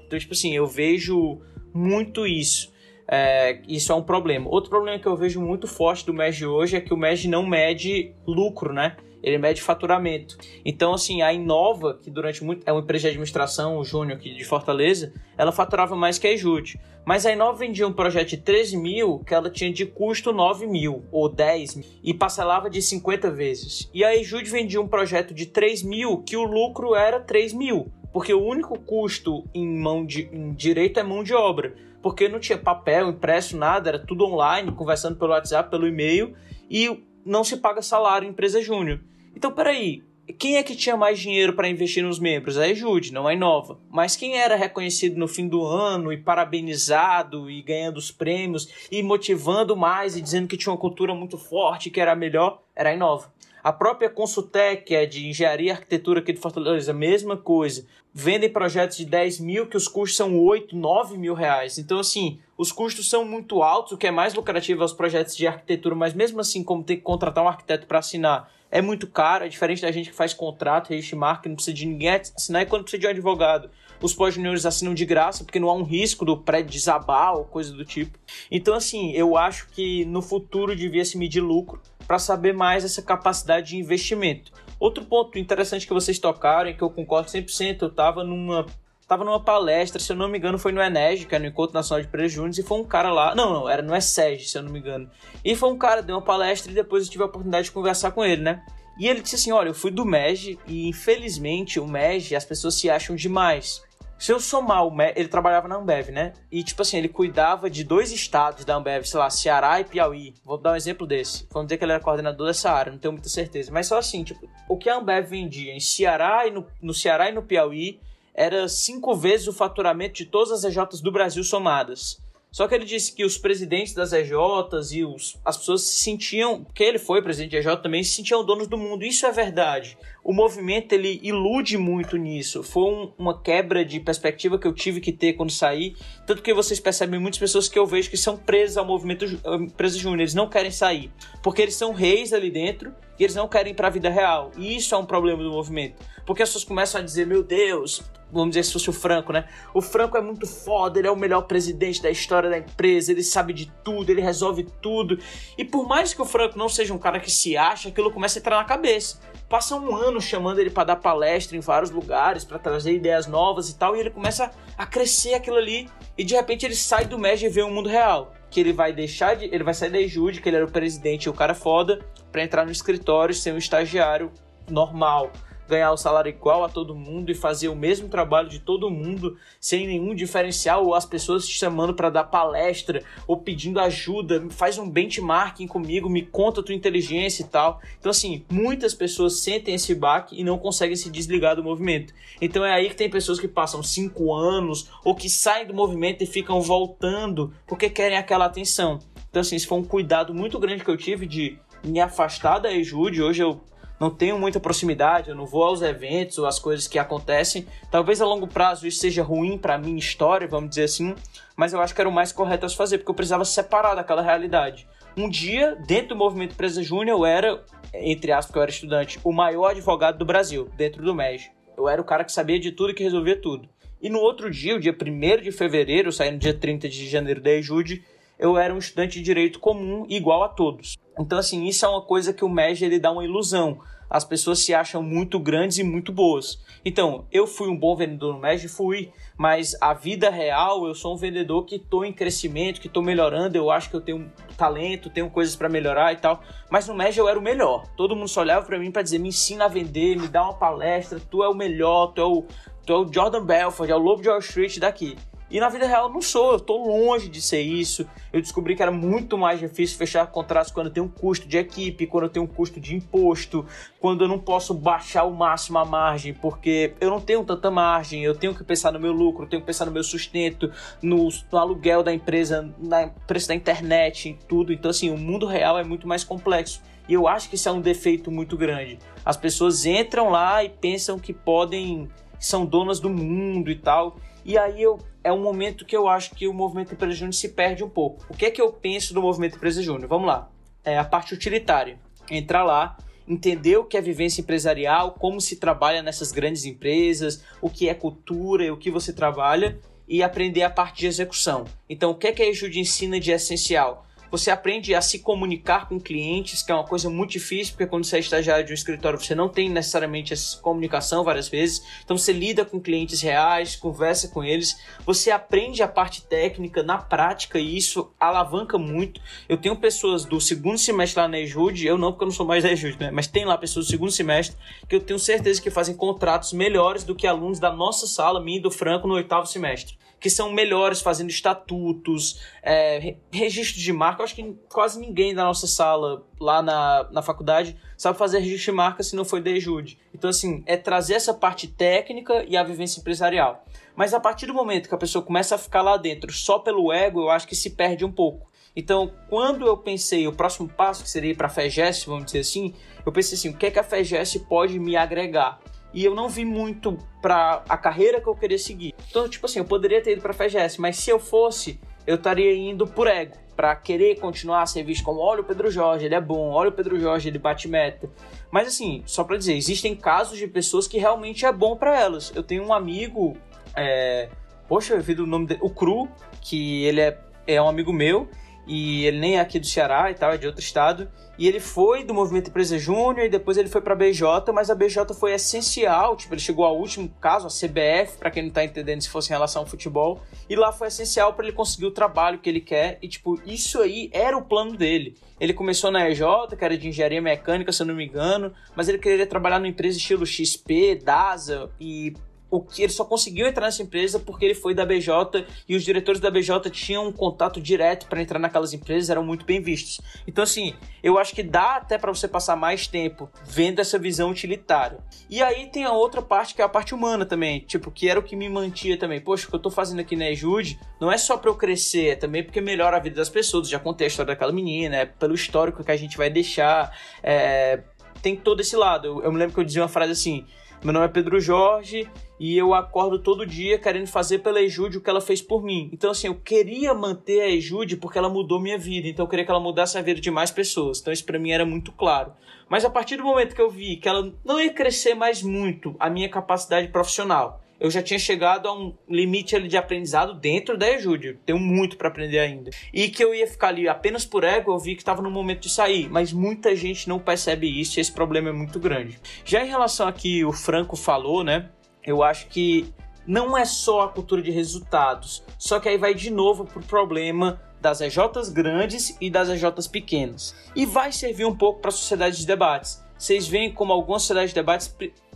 [0.07, 1.42] Então, tipo assim, eu vejo
[1.73, 2.73] muito isso.
[3.09, 4.49] É, isso é um problema.
[4.49, 7.45] Outro problema que eu vejo muito forte do MEG hoje é que o MEG não
[7.45, 8.97] mede lucro, né?
[9.23, 10.37] ele mede faturamento.
[10.64, 12.62] Então, assim, a Inova, que durante muito.
[12.66, 16.33] é uma empresa de administração, o Júnior aqui de Fortaleza, ela faturava mais que a
[16.33, 16.81] Ejude.
[17.05, 20.66] Mas a Inova vendia um projeto de 13 mil que ela tinha de custo 9
[20.66, 23.91] mil ou 10 mil e parcelava de 50 vezes.
[23.93, 27.91] E a Ejude vendia um projeto de 3 mil que o lucro era 3 mil.
[28.13, 31.75] Porque o único custo em mão de em direito é mão de obra.
[32.03, 36.35] Porque não tinha papel, impresso, nada, era tudo online, conversando pelo WhatsApp, pelo e-mail,
[36.71, 39.01] e não se paga salário em empresa júnior.
[39.37, 40.03] Então, peraí,
[40.39, 42.57] quem é que tinha mais dinheiro para investir nos membros?
[42.57, 43.79] A Ejude, não a Inova.
[43.91, 49.03] Mas quem era reconhecido no fim do ano e parabenizado e ganhando os prêmios e
[49.03, 52.95] motivando mais e dizendo que tinha uma cultura muito forte, que era melhor, era a
[52.95, 53.33] Inova.
[53.63, 57.87] A própria Consultec, é de engenharia e arquitetura aqui de Fortaleza, mesma coisa.
[58.13, 61.79] Vendem projetos de 10 mil que os custos são 8, 9 mil reais.
[61.79, 65.47] Então, assim, os custos são muito altos, o que é mais lucrativo aos projetos de
[65.47, 69.45] arquitetura, mas mesmo assim, como ter que contratar um arquiteto para assinar é muito caro,
[69.45, 72.67] é diferente da gente que faz contrato, registro marca, não precisa de ninguém assinar e
[72.67, 73.71] quando precisa de um advogado.
[74.03, 77.72] Os pós-juniores assinam de graça, porque não há um risco do prédio desabar ou coisa
[77.72, 78.18] do tipo.
[78.51, 83.03] Então, assim, eu acho que no futuro devia se medir lucro para saber mais essa
[83.03, 84.53] capacidade de investimento.
[84.78, 88.66] Outro ponto interessante que vocês tocaram que eu concordo 100%, eu estava numa
[89.07, 91.74] tava numa palestra, se eu não me engano, foi no Eneg, que é no Encontro
[91.74, 93.34] Nacional de Júnior, e foi um cara lá.
[93.34, 95.11] Não, não, era no ESEG, se eu não me engano.
[95.44, 98.12] E foi um cara, deu uma palestra e depois eu tive a oportunidade de conversar
[98.12, 98.64] com ele, né?
[99.01, 102.76] E ele disse assim: Olha, eu fui do MEG e infelizmente o MEG as pessoas
[102.76, 103.82] se acham demais.
[104.21, 106.35] Se eu somar o ele trabalhava na Ambev, né?
[106.53, 110.35] E tipo assim, ele cuidava de dois estados da Ambev, sei lá, Ceará e Piauí.
[110.45, 111.47] Vou dar um exemplo desse.
[111.51, 113.73] Vamos dizer que ele era coordenador dessa área, não tenho muita certeza.
[113.73, 117.31] Mas só assim, tipo, o que a Ambev vendia em Ceará e no, no Ceará
[117.31, 117.99] e no Piauí
[118.35, 122.21] era cinco vezes o faturamento de todas as EJs do Brasil somadas.
[122.53, 126.64] Só que ele disse que os presidentes das EJs e os, as pessoas se sentiam,
[126.75, 129.05] que ele foi presidente de EJ também, se sentiam donos do mundo.
[129.05, 129.97] Isso é verdade.
[130.23, 132.62] O movimento ele ilude muito nisso.
[132.62, 135.95] Foi um, uma quebra de perspectiva que eu tive que ter quando saí.
[136.27, 139.99] Tanto que vocês percebem muitas pessoas que eu vejo que são presas ao movimento empresa
[139.99, 140.21] júnior.
[140.21, 141.11] Eles não querem sair.
[141.43, 144.51] Porque eles são reis ali dentro e eles não querem ir para a vida real.
[144.57, 145.97] E isso é um problema do movimento.
[146.27, 148.03] Porque as pessoas começam a dizer: meu Deus,
[148.33, 149.47] vamos dizer se fosse o Franco, né?
[149.75, 153.23] O Franco é muito foda, ele é o melhor presidente da história da empresa, ele
[153.23, 155.18] sabe de tudo, ele resolve tudo.
[155.57, 158.39] E por mais que o Franco não seja um cara que se acha, aquilo começa
[158.39, 159.21] a entrar na cabeça.
[159.51, 163.68] Passa um ano chamando ele para dar palestra em vários lugares, para trazer ideias novas
[163.68, 164.48] e tal, e ele começa
[164.78, 167.88] a crescer aquilo ali, e de repente ele sai do MEG e vê o mundo
[167.88, 168.32] real.
[168.48, 169.46] Que ele vai deixar de.
[169.46, 171.98] Ele vai sair da Ejude, que ele era o presidente e o cara foda,
[172.30, 174.30] para entrar no escritório ser um estagiário
[174.70, 175.32] normal
[175.71, 179.39] ganhar o salário igual a todo mundo e fazer o mesmo trabalho de todo mundo
[179.61, 184.77] sem nenhum diferencial ou as pessoas te chamando para dar palestra ou pedindo ajuda, faz
[184.77, 187.81] um benchmarking comigo, me conta a tua inteligência e tal.
[187.99, 192.12] Então assim, muitas pessoas sentem esse baque e não conseguem se desligar do movimento.
[192.41, 196.23] Então é aí que tem pessoas que passam cinco anos ou que saem do movimento
[196.23, 198.99] e ficam voltando porque querem aquela atenção.
[199.31, 202.73] Então assim, isso foi um cuidado muito grande que eu tive de me afastar da
[202.73, 203.23] Ejude.
[203.23, 203.61] Hoje eu
[204.01, 207.66] não tenho muita proximidade, eu não vou aos eventos ou às coisas que acontecem.
[207.90, 211.14] Talvez a longo prazo isso seja ruim para minha história, vamos dizer assim,
[211.55, 213.94] mas eu acho que era o mais correto a se fazer, porque eu precisava separar
[213.94, 214.88] daquela realidade.
[215.14, 219.20] Um dia, dentro do movimento Empresa Júnior, eu era, entre aspas, que eu era estudante,
[219.22, 221.51] o maior advogado do Brasil, dentro do MEG.
[221.76, 223.68] Eu era o cara que sabia de tudo e que resolvia tudo.
[224.01, 227.51] E no outro dia, o dia 1 de fevereiro, saindo dia 30 de janeiro da
[227.51, 228.03] EJUD,
[228.41, 230.97] eu era um estudante de direito comum, igual a todos.
[231.18, 233.78] Então, assim, isso é uma coisa que o MEG ele dá uma ilusão.
[234.09, 236.59] As pessoas se acham muito grandes e muito boas.
[236.82, 241.14] Então, eu fui um bom vendedor no MEG, fui, mas a vida real, eu sou
[241.14, 245.11] um vendedor que estou em crescimento, que estou melhorando, eu acho que eu tenho talento,
[245.11, 246.41] tenho coisas para melhorar e tal.
[246.70, 247.86] Mas no MEG eu era o melhor.
[247.95, 250.55] Todo mundo só olhava para mim para dizer: me ensina a vender, me dá uma
[250.55, 252.45] palestra, tu é o melhor, tu é o,
[252.86, 255.16] tu é o Jordan Belfort, é o Lobo de Wall Street daqui.
[255.51, 258.07] E na vida real não sou, eu tô longe de ser isso.
[258.32, 261.59] Eu descobri que era muito mais difícil fechar contratos quando eu tenho um custo de
[261.59, 263.66] equipe, quando eu tenho um custo de imposto,
[263.98, 268.22] quando eu não posso baixar o máximo a margem, porque eu não tenho tanta margem,
[268.22, 270.70] eu tenho que pensar no meu lucro, eu tenho que pensar no meu sustento,
[271.03, 274.72] no, no aluguel da empresa, no preço da internet, em tudo.
[274.72, 276.80] Então, assim, o mundo real é muito mais complexo.
[277.09, 278.96] E eu acho que isso é um defeito muito grande.
[279.24, 284.16] As pessoas entram lá e pensam que podem, são donas do mundo e tal.
[284.51, 287.51] E aí eu, é um momento que eu acho que o movimento Empresa Júnior se
[287.51, 288.26] perde um pouco.
[288.28, 290.09] O que é que eu penso do movimento Empresa Júnior?
[290.09, 290.51] Vamos lá.
[290.84, 292.01] É a parte utilitária.
[292.28, 292.96] Entrar lá,
[293.28, 297.94] entender o que é vivência empresarial, como se trabalha nessas grandes empresas, o que é
[297.94, 299.78] cultura e o que você trabalha
[300.09, 301.64] e aprender a parte de execução.
[301.88, 304.05] Então, o que é que a Ejude ensina de essencial?
[304.31, 308.05] Você aprende a se comunicar com clientes, que é uma coisa muito difícil, porque quando
[308.05, 311.83] você é estagiário de um escritório, você não tem necessariamente essa comunicação várias vezes.
[312.05, 316.99] Então você lida com clientes reais, conversa com eles, você aprende a parte técnica na
[316.99, 319.20] prática e isso alavanca muito.
[319.49, 322.47] Eu tenho pessoas do segundo semestre lá na Ejude, eu não, porque eu não sou
[322.47, 323.11] mais da Ejude, né?
[323.11, 324.57] Mas tem lá pessoas do segundo semestre
[324.89, 328.59] que eu tenho certeza que fazem contratos melhores do que alunos da nossa sala, minha
[328.59, 334.21] e do Franco, no oitavo semestre que são melhores fazendo estatutos, é, registro de marca.
[334.21, 338.73] Eu acho que quase ninguém da nossa sala lá na, na faculdade sabe fazer registro
[338.73, 339.99] de marca se não foi da Ejude.
[340.14, 343.64] Então, assim, é trazer essa parte técnica e a vivência empresarial.
[343.97, 346.93] Mas a partir do momento que a pessoa começa a ficar lá dentro só pelo
[346.93, 348.51] ego, eu acho que se perde um pouco.
[348.77, 352.75] Então, quando eu pensei o próximo passo, que seria para a FEGES, vamos dizer assim,
[353.05, 355.61] eu pensei assim, o que é que a FEGES pode me agregar?
[355.93, 358.95] E eu não vi muito para a carreira que eu queria seguir.
[359.09, 362.16] Então, tipo assim, eu poderia ter ido para a FGS, mas se eu fosse, eu
[362.16, 366.07] estaria indo por ego, para querer continuar a ser visto como, olha o Pedro Jorge,
[366.07, 368.09] ele é bom, olha o Pedro Jorge, ele bate meta.
[368.51, 372.32] Mas assim, só para dizer, existem casos de pessoas que realmente é bom para elas.
[372.34, 373.36] Eu tenho um amigo,
[373.76, 374.30] é...
[374.66, 376.09] poxa, eu vi o nome dele, o Cru,
[376.41, 378.28] que ele é, é um amigo meu,
[378.70, 381.10] e ele nem é aqui do Ceará e tal, é de outro estado.
[381.36, 384.70] E ele foi do movimento Empresa Júnior e depois ele foi para a BJ, mas
[384.70, 388.51] a BJ foi essencial, tipo, ele chegou ao último caso, a CBF, para quem não
[388.51, 391.86] tá entendendo se fosse em relação ao futebol, e lá foi essencial para ele conseguir
[391.86, 395.16] o trabalho que ele quer, e tipo, isso aí era o plano dele.
[395.40, 396.20] Ele começou na EJ,
[396.56, 399.68] que era de engenharia mecânica, se eu não me engano, mas ele queria trabalhar numa
[399.68, 402.12] empresa estilo XP, DASA e
[402.51, 405.85] o que ele só conseguiu entrar nessa empresa porque ele foi da BJ e os
[405.85, 410.01] diretores da BJ tinham um contato direto para entrar naquelas empresas, eram muito bem vistos.
[410.27, 414.31] Então assim, eu acho que dá até para você passar mais tempo vendo essa visão
[414.31, 414.98] utilitária.
[415.28, 418.18] E aí tem a outra parte que é a parte humana também, tipo, que era
[418.18, 419.20] o que me mantia também.
[419.20, 422.09] Poxa, o que eu tô fazendo aqui na Ejude não é só para eu crescer,
[422.09, 423.68] é também porque melhora a vida das pessoas.
[423.68, 427.81] Já contei a história daquela menina, é pelo histórico que a gente vai deixar, é
[428.22, 429.06] tem todo esse lado.
[429.06, 430.47] Eu, eu me lembro que eu dizia uma frase assim:
[430.82, 432.09] meu nome é Pedro Jorge
[432.41, 435.91] e eu acordo todo dia querendo fazer pela Ejude o que ela fez por mim.
[435.93, 439.07] Então, assim, eu queria manter a Ejude porque ela mudou minha vida.
[439.07, 441.01] Então, eu queria que ela mudasse a vida de mais pessoas.
[441.01, 442.33] Então, isso para mim era muito claro.
[442.67, 445.95] Mas a partir do momento que eu vi que ela não ia crescer mais muito
[446.01, 450.79] a minha capacidade profissional, eu já tinha chegado a um limite ali de aprendizado dentro
[450.79, 451.39] da Ejude.
[451.45, 452.71] Tenho muito para aprender ainda.
[452.91, 455.62] E que eu ia ficar ali apenas por ego, eu vi que estava no momento
[455.62, 456.09] de sair.
[456.09, 459.21] Mas muita gente não percebe isso e esse problema é muito grande.
[459.45, 461.69] Já em relação a que o Franco falou, né?
[462.05, 462.93] Eu acho que
[463.27, 465.43] não é só a cultura de resultados.
[465.59, 470.55] Só que aí vai de novo pro problema das EJs grandes e das EJs pequenas.
[470.74, 473.02] E vai servir um pouco para a sociedade de debates.
[473.16, 474.94] Vocês veem como algumas sociedades de debates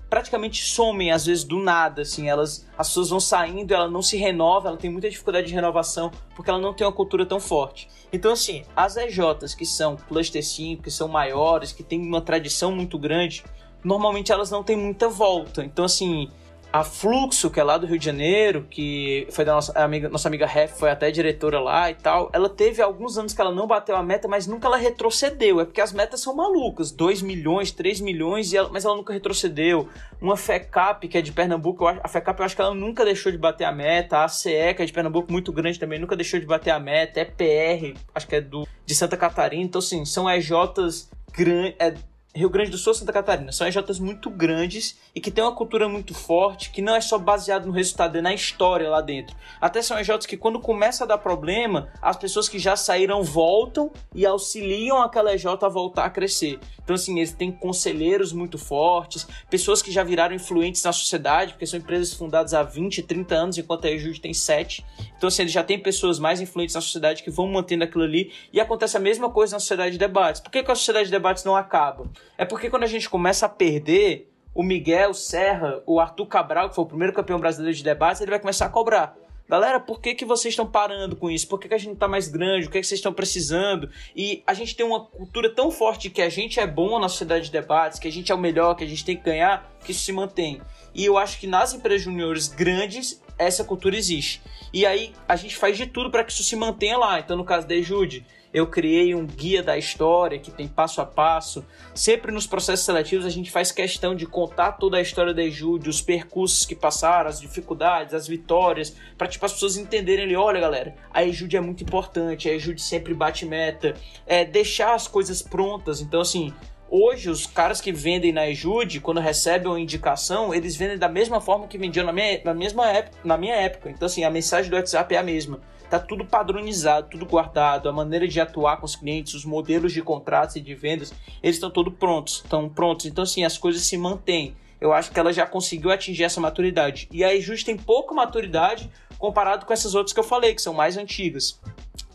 [0.08, 4.16] praticamente somem às vezes do nada, assim, elas as pessoas vão saindo, ela não se
[4.16, 7.88] renova, ela tem muita dificuldade de renovação porque ela não tem uma cultura tão forte.
[8.12, 12.70] Então assim, as EJs que são cluster 5, que são maiores, que têm uma tradição
[12.70, 13.42] muito grande,
[13.82, 15.64] normalmente elas não têm muita volta.
[15.64, 16.28] Então assim,
[16.74, 20.26] a Fluxo, que é lá do Rio de Janeiro, que foi da nossa amiga, nossa
[20.26, 22.30] amiga Ref, foi até diretora lá e tal.
[22.32, 25.60] Ela teve alguns anos que ela não bateu a meta, mas nunca ela retrocedeu.
[25.60, 29.88] É porque as metas são malucas, 2 milhões, 3 milhões, ela, mas ela nunca retrocedeu.
[30.20, 33.38] Uma FECAP, que é de Pernambuco, a FECAP eu acho que ela nunca deixou de
[33.38, 34.18] bater a meta.
[34.18, 37.20] A ACE, que é de Pernambuco, muito grande também, nunca deixou de bater a meta.
[37.20, 39.62] EPR, acho que é do de Santa Catarina.
[39.62, 41.76] Então, assim, são EJs grandes.
[41.78, 41.94] É,
[42.36, 43.52] Rio Grande do Sul e Santa Catarina.
[43.52, 47.16] São EJs muito grandes e que tem uma cultura muito forte, que não é só
[47.16, 49.36] baseado no resultado, é na história lá dentro.
[49.60, 53.92] Até são EJs que quando começa a dar problema, as pessoas que já saíram voltam
[54.12, 56.58] e auxiliam aquela EJ a voltar a crescer.
[56.82, 61.66] Então, assim, eles têm conselheiros muito fortes, pessoas que já viraram influentes na sociedade, porque
[61.66, 64.84] são empresas fundadas há 20, 30 anos, enquanto a EJUD tem 7.
[65.16, 68.32] Então, assim, eles já têm pessoas mais influentes na sociedade que vão mantendo aquilo ali.
[68.52, 70.40] E acontece a mesma coisa na sociedade de debates.
[70.40, 72.06] Por que, que a sociedade de debates não acaba?
[72.36, 76.74] É porque quando a gente começa a perder, o Miguel Serra, o Arthur Cabral, que
[76.74, 79.16] foi o primeiro campeão brasileiro de debates, ele vai começar a cobrar.
[79.46, 81.46] Galera, por que, que vocês estão parando com isso?
[81.46, 82.66] Por que, que a gente não está mais grande?
[82.66, 83.90] O que, que vocês estão precisando?
[84.16, 87.46] E a gente tem uma cultura tão forte que a gente é bom na sociedade
[87.46, 89.92] de debates, que a gente é o melhor, que a gente tem que ganhar, que
[89.92, 90.62] isso se mantém.
[90.94, 94.40] E eu acho que nas empresas juniores grandes, essa cultura existe.
[94.72, 97.20] E aí a gente faz de tudo para que isso se mantenha lá.
[97.20, 98.24] Então, no caso da Ejude,
[98.54, 101.66] eu criei um guia da história que tem passo a passo.
[101.92, 105.90] Sempre nos processos seletivos a gente faz questão de contar toda a história da Ejude,
[105.90, 110.60] os percursos que passaram, as dificuldades, as vitórias, para tipo, as pessoas entenderem ali, olha
[110.60, 115.42] galera, a Ejude é muito importante, a Ejude sempre bate meta, é deixar as coisas
[115.42, 116.00] prontas.
[116.00, 116.54] Então assim,
[116.96, 121.40] Hoje, os caras que vendem na Ejude, quando recebem uma indicação, eles vendem da mesma
[121.40, 123.90] forma que vendiam na minha, na mesma época, na minha época.
[123.90, 127.92] Então, assim, a mensagem do WhatsApp é a mesma tá tudo padronizado, tudo guardado, a
[127.92, 131.12] maneira de atuar com os clientes, os modelos de contratos e de vendas,
[131.42, 133.06] eles estão todos prontos, estão prontos.
[133.06, 134.56] Então, assim, as coisas se mantêm.
[134.80, 137.08] Eu acho que ela já conseguiu atingir essa maturidade.
[137.10, 140.74] E a Ejust tem pouca maturidade comparado com essas outras que eu falei, que são
[140.74, 141.58] mais antigas.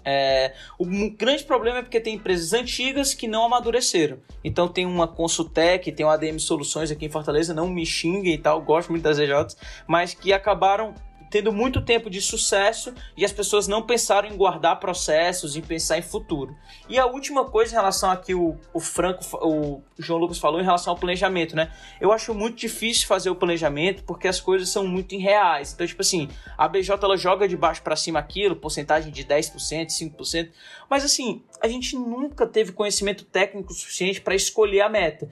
[0.05, 4.19] É, o grande problema é porque tem empresas antigas que não amadureceram.
[4.43, 8.37] Então tem uma Consultec, tem uma ADM Soluções aqui em Fortaleza, não me xinguem e
[8.37, 10.93] tal, gosto muito das EJs, mas que acabaram
[11.29, 15.97] tendo muito tempo de sucesso e as pessoas não pensaram em guardar processos, em pensar
[15.97, 16.55] em futuro.
[16.87, 20.59] E a última coisa em relação a que o, o Franco, o João Lucas falou
[20.59, 21.71] em relação ao planejamento, né?
[22.01, 25.73] Eu acho muito difícil fazer o planejamento porque as coisas são muito irreais.
[25.73, 29.87] Então, tipo assim, a BJ ela joga de baixo para cima aquilo, porcentagem de 10%,
[29.87, 30.49] 5%,
[30.89, 35.29] mas assim, a gente nunca teve conhecimento técnico suficiente para escolher a meta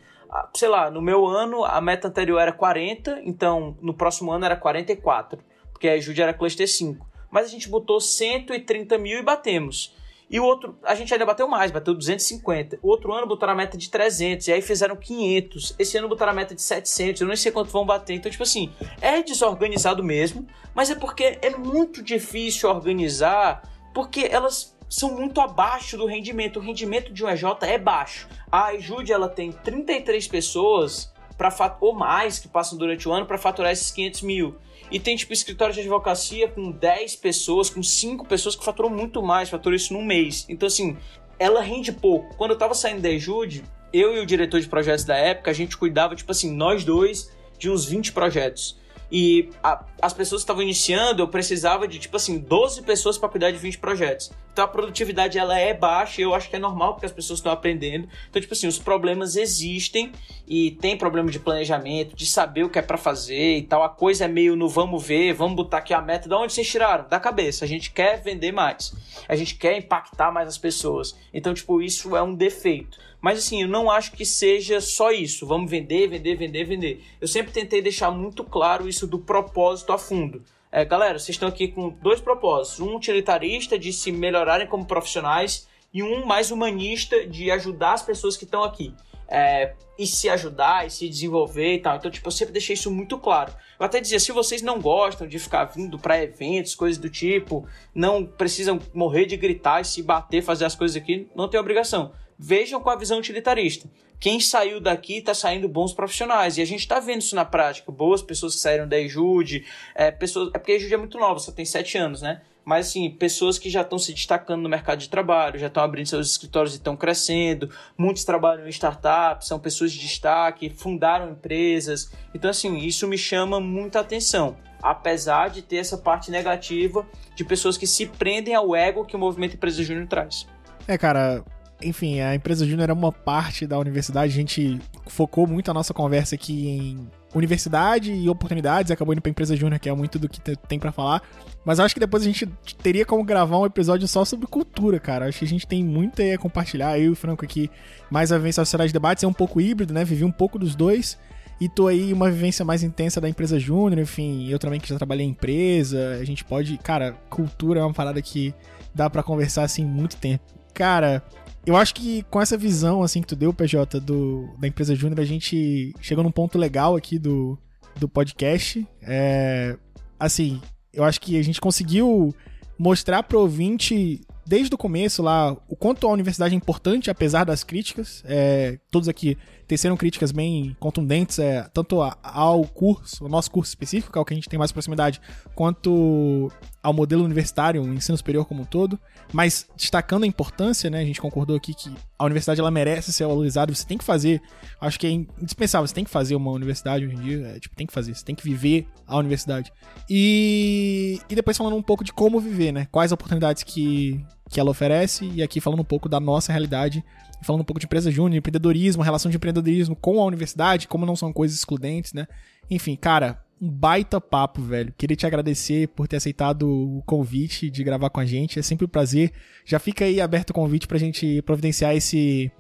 [0.53, 4.56] sei lá, no meu ano a meta anterior era 40, então no próximo ano era
[4.56, 5.40] 44
[5.78, 7.08] porque a Jude era cluster 5.
[7.30, 9.95] Mas a gente botou 130 mil e batemos.
[10.30, 12.80] E o outro, a gente ainda bateu mais, bateu 250.
[12.82, 15.76] O outro ano botaram a meta de 300, e aí fizeram 500.
[15.78, 18.16] Esse ano botaram a meta de 700, eu não sei quanto vão bater.
[18.16, 23.62] Então, tipo assim, é desorganizado mesmo, mas é porque é muito difícil organizar,
[23.94, 26.58] porque elas são muito abaixo do rendimento.
[26.58, 28.28] O rendimento de um EJ é baixo.
[28.52, 33.38] A Ejude, ela tem 33 pessoas para ou mais que passam durante o ano para
[33.38, 34.56] faturar esses 500 mil.
[34.91, 39.22] E tem, tipo, escritório de advocacia com 10 pessoas, com 5 pessoas que faturou muito
[39.22, 40.45] mais, faturou isso num mês.
[40.47, 40.97] Então, assim,
[41.38, 42.35] ela rende pouco.
[42.35, 45.53] Quando eu tava saindo da Ejude, eu e o diretor de projetos da época, a
[45.53, 48.77] gente cuidava, tipo assim, nós dois, de uns 20 projetos.
[49.12, 53.52] E a, as pessoas estavam iniciando, eu precisava de, tipo assim, 12 pessoas para cuidar
[53.52, 54.32] de 20 projetos.
[54.52, 57.38] Então a produtividade ela é baixa e eu acho que é normal porque as pessoas
[57.38, 58.10] estão aprendendo.
[58.28, 60.12] Então, tipo assim, os problemas existem
[60.48, 63.84] e tem problema de planejamento, de saber o que é para fazer e tal.
[63.84, 66.28] A coisa é meio no vamos ver, vamos botar aqui a meta.
[66.28, 67.08] Da onde vocês tiraram?
[67.08, 67.66] Da cabeça.
[67.66, 68.96] A gente quer vender mais.
[69.30, 71.16] A gente quer impactar mais as pessoas.
[71.32, 72.98] Então, tipo, isso é um defeito.
[73.19, 75.45] Mas assim, eu não acho que seja só isso.
[75.48, 77.03] Vamos vender, vender, vender, vender.
[77.19, 80.44] Eu sempre tentei deixar muito claro isso do propósito a fundo.
[80.72, 85.68] É, galera, vocês estão aqui com dois propósitos: um utilitarista de se melhorarem como profissionais
[85.94, 88.94] e um mais humanista de ajudar as pessoas que estão aqui.
[89.30, 91.98] É, e se ajudar e se desenvolver e tal.
[91.98, 93.52] Então, tipo, eu sempre deixei isso muito claro.
[93.80, 97.68] Eu até dizia, se vocês não gostam de ficar vindo para eventos, coisas do tipo,
[97.94, 102.14] não precisam morrer de gritar e se bater, fazer as coisas aqui, não tem obrigação.
[102.38, 103.89] Vejam com a visão utilitarista.
[104.19, 106.57] Quem saiu daqui está saindo bons profissionais.
[106.57, 107.91] E a gente está vendo isso na prática.
[107.91, 109.65] Boas pessoas que saíram da Ejude.
[109.93, 112.41] É, pessoas, é porque a Ejude é muito nova, só tem sete anos, né?
[112.68, 116.07] mas assim, pessoas que já estão se destacando no mercado de trabalho, já estão abrindo
[116.07, 122.11] seus escritórios e estão crescendo, muitos trabalham em startups, são pessoas de destaque, fundaram empresas.
[122.35, 124.57] Então, assim, isso me chama muita atenção.
[124.84, 127.07] Apesar de ter essa parte negativa
[127.38, 130.45] de pessoas que se prendem ao ego que o movimento Empresa Júnior traz.
[130.85, 131.45] É, cara,
[131.82, 134.32] enfim, a empresa Júnior é uma parte da universidade.
[134.32, 139.30] A gente focou muito a nossa conversa aqui em universidade e oportunidades, acabou indo pra
[139.30, 141.22] empresa júnior, que é muito do que tem para falar.
[141.64, 142.48] Mas acho que depois a gente
[142.82, 145.28] teria como gravar um episódio só sobre cultura, cara.
[145.28, 146.98] Acho que a gente tem muito a compartilhar.
[146.98, 147.70] Eu e o Franco aqui,
[148.10, 150.04] mais a vivência da sociedade de debates, é um pouco híbrido, né?
[150.04, 151.18] Vivi um pouco dos dois.
[151.60, 154.95] E tô aí uma vivência mais intensa da empresa júnior, enfim, eu também que já
[154.95, 158.54] trabalhei em empresa, a gente pode, cara, cultura é uma parada que
[158.94, 160.44] dá para conversar assim muito tempo.
[160.72, 161.24] Cara,
[161.68, 165.19] eu acho que com essa visão assim que tu deu, PJ, do, da empresa Júnior,
[165.19, 167.60] a gente chegou num ponto legal aqui do,
[167.98, 168.88] do podcast.
[169.02, 169.77] É,
[170.18, 170.61] assim,
[170.94, 172.34] eu acho que a gente conseguiu
[172.80, 177.65] mostrar pro ouvinte desde o começo lá o quanto a universidade é importante, apesar das
[177.65, 178.23] críticas.
[178.26, 179.38] É, todos aqui
[179.68, 184.23] teceram críticas bem contundentes, é, tanto ao curso, o nosso curso específico, que é o
[184.23, 185.19] que a gente tem mais proximidade,
[185.53, 186.49] quanto
[186.88, 188.97] ao modelo universitário, o ensino superior como um todo,
[189.34, 193.27] mas destacando a importância, né, a gente concordou aqui que a universidade ela merece ser
[193.27, 194.41] valorizada, você tem que fazer,
[194.80, 197.76] acho que é indispensável, você tem que fazer uma universidade hoje em dia, é, tipo,
[197.76, 199.69] tem que fazer, você tem que viver a universidade.
[200.09, 204.72] E, e depois falando um pouco de como viver, né, quais oportunidades que, que ela
[204.72, 207.03] oferece, e aqui falando um pouco da nossa realidade
[207.41, 211.15] falando um pouco de empresa júnior, empreendedorismo, relação de empreendedorismo com a universidade, como não
[211.15, 212.27] são coisas excludentes, né?
[212.69, 214.93] Enfim, cara, um baita papo, velho.
[214.97, 218.59] Queria te agradecer por ter aceitado o convite de gravar com a gente.
[218.59, 219.31] É sempre um prazer.
[219.65, 222.51] Já fica aí aberto o convite pra gente providenciar esse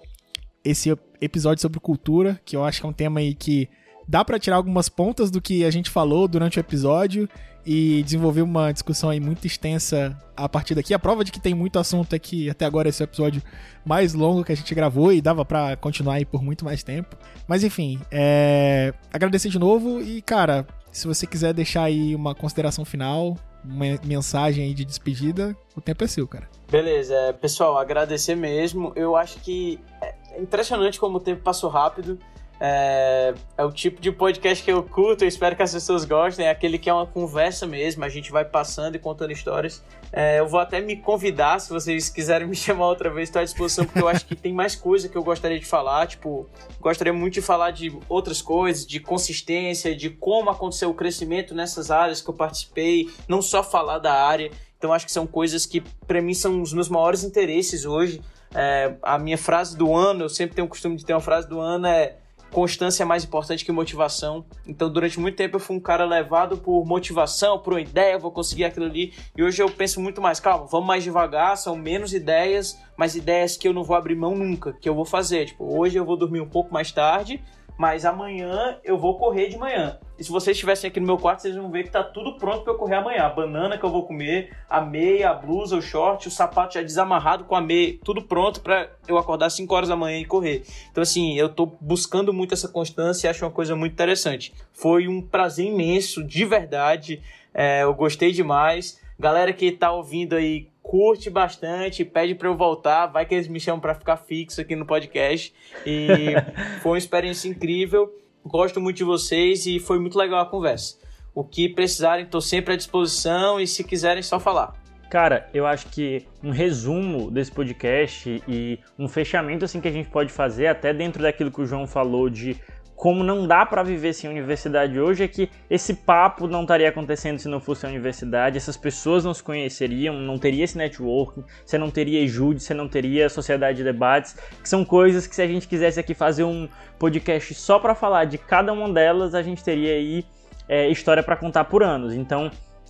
[0.65, 3.69] esse episódio sobre cultura, que eu acho que é um tema aí que
[4.05, 7.29] dá para tirar algumas pontas do que a gente falou durante o episódio
[7.69, 10.93] e desenvolver uma discussão aí muito extensa a partir daqui.
[10.93, 13.43] A prova de que tem muito assunto é que até agora esse é o episódio
[13.85, 17.17] mais longo que a gente gravou e dava para continuar aí por muito mais tempo.
[17.45, 18.93] Mas enfim, é...
[19.11, 23.35] agradecer de novo e, cara, se você quiser deixar aí uma consideração final,
[23.65, 26.47] uma mensagem aí de despedida, o tempo é seu, cara.
[26.71, 28.93] Beleza, é, pessoal, agradecer mesmo.
[28.95, 32.17] Eu acho que é impressionante como o tempo passou rápido.
[32.59, 36.45] É, é, o tipo de podcast que eu curto, eu espero que as pessoas gostem.
[36.45, 39.83] É aquele que é uma conversa mesmo, a gente vai passando e contando histórias.
[40.11, 43.45] É, eu vou até me convidar, se vocês quiserem me chamar outra vez, estou à
[43.45, 46.07] disposição, porque eu acho que tem mais coisa que eu gostaria de falar.
[46.07, 51.53] Tipo, gostaria muito de falar de outras coisas, de consistência, de como aconteceu o crescimento
[51.53, 54.51] nessas áreas que eu participei, não só falar da área.
[54.77, 58.21] Então, acho que são coisas que, para mim, são os meus maiores interesses hoje.
[58.53, 61.49] É, a minha frase do ano, eu sempre tenho o costume de ter uma frase
[61.49, 62.15] do ano, é
[62.51, 64.45] constância é mais importante que motivação.
[64.65, 68.31] Então, durante muito tempo eu fui um cara levado por motivação, por uma ideia, vou
[68.31, 69.13] conseguir aquilo ali.
[69.35, 73.57] E hoje eu penso muito mais, calma, vamos mais devagar, são menos ideias, mas ideias
[73.57, 75.45] que eu não vou abrir mão nunca, que eu vou fazer.
[75.45, 77.43] Tipo, hoje eu vou dormir um pouco mais tarde,
[77.77, 79.99] mas amanhã eu vou correr de manhã.
[80.17, 82.63] E se vocês estivessem aqui no meu quarto, vocês vão ver que tá tudo pronto
[82.63, 83.23] para eu correr amanhã.
[83.23, 86.81] A banana que eu vou comer, a meia, a blusa, o short, o sapato já
[86.81, 90.25] desamarrado com a meia, tudo pronto para eu acordar às 5 horas da manhã e
[90.25, 90.63] correr.
[90.91, 94.53] Então assim, eu tô buscando muito essa constância e acho uma coisa muito interessante.
[94.73, 97.21] Foi um prazer imenso, de verdade.
[97.53, 98.99] É, eu gostei demais.
[99.19, 103.59] Galera que tá ouvindo aí, curte bastante, pede para eu voltar, vai que eles me
[103.59, 105.53] chamam para ficar fixo aqui no podcast.
[105.85, 106.07] E
[106.81, 108.09] foi uma experiência incrível.
[108.45, 110.97] Gosto muito de vocês e foi muito legal a conversa.
[111.35, 114.73] O que precisarem, estou sempre à disposição e se quiserem, só falar.
[115.09, 120.09] Cara, eu acho que um resumo desse podcast e um fechamento assim que a gente
[120.09, 122.57] pode fazer, até dentro daquilo que o João falou de
[122.97, 127.37] como não dá para viver sem universidade hoje é que esse papo não estaria acontecendo
[127.37, 131.77] se não fosse a universidade, essas pessoas não se conheceriam, não teria esse networking, você
[131.77, 135.47] não teria Ejude, você não teria Sociedade de Debates, que são coisas que se a
[135.47, 136.67] gente quisesse aqui fazer um
[136.97, 140.25] podcast só para falar de cada uma delas, a gente teria aí
[140.67, 142.15] é, história para contar por anos.
[142.15, 142.49] Então,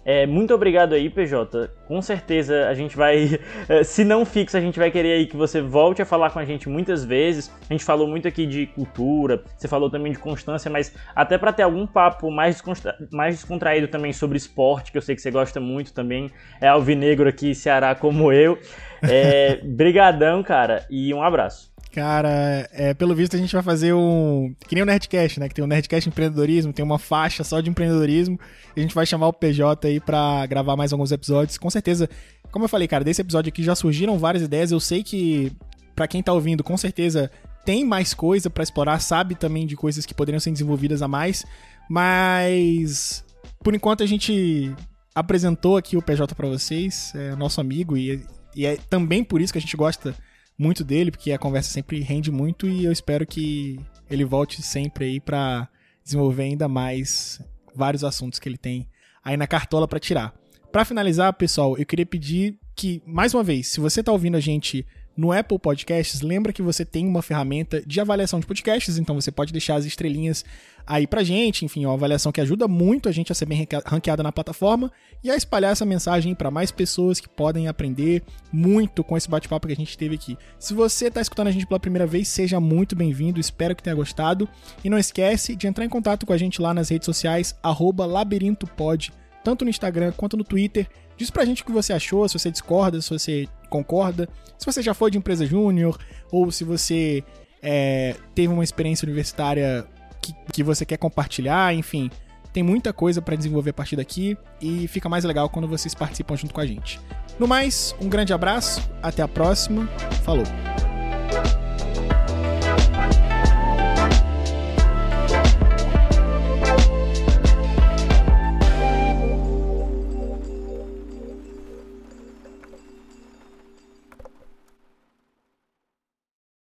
[0.10, 1.70] É, muito obrigado aí, PJ.
[1.86, 5.36] Com certeza a gente vai, é, se não fixo, a gente vai querer aí que
[5.36, 7.52] você volte a falar com a gente muitas vezes.
[7.70, 11.52] A gente falou muito aqui de cultura, você falou também de constância, mas até para
[11.52, 12.64] ter algum papo mais,
[13.12, 16.32] mais descontraído também sobre esporte, que eu sei que você gosta muito também.
[16.62, 18.58] É alvinegro aqui, Ceará, como eu.
[19.04, 21.70] É, brigadão, cara, e um abraço.
[21.98, 24.53] Cara, é, pelo visto a gente vai fazer um.
[24.68, 25.49] Que nem o Nerdcast, né?
[25.49, 28.40] Que tem o Nerdcast Empreendedorismo, tem uma faixa só de empreendedorismo.
[28.76, 31.57] A gente vai chamar o PJ aí pra gravar mais alguns episódios.
[31.57, 32.07] Com certeza,
[32.52, 34.72] como eu falei, cara, desse episódio aqui já surgiram várias ideias.
[34.72, 35.52] Eu sei que,
[35.95, 37.32] para quem tá ouvindo, com certeza
[37.65, 41.48] tem mais coisa para explorar, sabe também de coisas que poderiam ser desenvolvidas a mais.
[41.90, 43.26] Mas,
[43.64, 44.72] por enquanto, a gente
[45.15, 48.24] apresentou aqui o PJ para vocês, é nosso amigo, e,
[48.56, 50.14] e é também por isso que a gente gosta
[50.58, 53.80] muito dele, porque a conversa sempre rende muito e eu espero que
[54.10, 55.70] ele volte sempre aí para
[56.04, 57.42] desenvolver ainda mais
[57.76, 58.88] vários assuntos que ele tem
[59.24, 60.34] aí na cartola para tirar.
[60.72, 64.40] Para finalizar, pessoal, eu queria pedir que, mais uma vez, se você está ouvindo a
[64.40, 64.86] gente
[65.18, 69.32] no Apple Podcasts, lembra que você tem uma ferramenta de avaliação de podcasts, então você
[69.32, 70.46] pode deixar as estrelinhas
[70.88, 74.23] aí pra gente, enfim, uma avaliação que ajuda muito a gente a ser bem ranqueada
[74.23, 74.91] na plataforma
[75.23, 79.68] e a espalhar essa mensagem para mais pessoas que podem aprender muito com esse bate-papo
[79.68, 80.38] que a gente teve aqui.
[80.57, 83.95] Se você está escutando a gente pela primeira vez, seja muito bem-vindo, espero que tenha
[83.95, 84.47] gostado
[84.84, 89.11] e não esquece de entrar em contato com a gente lá nas redes sociais @labirintopod,
[89.43, 90.88] tanto no Instagram quanto no Twitter.
[91.18, 94.30] Diz pra gente o que você achou, se você discorda, se você concorda.
[94.57, 95.99] Se você já foi de empresa júnior,
[96.31, 97.23] ou se você
[97.61, 99.85] é, teve uma experiência universitária
[100.22, 102.10] que, que você quer compartilhar, enfim.
[102.53, 106.35] Tem muita coisa para desenvolver a partir daqui e fica mais legal quando vocês participam
[106.35, 106.99] junto com a gente.
[107.38, 109.88] No mais, um grande abraço, até a próxima,
[110.23, 110.45] falou!